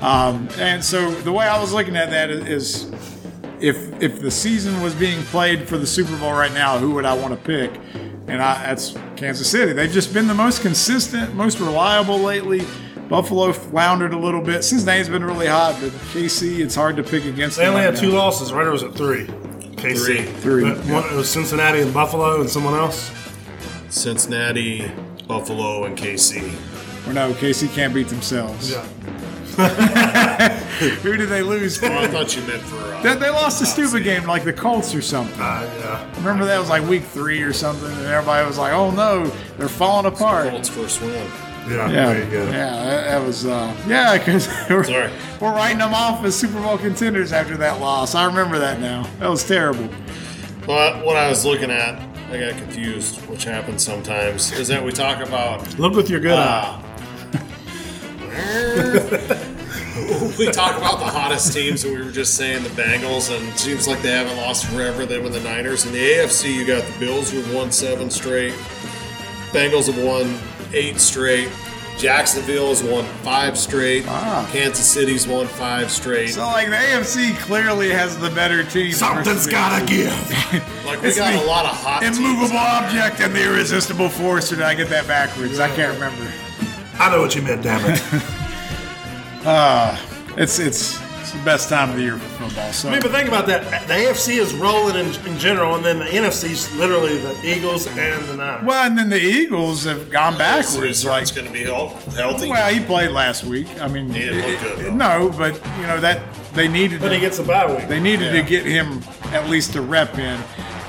Um, 0.00 0.48
and 0.58 0.84
so 0.84 1.10
the 1.10 1.32
way 1.32 1.46
I 1.46 1.60
was 1.60 1.72
looking 1.72 1.96
at 1.96 2.10
that 2.10 2.30
is, 2.30 2.90
if 3.60 4.02
if 4.02 4.20
the 4.20 4.30
season 4.30 4.82
was 4.82 4.94
being 4.94 5.22
played 5.24 5.68
for 5.68 5.78
the 5.78 5.86
Super 5.86 6.16
Bowl 6.18 6.32
right 6.32 6.52
now, 6.52 6.78
who 6.78 6.90
would 6.92 7.04
I 7.04 7.14
want 7.14 7.32
to 7.32 7.40
pick? 7.46 7.72
And 8.26 8.42
I, 8.42 8.66
that's 8.66 8.96
Kansas 9.16 9.50
City. 9.50 9.72
They've 9.72 9.90
just 9.90 10.12
been 10.12 10.26
the 10.26 10.34
most 10.34 10.62
consistent, 10.62 11.34
most 11.34 11.60
reliable 11.60 12.18
lately. 12.18 12.66
Buffalo 13.08 13.52
floundered 13.52 14.14
a 14.14 14.18
little 14.18 14.40
bit. 14.40 14.64
Cincinnati's 14.64 15.10
been 15.10 15.24
really 15.24 15.46
hot, 15.46 15.78
but 15.80 15.92
KC, 16.12 16.60
it's 16.60 16.74
hard 16.74 16.96
to 16.96 17.02
pick 17.02 17.26
against. 17.26 17.58
They 17.58 17.64
them 17.64 17.74
only 17.74 17.84
right 17.86 17.94
had 17.94 18.02
two 18.02 18.10
losses, 18.10 18.52
right? 18.52 18.66
Or 18.66 18.72
was 18.72 18.82
it 18.82 18.94
three? 18.94 19.26
KC. 19.26 20.04
Three. 20.04 20.22
Three, 20.24 20.62
But 20.62 20.84
yeah. 20.86 20.94
one, 20.94 21.04
it 21.04 21.14
was 21.14 21.28
Cincinnati 21.28 21.80
and 21.80 21.92
Buffalo 21.92 22.40
and 22.40 22.48
someone 22.48 22.74
else. 22.74 23.10
Cincinnati, 23.94 24.90
Buffalo, 25.28 25.84
and 25.84 25.96
KC. 25.96 26.52
Or 27.08 27.12
no, 27.12 27.32
KC 27.34 27.72
can't 27.74 27.94
beat 27.94 28.08
themselves. 28.08 28.70
Yeah. 28.70 28.84
Who 31.02 31.16
did 31.16 31.28
they 31.28 31.42
lose? 31.42 31.80
Oh, 31.82 31.86
I 31.86 32.08
thought 32.08 32.34
you 32.34 32.42
meant 32.42 32.62
for. 32.62 32.76
Uh, 32.76 33.02
they, 33.02 33.14
they 33.14 33.30
lost 33.30 33.62
a 33.62 33.66
stupid 33.66 33.90
seed. 33.90 34.04
game 34.04 34.24
like 34.24 34.42
the 34.42 34.52
Colts 34.52 34.94
or 34.96 35.00
something. 35.00 35.40
Uh, 35.40 35.70
yeah. 35.78 36.16
Remember 36.16 36.44
that 36.44 36.58
was 36.58 36.68
like 36.68 36.82
week 36.88 37.04
three 37.04 37.40
or 37.42 37.52
something, 37.52 37.88
and 37.88 38.06
everybody 38.06 38.44
was 38.46 38.58
like, 38.58 38.72
"Oh 38.72 38.90
no, 38.90 39.26
they're 39.56 39.68
falling 39.68 40.06
apart." 40.06 40.50
Colts 40.50 40.68
first 40.68 41.00
win. 41.02 41.12
Yeah. 41.68 41.88
Yeah, 41.88 41.88
There 41.88 42.24
you 42.24 42.30
go. 42.30 42.44
yeah, 42.46 42.50
that, 42.84 43.04
that 43.04 43.24
was 43.26 43.46
uh, 43.46 43.74
yeah, 43.86 44.18
because 44.18 44.48
we're, 44.70 44.82
Sorry. 44.84 45.10
we're 45.40 45.54
writing 45.54 45.78
them 45.78 45.94
off 45.94 46.22
as 46.24 46.34
Super 46.34 46.60
Bowl 46.60 46.76
contenders 46.76 47.32
after 47.32 47.56
that 47.58 47.80
loss. 47.80 48.14
I 48.16 48.24
remember 48.26 48.58
that 48.58 48.80
now. 48.80 49.04
That 49.20 49.30
was 49.30 49.46
terrible. 49.46 49.88
But 50.66 51.04
what 51.06 51.16
I 51.16 51.28
was 51.28 51.44
looking 51.46 51.70
at, 51.70 51.96
I 52.30 52.38
got 52.38 52.56
confused, 52.58 53.16
which 53.28 53.44
happens 53.44 53.84
sometimes, 53.84 54.52
is 54.52 54.68
that 54.68 54.82
we 54.84 54.92
talk 54.92 55.24
about 55.24 55.78
Look 55.78 55.94
with 55.94 56.10
your 56.10 56.20
good 56.20 56.32
eye. 56.38 56.80
uh, 58.22 59.50
we 60.38 60.46
talk 60.50 60.76
about 60.76 60.98
the 60.98 61.06
hottest 61.06 61.52
teams, 61.52 61.84
and 61.84 61.94
we 61.96 62.02
were 62.04 62.10
just 62.10 62.34
saying 62.36 62.62
the 62.64 62.70
Bengals, 62.70 63.34
and 63.34 63.46
it 63.48 63.58
seems 63.58 63.86
like 63.86 64.02
they 64.02 64.10
haven't 64.10 64.36
lost 64.36 64.66
forever. 64.66 65.06
Them 65.06 65.24
and 65.26 65.34
the 65.34 65.40
Niners. 65.40 65.84
In 65.86 65.92
the 65.92 65.98
AFC, 65.98 66.52
you 66.52 66.64
got 66.66 66.84
the 66.84 66.98
Bills 66.98 67.30
who 67.30 67.40
have 67.42 67.54
won 67.54 67.70
seven 67.70 68.10
straight. 68.10 68.54
Bengals 69.52 69.86
have 69.92 70.02
won 70.02 70.36
eight 70.72 71.00
straight. 71.00 71.48
Jacksonville 71.98 72.68
has 72.68 72.82
won 72.82 73.04
five 73.22 73.56
straight. 73.56 74.06
Wow. 74.06 74.46
Kansas 74.50 74.86
City's 74.86 75.26
won 75.28 75.46
five 75.46 75.90
straight. 75.90 76.30
So 76.30 76.42
like 76.42 76.68
the 76.68 76.76
AFC 76.76 77.36
clearly 77.38 77.90
has 77.90 78.18
the 78.18 78.30
better 78.30 78.64
team. 78.64 78.92
Something's 78.92 79.46
gotta 79.46 79.84
give. 79.86 80.12
like 80.84 81.00
we 81.00 81.08
It's 81.08 81.16
got 81.16 81.34
a 81.34 81.46
lot 81.46 81.64
of 81.64 81.70
hot 81.72 82.02
Immovable 82.02 82.56
out 82.56 82.84
object 82.84 83.20
and 83.20 83.34
the 83.34 83.44
irresistible 83.44 84.08
force. 84.08 84.52
Or 84.52 84.56
did 84.56 84.64
I 84.64 84.74
get 84.74 84.88
that 84.88 85.06
backwards? 85.06 85.60
I 85.60 85.68
can't 85.74 85.94
remember. 85.94 86.30
I 86.98 87.10
know 87.10 87.20
what 87.20 87.34
you 87.34 87.42
meant, 87.42 87.62
damn 87.62 87.80
it. 87.84 87.92
It's 87.92 88.12
ah, 89.46 90.34
it's 90.36 90.58
it's 90.58 90.98
the 91.32 91.42
best 91.44 91.68
time 91.68 91.90
of 91.90 91.96
the 91.96 92.02
year 92.02 92.18
for 92.18 92.33
football. 92.48 92.72
So 92.72 92.88
I 92.88 92.92
mean, 92.92 93.00
but 93.02 93.10
think 93.12 93.28
about 93.28 93.46
that. 93.46 93.86
The 93.88 93.94
AFC 93.94 94.38
is 94.38 94.54
rolling 94.54 94.96
in, 94.96 95.14
in 95.26 95.38
general, 95.38 95.74
and 95.74 95.84
then 95.84 95.98
the 95.98 96.04
NFC 96.06 96.50
is 96.50 96.74
literally 96.76 97.18
the 97.18 97.34
Eagles 97.44 97.86
and 97.86 97.96
the 98.28 98.36
Niners. 98.36 98.64
well, 98.64 98.86
and 98.86 98.96
then 98.98 99.08
the 99.10 99.20
Eagles 99.20 99.84
have 99.84 100.10
gone 100.10 100.36
backwards. 100.38 101.04
Like 101.04 101.22
It's 101.22 101.30
going 101.32 101.46
to 101.46 101.52
be 101.52 101.64
hel- 101.64 101.88
healthy. 102.16 102.48
Well, 102.50 102.72
he 102.72 102.80
played 102.84 103.10
last 103.10 103.44
week. 103.44 103.66
I 103.80 103.88
mean, 103.88 104.08
He 104.10 104.20
didn't 104.20 104.50
look 104.50 104.60
good, 104.60 104.86
it- 104.86 104.92
no, 104.94 105.32
but 105.36 105.54
you 105.80 105.86
know 105.86 106.00
that 106.00 106.20
they 106.54 106.68
needed. 106.68 107.00
But 107.00 107.10
he 107.12 107.18
to, 107.18 107.20
gets 107.20 107.38
a 107.38 107.42
bye 107.42 107.66
week. 107.74 107.88
they 107.88 108.00
needed 108.00 108.32
to 108.32 108.42
get 108.42 108.64
him 108.64 109.00
at 109.32 109.48
least 109.48 109.74
a 109.74 109.82
rep 109.82 110.18
in, 110.18 110.40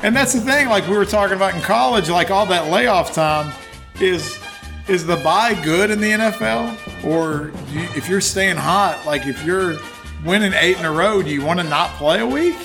and 0.04 0.16
that's 0.16 0.34
the 0.34 0.42
thing. 0.42 0.68
Like 0.70 0.88
we 0.88 0.96
were 0.98 1.06
talking 1.06 1.36
about 1.36 1.56
in 1.56 1.62
college, 1.62 2.10
like 2.10 2.30
all 2.32 2.46
that 2.48 2.70
layoff 2.72 3.14
time 3.14 3.54
is 4.00 4.40
is 4.88 5.06
the 5.08 5.16
bye 5.18 5.60
good 5.64 5.90
in 5.90 6.00
the 6.00 6.12
NFL, 6.12 6.78
or 7.06 7.52
you, 7.72 7.82
if 7.96 8.08
you're 8.08 8.22
staying 8.22 8.56
hot, 8.56 9.04
like 9.08 9.26
if 9.26 9.44
you're 9.44 9.78
winning 10.24 10.54
eight 10.54 10.78
in 10.78 10.86
a 10.86 10.92
row, 10.92 11.22
do 11.22 11.30
you 11.30 11.44
want 11.44 11.60
to 11.60 11.66
not 11.66 11.92
play 11.92 12.20
a 12.20 12.26
week? 12.26 12.56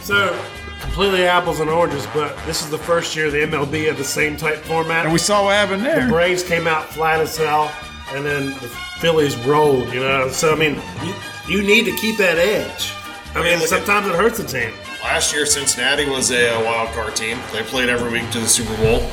So, 0.00 0.38
completely 0.80 1.26
apples 1.26 1.60
and 1.60 1.70
oranges, 1.70 2.06
but 2.14 2.36
this 2.46 2.62
is 2.62 2.70
the 2.70 2.78
first 2.78 3.14
year 3.14 3.30
the 3.30 3.38
MLB 3.38 3.86
had 3.86 3.96
the 3.96 4.04
same 4.04 4.36
type 4.36 4.58
format. 4.58 5.04
And 5.04 5.12
we 5.12 5.18
saw 5.18 5.44
what 5.44 5.54
happened 5.54 5.84
there. 5.84 6.06
The 6.06 6.12
Braves 6.12 6.42
came 6.42 6.66
out 6.66 6.86
flat 6.86 7.20
as 7.20 7.36
hell, 7.36 7.72
and 8.10 8.24
then 8.24 8.46
the 8.46 8.68
Phillies 8.98 9.36
rolled. 9.38 9.92
You 9.92 10.00
know, 10.00 10.28
so 10.28 10.52
I 10.52 10.56
mean, 10.56 10.80
you, 11.04 11.14
you 11.48 11.62
need 11.62 11.84
to 11.84 11.96
keep 11.96 12.16
that 12.18 12.38
edge. 12.38 12.92
I 13.34 13.42
mean, 13.42 13.58
sometimes 13.60 14.06
it 14.06 14.14
hurts 14.14 14.38
the 14.38 14.44
team. 14.44 14.72
Last 15.02 15.32
year, 15.32 15.44
Cincinnati 15.44 16.08
was 16.08 16.32
a, 16.32 16.58
wild 16.64 16.88
card 16.90 17.14
team. 17.14 17.38
They 17.52 17.62
played 17.62 17.90
every 17.90 18.10
week 18.10 18.30
to 18.30 18.40
the 18.40 18.48
Super 18.48 18.74
Bowl. 18.78 19.08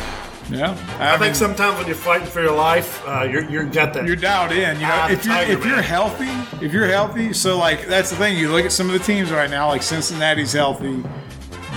Yeah, 0.50 0.78
I 1.00 1.18
think 1.18 1.36
sometimes 1.36 1.78
when 1.78 1.88
you're 1.88 1.96
fighting 1.96 2.28
for 2.28 2.42
your 2.42 2.56
life, 2.56 3.02
uh, 3.08 3.24
you're 3.24 3.50
you're 3.50 3.64
got 3.66 3.94
that. 3.94 4.06
you're 4.06 4.16
dialed 4.16 4.52
in. 4.52 4.80
You 4.80 4.88
know, 4.88 5.08
if 5.10 5.26
you're 5.26 5.34
Tiger 5.36 5.52
if 5.54 5.66
you're 5.66 5.82
healthy, 5.82 6.30
if 6.66 6.74
you're 6.74 6.88
healthy, 6.88 7.34
so 7.34 7.58
like 7.58 7.88
that's 7.88 8.10
the 8.10 8.16
thing. 8.18 8.38
You 8.38 8.52
look 8.52 8.66
at 8.66 8.72
some 8.72 8.88
of 8.90 8.94
the 8.94 9.00
teams 9.04 9.32
right 9.32 9.50
now, 9.50 9.70
like 9.70 9.82
Cincinnati's 9.82 10.54
healthy, 10.54 11.02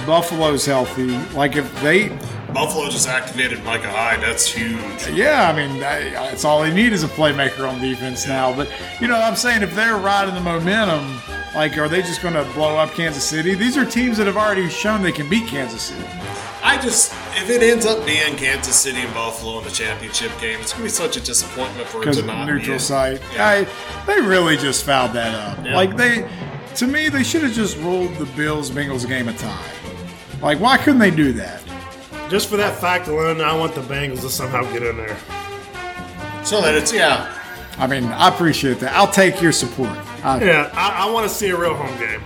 Buffalo's 0.05 0.67
healthy. 0.67 1.17
Like 1.35 1.57
if 1.57 1.73
they, 1.81 2.09
Buffalo 2.53 2.89
just 2.89 3.09
activated 3.09 3.63
Micah 3.65 3.89
Hyde. 3.89 4.21
That's 4.21 4.47
huge. 4.47 5.09
yeah, 5.17 5.49
I 5.51 5.55
mean, 5.57 5.83
I- 5.83 6.31
it's 6.33 6.45
all 6.45 6.63
they 6.63 6.75
need 6.75 6.93
is 6.93 7.03
a 7.05 7.09
playmaker 7.09 7.69
on 7.69 7.81
defense 7.81 8.27
now. 8.27 8.55
But 8.55 8.69
you 9.01 9.07
know, 9.09 9.17
I'm 9.17 9.37
saying 9.37 9.63
if 9.63 9.75
they're 9.75 9.97
riding 9.97 10.35
the 10.35 10.41
momentum, 10.41 11.19
like 11.55 11.79
are 11.79 11.89
they 11.89 12.03
just 12.03 12.21
going 12.21 12.35
to 12.35 12.45
blow 12.53 12.77
up 12.77 12.91
Kansas 12.95 13.25
City? 13.25 13.55
These 13.55 13.77
are 13.77 13.85
teams 13.85 14.19
that 14.19 14.27
have 14.27 14.37
already 14.37 14.69
shown 14.69 15.03
they 15.03 15.13
can 15.13 15.29
beat 15.29 15.47
Kansas 15.47 15.83
City. 15.83 16.05
I 16.69 16.81
just, 16.83 17.13
if 17.37 17.49
it 17.49 17.63
ends 17.63 17.87
up 17.87 18.05
being 18.05 18.35
Kansas 18.37 18.75
City 18.77 18.99
and 18.99 19.15
Buffalo 19.15 19.59
in 19.59 19.65
the 19.65 19.71
championship 19.71 20.33
game, 20.41 20.59
it's 20.61 20.73
going 20.73 20.81
to 20.81 20.85
be 20.85 20.89
such 20.89 21.17
a 21.17 21.21
disappointment 21.21 21.89
for 21.89 21.99
it 21.99 22.01
because 22.01 22.17
to 22.17 22.23
of 22.23 22.27
not 22.27 22.47
neutral 22.47 22.77
it. 22.77 22.81
site. 22.81 23.23
Yeah. 23.35 23.47
I, 23.47 24.05
they 24.07 24.21
really 24.21 24.57
just 24.57 24.85
fouled 24.85 25.13
that 25.13 25.35
up. 25.35 25.65
Yeah. 25.65 25.77
Like 25.77 25.97
they, 25.97 26.29
to 26.77 26.87
me, 26.87 27.09
they 27.09 27.23
should 27.23 27.43
have 27.45 27.53
just 27.53 27.77
ruled 27.79 28.15
the 28.17 28.27
Bills 28.37 28.71
Bengals 28.71 29.07
game 29.07 29.29
a 29.29 29.33
tie. 29.35 29.71
Like 30.43 30.59
why 30.59 30.77
couldn't 30.77 30.99
they 30.99 31.11
do 31.13 31.33
that? 31.35 31.63
Just 32.29 32.49
for 32.49 32.57
that 32.57 32.77
fact 32.81 33.07
alone, 33.07 33.41
I 33.41 33.57
want 33.57 33.75
the 33.77 33.83
Bengals 33.83 34.23
to 34.23 34.29
somehow 34.31 34.63
get 34.73 34.83
in 34.83 34.97
there. 34.97 35.17
So 36.45 36.61
that 36.63 36.75
it's, 36.75 36.93
yeah. 36.93 37.33
I 37.79 37.87
mean, 37.87 38.05
I 38.07 38.29
appreciate 38.29 38.81
that. 38.81 38.93
I'll 38.95 39.11
take 39.11 39.41
your 39.41 39.53
support. 39.53 39.91
I- 40.25 40.43
Yeah, 40.45 40.71
I, 40.75 41.07
I 41.07 41.11
want 41.13 41.29
to 41.29 41.35
see 41.35 41.51
a 41.51 41.57
real 41.57 41.75
home 41.75 41.97
game. 41.99 42.23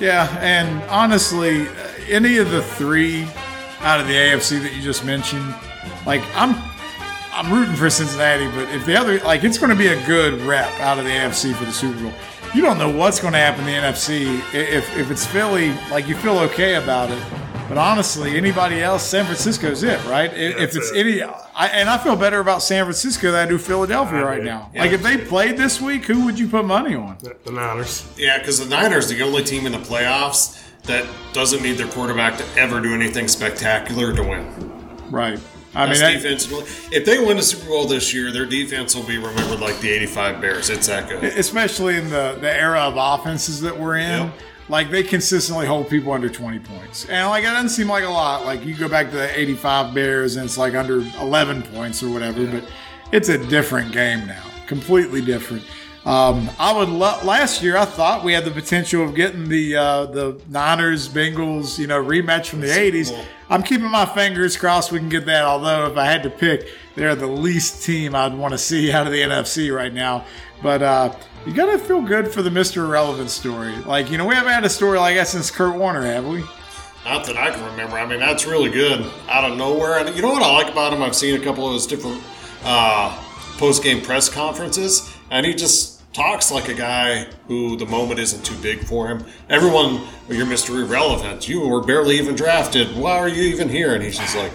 yeah, 0.00 0.36
and 0.40 0.82
honestly, 0.90 1.68
uh, 1.68 1.72
any 2.08 2.38
of 2.38 2.50
the 2.50 2.62
three 2.62 3.26
out 3.86 4.00
of 4.00 4.06
the 4.08 4.14
AFC 4.14 4.60
that 4.62 4.74
you 4.74 4.82
just 4.82 5.04
mentioned, 5.04 5.54
like 6.04 6.22
I'm, 6.34 6.54
I'm 7.32 7.52
rooting 7.52 7.76
for 7.76 7.88
Cincinnati. 7.88 8.46
But 8.48 8.68
if 8.74 8.84
the 8.84 8.96
other, 8.98 9.20
like, 9.20 9.44
it's 9.44 9.58
going 9.58 9.70
to 9.70 9.76
be 9.76 9.86
a 9.88 10.06
good 10.06 10.40
rep 10.42 10.68
out 10.80 10.98
of 10.98 11.04
the 11.04 11.10
AFC 11.10 11.54
for 11.54 11.64
the 11.64 11.72
Super 11.72 12.00
Bowl. 12.02 12.12
You 12.54 12.62
don't 12.62 12.78
know 12.78 12.90
what's 12.90 13.20
going 13.20 13.32
to 13.32 13.38
happen 13.38 13.66
in 13.68 13.82
the 13.82 13.88
NFC. 13.88 14.38
If 14.54 14.96
if 14.96 15.10
it's 15.10 15.26
Philly, 15.26 15.72
like 15.90 16.08
you 16.08 16.16
feel 16.16 16.38
okay 16.40 16.76
about 16.76 17.10
it. 17.10 17.22
But 17.68 17.78
honestly, 17.78 18.36
anybody 18.36 18.80
else, 18.80 19.02
San 19.04 19.24
Francisco's 19.24 19.82
it, 19.82 20.02
right? 20.06 20.30
I- 20.30 20.34
if 20.34 20.76
it's 20.76 20.90
it. 20.92 20.96
any, 20.96 21.22
I, 21.22 21.66
and 21.66 21.88
I 21.90 21.98
feel 21.98 22.14
better 22.16 22.38
about 22.38 22.62
San 22.62 22.84
Francisco 22.84 23.32
than 23.32 23.46
I 23.46 23.50
do 23.50 23.58
Philadelphia 23.58 24.20
I 24.20 24.22
right 24.22 24.38
do. 24.38 24.44
now. 24.44 24.70
Yeah. 24.72 24.82
Like 24.82 24.92
if 24.92 25.02
they 25.02 25.16
played 25.18 25.56
this 25.56 25.80
week, 25.80 26.04
who 26.04 26.24
would 26.24 26.38
you 26.38 26.46
put 26.48 26.64
money 26.64 26.94
on? 26.94 27.18
The, 27.20 27.36
the 27.44 27.50
Niners. 27.50 28.06
Yeah, 28.16 28.38
because 28.38 28.60
the 28.60 28.66
Niners 28.74 29.10
are 29.10 29.14
the 29.16 29.22
only 29.22 29.42
team 29.42 29.66
in 29.66 29.72
the 29.72 29.78
playoffs 29.78 30.62
that 30.86 31.06
doesn't 31.32 31.62
need 31.62 31.72
their 31.78 31.88
quarterback 31.88 32.38
to 32.38 32.44
ever 32.58 32.80
do 32.80 32.94
anything 32.94 33.28
spectacular 33.28 34.14
to 34.14 34.22
win. 34.22 34.72
Right. 35.10 35.38
I 35.74 35.80
mean, 35.86 35.98
That's 35.98 36.00
that- 36.00 36.12
defense. 36.38 36.88
If 36.90 37.04
they 37.04 37.18
win 37.18 37.36
the 37.36 37.42
Super 37.42 37.66
Bowl 37.68 37.86
this 37.86 38.14
year, 38.14 38.32
their 38.32 38.46
defense 38.46 38.94
will 38.94 39.02
be 39.02 39.18
remembered 39.18 39.60
like 39.60 39.78
the 39.80 39.90
'85 39.90 40.40
Bears. 40.40 40.70
It's 40.70 40.86
that 40.86 41.08
good. 41.08 41.22
especially 41.24 41.96
in 41.96 42.08
the, 42.08 42.38
the 42.40 42.50
era 42.50 42.80
of 42.80 42.94
offenses 42.96 43.60
that 43.60 43.78
we're 43.78 43.96
in. 43.96 44.24
Yep. 44.24 44.32
Like 44.68 44.90
they 44.90 45.02
consistently 45.04 45.66
hold 45.66 45.88
people 45.88 46.12
under 46.12 46.28
20 46.28 46.58
points. 46.60 47.04
And 47.08 47.28
like 47.28 47.44
it 47.44 47.48
doesn't 47.48 47.68
seem 47.68 47.88
like 47.88 48.04
a 48.04 48.08
lot. 48.08 48.44
Like 48.46 48.64
you 48.64 48.74
go 48.74 48.88
back 48.88 49.10
to 49.10 49.16
the 49.16 49.38
85 49.38 49.94
Bears 49.94 50.36
and 50.36 50.46
it's 50.46 50.58
like 50.58 50.74
under 50.74 51.02
11 51.20 51.62
points 51.62 52.02
or 52.02 52.08
whatever, 52.10 52.44
but 52.46 52.64
it's 53.12 53.28
a 53.28 53.38
different 53.46 53.92
game 53.92 54.26
now. 54.26 54.42
Completely 54.66 55.20
different. 55.20 55.62
Um, 56.06 56.48
I 56.60 56.72
would 56.72 56.88
lo- 56.88 57.18
last 57.24 57.64
year 57.64 57.76
I 57.76 57.84
thought 57.84 58.22
we 58.22 58.32
had 58.32 58.44
the 58.44 58.52
potential 58.52 59.02
of 59.02 59.16
getting 59.16 59.48
the 59.48 59.74
uh, 59.74 60.06
the 60.06 60.40
Niners 60.48 61.08
Bengals 61.08 61.80
you 61.80 61.88
know 61.88 62.00
rematch 62.00 62.46
from 62.46 62.60
the 62.60 62.68
80s. 62.68 63.10
Bowl. 63.10 63.24
I'm 63.50 63.64
keeping 63.64 63.90
my 63.90 64.06
fingers 64.06 64.56
crossed 64.56 64.92
we 64.92 65.00
can 65.00 65.08
get 65.08 65.26
that. 65.26 65.44
Although 65.44 65.86
if 65.86 65.96
I 65.96 66.04
had 66.04 66.22
to 66.22 66.30
pick, 66.30 66.68
they're 66.94 67.16
the 67.16 67.26
least 67.26 67.82
team 67.82 68.14
I'd 68.14 68.34
want 68.34 68.52
to 68.52 68.58
see 68.58 68.92
out 68.92 69.08
of 69.08 69.12
the 69.12 69.20
NFC 69.20 69.74
right 69.74 69.92
now. 69.92 70.24
But 70.62 70.80
uh, 70.80 71.16
you 71.44 71.52
gotta 71.52 71.76
feel 71.76 72.00
good 72.00 72.28
for 72.28 72.40
the 72.40 72.50
Mr. 72.50 72.84
Irrelevant 72.84 73.30
story. 73.30 73.74
Like 73.78 74.08
you 74.08 74.16
know 74.16 74.26
we 74.26 74.36
haven't 74.36 74.52
had 74.52 74.64
a 74.64 74.70
story 74.70 75.00
like 75.00 75.16
that 75.16 75.26
since 75.26 75.50
Kurt 75.50 75.74
Warner, 75.74 76.02
have 76.02 76.24
we? 76.24 76.44
Not 77.04 77.26
that 77.26 77.36
I 77.36 77.50
can 77.50 77.64
remember. 77.64 77.96
I 77.98 78.06
mean, 78.06 78.20
that's 78.20 78.46
really 78.46 78.70
good 78.70 79.04
out 79.28 79.50
of 79.50 79.58
nowhere. 79.58 79.98
And 79.98 80.14
you 80.14 80.22
know 80.22 80.30
what 80.30 80.42
I 80.42 80.52
like 80.52 80.70
about 80.70 80.92
him? 80.92 81.02
I've 81.02 81.16
seen 81.16 81.40
a 81.40 81.44
couple 81.44 81.66
of 81.66 81.74
his 81.74 81.86
different 81.86 82.22
uh, 82.62 83.20
post 83.58 83.82
game 83.82 84.02
press 84.02 84.28
conferences, 84.28 85.12
and 85.30 85.44
he 85.44 85.52
just 85.52 85.95
talks 86.16 86.50
like 86.50 86.68
a 86.68 86.74
guy 86.74 87.24
who 87.46 87.76
the 87.76 87.84
moment 87.84 88.18
isn't 88.18 88.42
too 88.44 88.56
big 88.62 88.80
for 88.84 89.06
him. 89.08 89.22
Everyone, 89.50 90.00
you're 90.30 90.46
Mr. 90.46 90.82
Irrelevant. 90.82 91.46
You 91.46 91.68
were 91.68 91.82
barely 91.82 92.16
even 92.18 92.34
drafted. 92.34 92.96
Why 92.96 93.18
are 93.18 93.28
you 93.28 93.42
even 93.42 93.68
here? 93.68 93.94
And 93.94 94.02
he's 94.02 94.18
just 94.18 94.34
like, 94.34 94.54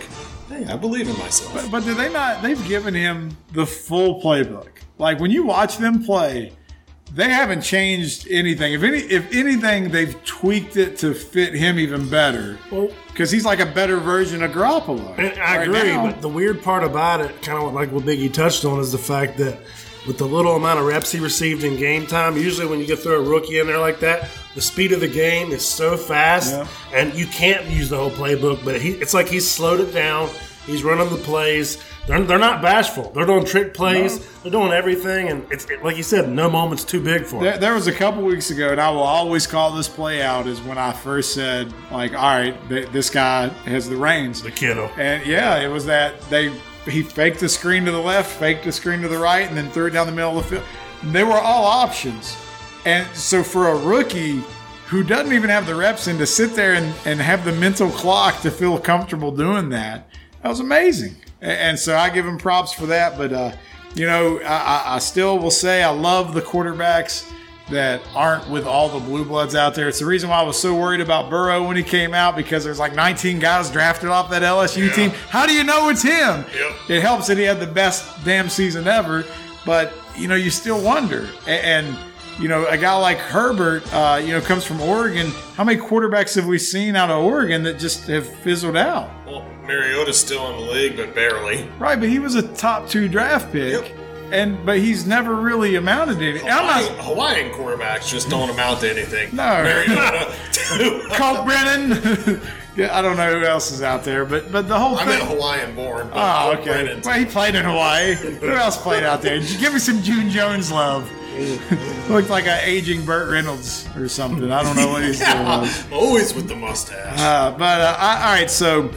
hey, 0.50 0.66
I 0.66 0.76
believe 0.76 1.08
in 1.08 1.16
myself. 1.20 1.70
But 1.70 1.84
do 1.84 1.94
they 1.94 2.12
not? 2.12 2.42
They've 2.42 2.68
given 2.68 2.96
him 2.96 3.38
the 3.54 3.66
full 3.68 4.20
playbook. 4.22 4.70
Like 4.98 5.20
when 5.20 5.30
you 5.30 5.44
watch 5.44 5.78
them 5.78 6.04
play, 6.04 6.54
they 7.14 7.30
haven't 7.30 7.62
changed 7.62 8.28
anything. 8.32 8.74
If 8.74 8.82
any, 8.82 8.98
if 9.00 9.32
anything, 9.32 9.92
they've 9.92 10.16
tweaked 10.24 10.78
it 10.78 10.98
to 10.98 11.14
fit 11.14 11.54
him 11.54 11.78
even 11.78 12.10
better. 12.10 12.58
Well- 12.72 12.90
Because 13.10 13.30
he's 13.30 13.46
like 13.46 13.60
a 13.60 13.66
better 13.68 13.98
version 13.98 14.42
of 14.42 14.52
Garoppolo. 14.52 15.16
And 15.20 15.40
I 15.40 15.58
right 15.58 15.68
agree, 15.68 15.92
now. 15.92 16.08
but 16.08 16.22
the 16.22 16.30
weird 16.30 16.64
part 16.64 16.84
about 16.84 17.22
it, 17.22 17.40
kind 17.44 17.62
of 17.62 17.72
like 17.74 17.92
what 17.92 18.04
Biggie 18.06 18.34
touched 18.34 18.66
on, 18.66 18.80
is 18.80 18.92
the 18.92 18.98
fact 18.98 19.38
that 19.38 19.60
with 20.08 20.18
the 20.18 20.26
little 20.26 20.56
amount 20.56 20.80
of 20.80 20.86
reps 20.86 21.12
he 21.12 21.20
received 21.20 21.64
in 21.64 21.78
game 21.78 22.08
time, 22.08 22.36
usually 22.38 22.68
when 22.68 22.80
you 22.80 22.88
get 22.88 23.00
throw 23.00 23.20
a 23.20 23.24
rookie 23.24 23.60
in 23.60 23.68
there 23.68 23.78
like 23.80 24.00
that, 24.00 24.30
the 24.56 24.62
speed 24.62 24.92
of 24.92 25.00
the 25.00 25.08
game 25.08 25.52
is 25.52 25.66
so 25.66 25.96
fast, 25.96 26.52
Yeah. 26.54 26.68
and 26.94 27.14
you 27.14 27.26
can't 27.28 27.66
use 27.68 27.90
the 27.90 27.98
whole 27.98 28.12
playbook. 28.12 28.64
But 28.66 28.82
he, 28.82 28.92
it's 28.94 29.14
like 29.14 29.28
he's 29.28 29.50
slowed 29.50 29.80
it 29.80 29.94
down. 29.94 30.30
He's 30.66 30.84
running 30.84 31.10
the 31.10 31.16
plays. 31.18 31.78
They're, 32.08 32.22
they're 32.22 32.38
not 32.40 32.62
bashful. 32.62 33.12
They're 33.16 33.26
doing 33.26 33.46
trick 33.46 33.74
plays. 33.74 34.20
They're 34.42 34.52
doing 34.52 34.72
everything, 34.72 35.30
and 35.30 35.46
it's 35.52 35.70
it, 35.70 35.84
like 35.84 35.98
you 35.98 36.04
said, 36.04 36.30
no 36.30 36.50
moment's 36.50 36.84
too 36.84 37.02
big 37.02 37.26
for 37.26 37.42
There, 37.44 37.54
him. 37.54 37.60
there 37.62 37.74
was 37.76 37.88
a 37.88 37.92
couple 37.92 38.24
weeks 38.24 38.50
ago, 38.52 38.70
and 38.70 38.82
I 38.82 38.90
will 38.92 39.02
always 39.04 39.46
call 39.48 39.72
this 39.72 39.88
play 39.88 40.22
out 40.24 40.48
is 40.48 40.60
when 40.62 40.78
I 40.80 40.94
first 40.94 41.34
said, 41.34 41.72
like, 41.92 42.14
all 42.14 42.36
right, 42.36 42.56
th- 42.70 42.90
this 42.90 43.10
guy 43.10 43.48
has 43.66 43.88
the 43.90 43.96
reins. 43.96 44.42
The 44.42 44.52
kiddo. 44.52 44.88
And 44.98 45.26
yeah, 45.26 45.60
it 45.60 45.68
was 45.68 45.86
that 45.86 46.20
they 46.30 46.52
he 46.86 47.04
faked 47.04 47.40
the 47.40 47.50
screen 47.50 47.86
to 47.86 47.92
the 47.92 48.00
left, 48.02 48.32
faked 48.40 48.64
the 48.66 48.72
screen 48.72 49.02
to 49.02 49.08
the 49.08 49.18
right, 49.18 49.48
and 49.48 49.56
then 49.56 49.70
threw 49.72 49.88
it 49.88 49.92
down 49.92 50.08
the 50.08 50.14
middle 50.14 50.38
of 50.38 50.44
the 50.50 50.58
field. 50.58 50.64
They 51.12 51.24
were 51.24 51.34
all 51.40 51.66
options. 51.66 52.36
And 52.86 53.08
so 53.16 53.44
for 53.44 53.68
a 53.70 53.76
rookie 53.78 54.42
who 54.88 55.04
doesn't 55.04 55.34
even 55.34 55.50
have 55.50 55.66
the 55.68 55.76
reps 55.76 56.08
in 56.08 56.18
to 56.18 56.26
sit 56.26 56.54
there 56.56 56.74
and, 56.74 56.94
and 57.06 57.20
have 57.22 57.46
the 57.46 57.52
mental 57.54 57.90
clock 57.92 58.42
to 58.42 58.52
feel 58.52 58.78
comfortable 58.80 59.32
doing 59.32 59.70
that, 59.70 60.08
that 60.42 60.50
was 60.50 60.60
amazing. 60.60 61.16
A- 61.42 61.46
And 61.46 61.78
so 61.80 61.96
I 61.96 62.10
give 62.10 62.26
him 62.26 62.38
props 62.38 62.74
for 62.74 62.88
that. 62.88 63.18
But 63.18 63.32
uh, 63.32 63.52
you 63.96 64.06
know, 64.08 64.40
I- 64.42 64.96
I 64.96 65.00
still 65.00 65.38
will 65.40 65.52
say 65.52 65.84
I 65.84 65.92
love 65.92 66.34
the 66.34 66.42
quarterbacks 66.42 67.32
that 67.72 68.02
aren't 68.16 68.48
with 68.50 68.66
all 68.66 68.90
the 68.90 69.00
blue 69.00 69.26
bloods 69.26 69.56
out 69.56 69.76
there. 69.76 69.88
It's 69.90 70.00
the 70.00 70.06
reason 70.06 70.30
why 70.30 70.40
I 70.40 70.44
was 70.44 70.60
so 70.60 70.76
worried 70.76 71.02
about 71.02 71.30
Burrow 71.30 71.68
when 71.68 71.76
he 71.78 71.84
came 71.84 72.14
out 72.14 72.36
because 72.36 72.64
there's 72.64 72.80
like 72.80 72.96
19 72.96 73.40
guys 73.40 73.70
drafted 73.70 74.10
off 74.10 74.30
that 74.30 74.44
LSU 74.44 74.88
Yeah. 74.88 74.94
team. 74.94 75.10
How 75.30 75.46
do 75.46 75.54
you 75.54 75.64
know 75.64 75.90
it's 75.90 76.04
him? 76.04 76.46
Yep. 76.56 76.72
It 76.90 77.02
helps 77.02 77.28
that 77.28 77.38
he 77.38 77.44
had 77.44 77.60
the 77.60 77.68
best 77.68 78.06
damn 78.24 78.50
season 78.50 78.88
ever, 78.88 79.26
but 79.66 79.94
you 80.18 80.28
know 80.28 80.36
you 80.36 80.50
still 80.50 80.80
wonder. 80.80 81.28
A- 81.48 81.50
And, 81.66 81.98
you 82.40 82.48
know 82.48 82.66
a 82.68 82.78
guy 82.78 82.96
like 82.96 83.18
Herbert, 83.18 83.84
uh, 83.94 84.20
you 84.24 84.32
know, 84.34 84.42
comes 84.42 84.64
from 84.66 84.82
Oregon. 84.82 85.32
How 85.58 85.64
many 85.64 85.80
quarterbacks 85.80 86.36
have 86.36 86.46
we 86.48 86.58
seen 86.58 86.96
out 86.96 87.10
of 87.12 87.24
Oregon 87.24 87.64
that 87.64 87.78
just 87.78 88.08
have 88.08 88.26
fizzled 88.28 88.78
out? 88.78 89.10
Well, 89.28 89.46
Mariota's 89.68 90.18
still 90.20 90.50
in 90.52 90.66
the 90.66 90.72
league, 90.72 90.98
but 90.98 91.14
barely. 91.14 91.70
Right, 91.78 92.00
but 92.00 92.10
he 92.10 92.20
was 92.20 92.36
a 92.36 92.42
top 92.56 92.90
two 92.90 93.08
draft 93.08 93.52
pick, 93.52 93.74
Yep. 93.74 93.98
And 94.32 94.66
but 94.66 94.80
he's 94.80 95.06
never 95.06 95.36
really 95.36 95.76
amounted 95.76 96.20
to 96.20 96.30
anything. 96.30 96.50
I'm 96.50 96.66
Hawaiian, 96.66 96.96
not. 96.98 97.06
Hawaiian 97.06 97.52
quarterbacks 97.54 98.08
just 98.08 98.30
don't 98.30 98.50
amount 98.50 98.82
to 98.82 98.90
anything. 98.90 99.36
No. 99.36 99.64
Colt 101.14 101.46
Brennan. 101.46 102.42
I 102.90 103.02
don't 103.02 103.18
know 103.18 103.38
who 103.38 103.46
else 103.46 103.70
is 103.72 103.82
out 103.82 104.04
there, 104.04 104.24
but 104.26 104.52
but 104.52 104.68
the 104.68 104.80
whole 104.80 104.96
I 104.96 105.00
thing. 105.00 105.20
meant 105.20 105.24
Hawaiian 105.24 105.76
born. 105.76 106.10
Oh, 106.14 106.54
okay. 106.54 106.64
Brennan. 106.64 107.02
Well, 107.04 107.20
he 107.20 107.26
played 107.26 107.56
in 107.56 107.66
Hawaii. 107.66 108.16
Who 108.16 108.50
else 108.50 108.78
played 108.78 109.04
out 109.04 109.22
there? 109.22 109.40
Give 109.40 109.74
me 109.74 109.80
some 109.80 110.02
June 110.02 110.30
Jones 110.30 110.72
love. 110.72 111.10
Looked 112.10 112.30
like 112.30 112.46
an 112.46 112.60
aging 112.64 113.06
Burt 113.06 113.30
Reynolds 113.30 113.88
or 113.96 114.08
something. 114.08 114.52
I 114.52 114.64
don't 114.64 114.76
know 114.76 114.90
what 114.90 115.04
he's 115.04 115.20
doing. 115.20 115.30
Yeah, 115.32 115.84
always 115.92 116.34
with 116.34 116.48
the 116.48 116.56
mustache. 116.56 117.20
Uh, 117.20 117.52
but 117.58 117.82
uh, 117.82 117.96
I, 117.98 118.16
all 118.26 118.34
right, 118.34 118.50
so 118.52 118.92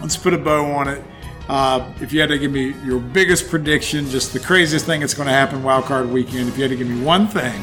let's 0.00 0.16
put 0.16 0.34
a 0.34 0.38
bow 0.38 0.64
on 0.72 0.88
it. 0.88 1.02
Uh, 1.48 1.92
if 2.00 2.12
you 2.12 2.20
had 2.20 2.30
to 2.30 2.38
give 2.38 2.50
me 2.50 2.74
your 2.84 2.98
biggest 2.98 3.50
prediction, 3.50 4.08
just 4.08 4.32
the 4.32 4.40
craziest 4.40 4.86
thing 4.86 5.00
that's 5.00 5.14
going 5.14 5.26
to 5.26 5.32
happen 5.32 5.62
wild 5.62 5.84
card 5.84 6.10
weekend, 6.10 6.48
if 6.48 6.56
you 6.56 6.62
had 6.62 6.70
to 6.70 6.76
give 6.76 6.88
me 6.88 7.02
one 7.02 7.26
thing, 7.28 7.60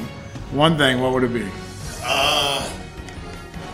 one 0.51 0.77
thing, 0.77 0.99
what 0.99 1.13
would 1.13 1.23
it 1.23 1.34
be? 1.34 1.47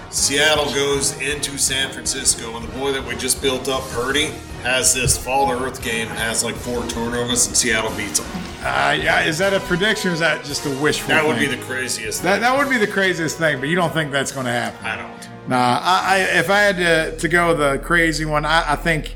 Seattle 0.10 0.74
goes 0.74 1.20
into 1.22 1.58
San 1.58 1.92
Francisco, 1.92 2.56
and 2.56 2.68
the 2.68 2.72
boy 2.80 2.92
that 2.92 3.06
we 3.06 3.16
just 3.18 3.42
built 3.42 3.70
up, 3.70 3.84
Purdy, 3.90 4.32
has 4.64 4.94
this 4.94 5.18
fall 5.18 5.48
to 5.48 5.64
earth 5.64 5.84
game 5.84 6.08
has 6.08 6.44
like 6.44 6.56
four 6.56 6.86
turnovers, 6.88 7.46
and 7.46 7.56
Seattle 7.56 7.96
beats 7.96 8.20
them. 8.20 8.28
Uh, 8.64 8.98
yeah, 9.00 9.22
is 9.24 9.38
that 9.38 9.54
a 9.54 9.60
prediction 9.62 10.10
or 10.10 10.14
is 10.14 10.20
that 10.20 10.44
just 10.44 10.66
a 10.66 10.70
wishful 10.82 11.10
That 11.10 11.26
would 11.26 11.38
be 11.38 11.46
the 11.46 11.58
craziest. 11.58 12.24
that, 12.24 12.34
thing. 12.34 12.42
that 12.42 12.58
would 12.58 12.70
be 12.70 12.78
the 12.78 12.92
craziest 12.92 13.38
thing, 13.38 13.60
but 13.60 13.70
you 13.70 13.76
don't 13.76 13.94
think 13.94 14.12
that's 14.12 14.32
going 14.32 14.48
to 14.48 14.52
happen? 14.52 14.84
I 14.84 14.96
don't. 14.96 15.50
Nah, 15.50 15.80
I, 15.84 16.02
I, 16.04 16.18
if 16.40 16.50
I 16.50 16.60
had 16.62 16.78
to, 16.78 17.18
to 17.18 17.28
go 17.28 17.54
the 17.54 17.78
crazy 17.80 18.26
one, 18.26 18.44
I, 18.44 18.74
I 18.74 18.76
think 18.76 19.16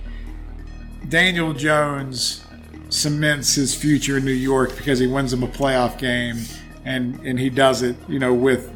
Daniel 1.12 1.52
Jones 1.54 2.44
cements 2.88 3.54
his 3.56 3.76
future 3.76 4.18
in 4.18 4.26
New 4.26 4.32
York 4.32 4.76
because 4.78 4.98
he 4.98 5.08
wins 5.08 5.32
them 5.32 5.44
a 5.44 5.48
playoff 5.48 5.98
game, 5.98 6.38
and 6.86 7.20
and 7.26 7.38
he 7.38 7.50
does 7.50 7.84
it, 7.84 7.98
you 8.08 8.18
know, 8.18 8.34
with 8.34 8.74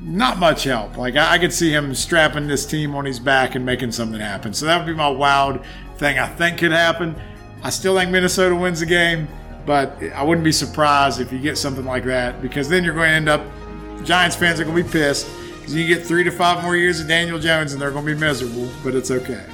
not 0.00 0.38
much 0.38 0.64
help. 0.64 0.96
Like 0.96 1.16
I, 1.16 1.34
I 1.34 1.38
could 1.38 1.52
see 1.52 1.70
him 1.70 1.94
strapping 1.94 2.48
this 2.48 2.64
team 2.64 2.94
on 2.94 3.04
his 3.04 3.20
back 3.20 3.54
and 3.54 3.66
making 3.66 3.92
something 3.92 4.18
happen. 4.18 4.54
So 4.54 4.64
that 4.64 4.78
would 4.78 4.86
be 4.86 4.96
my 4.96 5.10
wild 5.10 5.60
thing. 5.98 6.18
I 6.18 6.26
think 6.26 6.58
could 6.58 6.72
happen. 6.72 7.14
I 7.62 7.68
still 7.68 7.96
think 7.96 8.10
Minnesota 8.10 8.56
wins 8.56 8.80
the 8.80 8.86
game, 8.86 9.28
but 9.66 10.02
I 10.14 10.22
wouldn't 10.22 10.44
be 10.44 10.52
surprised 10.52 11.20
if 11.20 11.30
you 11.30 11.38
get 11.38 11.58
something 11.58 11.84
like 11.84 12.04
that 12.04 12.40
because 12.40 12.70
then 12.70 12.82
you're 12.82 12.94
going 12.94 13.10
to 13.10 13.14
end 13.14 13.28
up. 13.28 13.42
Giants 14.04 14.36
fans 14.36 14.58
are 14.58 14.64
going 14.64 14.76
to 14.76 14.82
be 14.84 14.88
pissed 14.90 15.28
you 15.76 15.86
get 15.86 16.06
three 16.06 16.24
to 16.24 16.30
five 16.30 16.62
more 16.62 16.76
years 16.76 17.00
of 17.00 17.08
Daniel 17.08 17.38
Jones 17.38 17.72
and 17.72 17.82
they're 17.82 17.90
going 17.90 18.06
to 18.06 18.14
be 18.14 18.18
miserable. 18.18 18.68
But 18.82 18.94
it's 18.94 19.10
okay. 19.10 19.44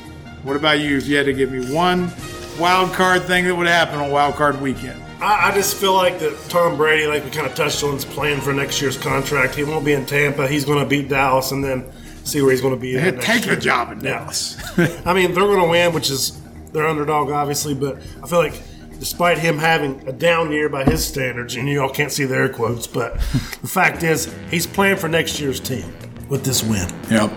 What 0.44 0.56
about 0.56 0.78
you? 0.78 0.98
If 0.98 1.08
you 1.08 1.16
had 1.16 1.26
to 1.26 1.32
give 1.32 1.50
me 1.50 1.72
one 1.72 2.12
wild 2.58 2.92
card 2.92 3.22
thing 3.22 3.46
that 3.46 3.54
would 3.56 3.66
happen 3.66 3.98
on 3.98 4.10
wild 4.10 4.34
card 4.34 4.60
weekend, 4.60 5.02
I, 5.20 5.50
I 5.50 5.54
just 5.54 5.76
feel 5.76 5.94
like 5.94 6.18
that 6.18 6.38
Tom 6.50 6.76
Brady, 6.76 7.06
like 7.06 7.24
we 7.24 7.30
kind 7.30 7.46
of 7.46 7.54
touched 7.54 7.82
on, 7.82 7.94
is 7.94 8.04
playing 8.04 8.40
for 8.42 8.52
next 8.52 8.80
year's 8.82 8.98
contract. 8.98 9.54
He 9.54 9.64
won't 9.64 9.84
be 9.84 9.94
in 9.94 10.04
Tampa. 10.04 10.46
He's 10.46 10.64
going 10.66 10.80
to 10.80 10.86
beat 10.86 11.08
Dallas 11.08 11.50
and 11.50 11.64
then 11.64 11.90
see 12.24 12.42
where 12.42 12.50
he's 12.50 12.60
going 12.60 12.74
to 12.74 12.80
be. 12.80 12.94
Next 12.94 13.24
take 13.24 13.46
year. 13.46 13.54
the 13.54 13.60
job 13.60 13.90
in. 13.92 14.00
Dallas. 14.00 14.58
I 15.06 15.14
mean, 15.14 15.32
they're 15.32 15.44
going 15.44 15.62
to 15.62 15.68
win, 15.68 15.94
which 15.94 16.10
is 16.10 16.38
their 16.72 16.86
underdog, 16.86 17.30
obviously. 17.30 17.74
But 17.74 17.96
I 18.22 18.26
feel 18.26 18.38
like, 18.38 18.60
despite 18.98 19.38
him 19.38 19.56
having 19.56 20.06
a 20.06 20.12
down 20.12 20.52
year 20.52 20.68
by 20.68 20.84
his 20.84 21.06
standards, 21.06 21.56
and 21.56 21.68
you 21.68 21.80
all 21.80 21.88
can't 21.88 22.12
see 22.12 22.24
their 22.24 22.50
quotes, 22.50 22.86
but 22.86 23.14
the 23.14 23.68
fact 23.68 24.02
is, 24.02 24.32
he's 24.50 24.66
playing 24.66 24.96
for 24.98 25.08
next 25.08 25.40
year's 25.40 25.58
team 25.58 25.90
with 26.28 26.44
this 26.44 26.62
win. 26.62 26.88
yep. 27.10 27.32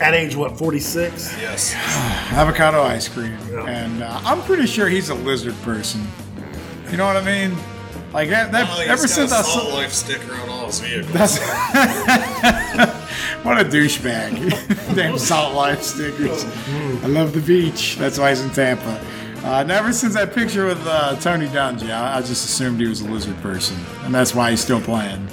At 0.00 0.14
age 0.14 0.36
what, 0.36 0.56
forty 0.56 0.78
six? 0.80 1.34
Yes. 1.40 1.74
avocado 2.32 2.82
ice 2.82 3.08
cream, 3.08 3.36
Yeah. 3.50 3.64
and 3.66 4.02
uh, 4.02 4.20
I'm 4.24 4.42
pretty 4.42 4.66
sure 4.66 4.88
he's 4.88 5.08
a 5.08 5.14
lizard 5.14 5.54
person. 5.62 6.06
You 6.90 6.96
know 6.96 7.06
what 7.06 7.16
I 7.16 7.24
mean? 7.24 7.56
Like 8.12 8.30
that. 8.30 8.52
that 8.52 8.68
Well, 8.68 8.80
ever 8.80 9.02
got 9.02 9.08
since 9.10 9.32
a 9.32 9.36
I 9.36 9.42
Salt 9.42 9.68
saw. 9.68 9.74
Life 9.74 9.92
sticker 9.92 10.34
on 10.34 10.48
all 10.48 10.66
his 10.66 10.80
vehicles. 10.80 11.12
That's 11.12 11.38
what 13.44 13.60
a 13.60 13.64
douchebag. 13.64 14.94
Damn 14.94 15.18
salt 15.18 15.54
life 15.54 15.82
stickers. 15.82 16.44
I 17.02 17.06
love 17.06 17.32
the 17.34 17.40
beach. 17.40 17.96
That's 17.96 18.18
why 18.18 18.30
he's 18.30 18.40
in 18.40 18.50
Tampa. 18.50 19.00
Uh, 19.44 19.60
and 19.60 19.70
ever 19.70 19.92
since 19.92 20.14
that 20.14 20.34
picture 20.34 20.66
with 20.66 20.84
uh, 20.86 21.16
Tony 21.16 21.46
Dungy, 21.48 21.90
I, 21.90 22.18
I 22.18 22.20
just 22.20 22.44
assumed 22.44 22.80
he 22.80 22.88
was 22.88 23.00
a 23.02 23.08
lizard 23.08 23.36
person, 23.42 23.76
and 24.02 24.14
that's 24.14 24.34
why 24.34 24.50
he's 24.50 24.60
still 24.60 24.80
playing. 24.80 25.28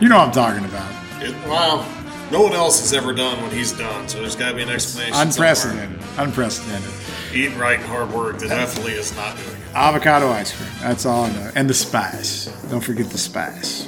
You 0.00 0.08
know 0.08 0.18
what 0.18 0.28
I'm 0.28 0.32
talking 0.32 0.64
about. 0.64 0.90
It, 1.22 1.34
well, 1.46 1.86
no 2.30 2.42
one 2.42 2.52
else 2.52 2.80
has 2.80 2.92
ever 2.92 3.12
done 3.12 3.40
what 3.42 3.52
he's 3.52 3.72
done, 3.72 4.08
so 4.08 4.20
there's 4.20 4.36
got 4.36 4.50
to 4.50 4.56
be 4.56 4.62
an 4.62 4.68
explanation. 4.68 5.14
somewhere. 5.14 5.50
Unprecedented. 5.52 6.00
Unprecedented. 6.18 6.90
Eating 7.34 7.58
right 7.58 7.78
and 7.78 7.88
hard 7.88 8.10
work 8.12 8.38
that 8.38 8.48
definitely 8.48 8.92
is 8.92 9.14
not 9.16 9.36
doing 9.36 9.48
it. 9.48 9.74
Avocado 9.74 10.30
ice 10.30 10.56
cream. 10.56 10.70
That's 10.80 11.04
all 11.06 11.24
I 11.24 11.32
know. 11.32 11.50
And 11.54 11.68
the 11.68 11.74
spice. 11.74 12.46
Don't 12.70 12.80
forget 12.80 13.10
the 13.10 13.18
spice. 13.18 13.86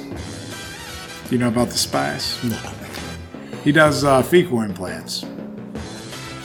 You 1.31 1.37
know 1.37 1.47
about 1.47 1.69
the 1.69 1.77
spice? 1.77 2.41
No. 2.43 2.57
He 3.63 3.71
does 3.71 4.03
uh, 4.03 4.21
fecal 4.21 4.61
implants. 4.61 5.25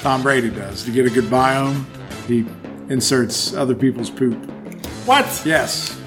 Tom 0.00 0.22
Brady 0.22 0.50
does. 0.50 0.84
To 0.84 0.90
get 0.90 1.06
a 1.06 1.10
good 1.10 1.24
biome, 1.24 1.84
he 2.26 2.44
inserts 2.92 3.54
other 3.54 3.74
people's 3.74 4.10
poop. 4.10 4.34
What? 5.06 5.42
Yes. 5.44 5.98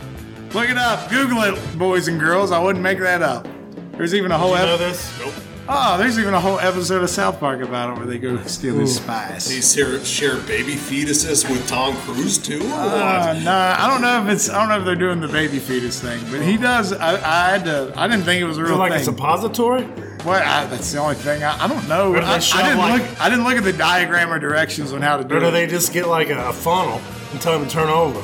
Look 0.54 0.70
it 0.70 0.78
up. 0.78 1.10
Google 1.10 1.44
it, 1.44 1.78
boys 1.78 2.08
and 2.08 2.20
girls. 2.20 2.52
I 2.52 2.60
wouldn't 2.60 2.84
make 2.84 3.00
that 3.00 3.22
up. 3.22 3.48
There's 3.94 4.14
even 4.14 4.32
a 4.32 4.38
whole 4.38 4.52
You 4.52 4.66
know 4.66 4.78
this? 4.78 5.12
Nope. 5.20 5.34
Oh, 5.70 5.98
there's 5.98 6.18
even 6.20 6.34
a 6.34 6.40
whole 6.40 6.60
episode 6.60 7.04
of 7.04 7.10
South 7.10 7.40
Park 7.40 7.62
about 7.62 7.92
it 7.92 7.98
where 7.98 8.06
they 8.08 8.18
go 8.18 8.38
steal 8.44 8.76
his 8.76 8.96
spice. 8.96 9.48
They 9.50 9.62
share, 9.62 10.04
share 10.04 10.38
baby 10.42 10.74
fetuses 10.76 11.50
with 11.50 11.68
Tom 11.68 11.96
Cruise 11.98 12.38
too, 12.38 12.60
or 12.62 12.74
Uh, 12.74 13.34
what? 13.34 13.44
nah, 13.44 13.76
I 13.78 13.88
don't 13.90 14.02
know 14.02 14.24
if 14.24 14.30
it's. 14.34 14.50
I 14.50 14.60
don't 14.60 14.70
know 14.70 14.80
if 14.80 14.86
they're 14.86 14.96
doing 14.96 15.20
the 15.20 15.28
baby 15.28 15.60
fetus 15.60 16.00
thing, 16.02 16.22
but 16.32 16.42
he 16.42 16.58
does. 16.58 16.94
I, 16.94 17.16
I 17.16 17.50
had 17.52 17.66
to. 17.66 17.94
I 17.96 18.08
didn't 18.08 18.24
think 18.26 18.42
it 18.42 18.46
was 18.46 18.58
a 18.58 18.62
Is 18.64 18.68
it 18.70 18.72
real 18.72 18.80
like 18.80 18.94
a 18.94 19.04
suppository? 19.04 19.84
What? 20.24 20.42
I, 20.42 20.66
that's 20.66 20.92
the 20.92 21.00
only 21.00 21.16
thing. 21.16 21.44
I, 21.44 21.64
I 21.64 21.68
don't 21.68 21.88
know. 21.88 22.14
Do 22.14 22.20
I, 22.20 22.36
I 22.36 22.40
didn't 22.64 22.78
like- 22.78 23.02
look. 23.02 23.22
I 23.22 23.30
didn't 23.30 23.44
look 23.46 23.56
at 23.58 23.64
the 23.64 23.74
diagram 23.74 24.32
or 24.34 24.40
directions 24.40 24.92
on 24.94 25.02
how 25.02 25.18
to 25.18 25.24
do 25.24 25.36
it. 25.36 25.38
Or 25.38 25.40
do 25.42 25.48
it. 25.48 25.52
they 25.52 25.68
just 25.68 25.94
get 25.94 26.08
like 26.08 26.30
a, 26.30 26.50
a 26.50 26.54
funnel 26.54 27.02
and 27.32 27.40
tell 27.42 27.58
them 27.58 27.68
to 27.68 27.74
turn 27.74 27.90
over? 27.90 28.22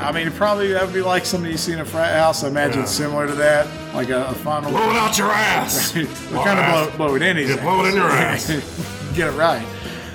I 0.00 0.12
mean, 0.12 0.30
probably 0.32 0.72
that 0.72 0.84
would 0.84 0.94
be 0.94 1.02
like 1.02 1.24
something 1.26 1.50
you 1.50 1.56
see 1.58 1.72
in 1.72 1.80
a 1.80 1.84
frat 1.84 2.16
house. 2.18 2.42
I 2.44 2.48
imagine 2.48 2.78
Yeah. 2.78 2.82
it's 2.84 2.92
similar 2.92 3.26
to 3.26 3.34
that, 3.34 3.66
like 3.94 4.08
a, 4.10 4.26
a 4.26 4.34
funnel. 4.34 4.70
Blow 4.70 4.90
it 4.90 4.96
out 4.96 5.16
your 5.18 5.30
ass. 5.30 5.94
we 5.94 6.04
kind 6.06 6.58
of 6.58 6.96
blow, 6.96 7.08
blow 7.08 7.14
it 7.16 7.22
in. 7.22 7.36
Yeah, 7.36 7.60
blow 7.62 7.84
it 7.84 7.90
in 7.90 7.94
your 7.96 8.06
ass. 8.10 8.46
Get 9.14 9.28
it 9.28 9.36
right. 9.36 9.66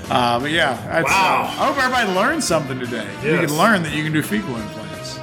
Uh, 0.10 0.40
but 0.40 0.52
yeah, 0.52 0.74
that's, 0.92 1.10
Wow. 1.10 1.42
uh, 1.44 1.46
I 1.62 1.68
hope 1.68 1.78
everybody 1.78 2.12
learned 2.14 2.44
something 2.44 2.80
today. 2.80 3.08
You 3.24 3.38
can 3.46 3.58
learn 3.58 3.82
that 3.84 3.94
you 3.94 4.04
can 4.04 4.14
do 4.14 4.22
fecal 4.22 4.56
implants. 4.56 5.20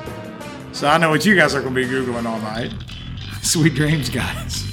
So 0.72 0.88
I 0.88 0.98
know 0.98 1.10
what 1.10 1.24
you 1.24 1.34
guys 1.36 1.54
are 1.54 1.60
going 1.62 1.74
to 1.74 1.80
be 1.80 1.86
googling 1.86 2.26
all 2.26 2.40
night. 2.40 2.72
Sweet 3.42 3.74
dreams, 3.74 4.08
guys. 4.08 4.64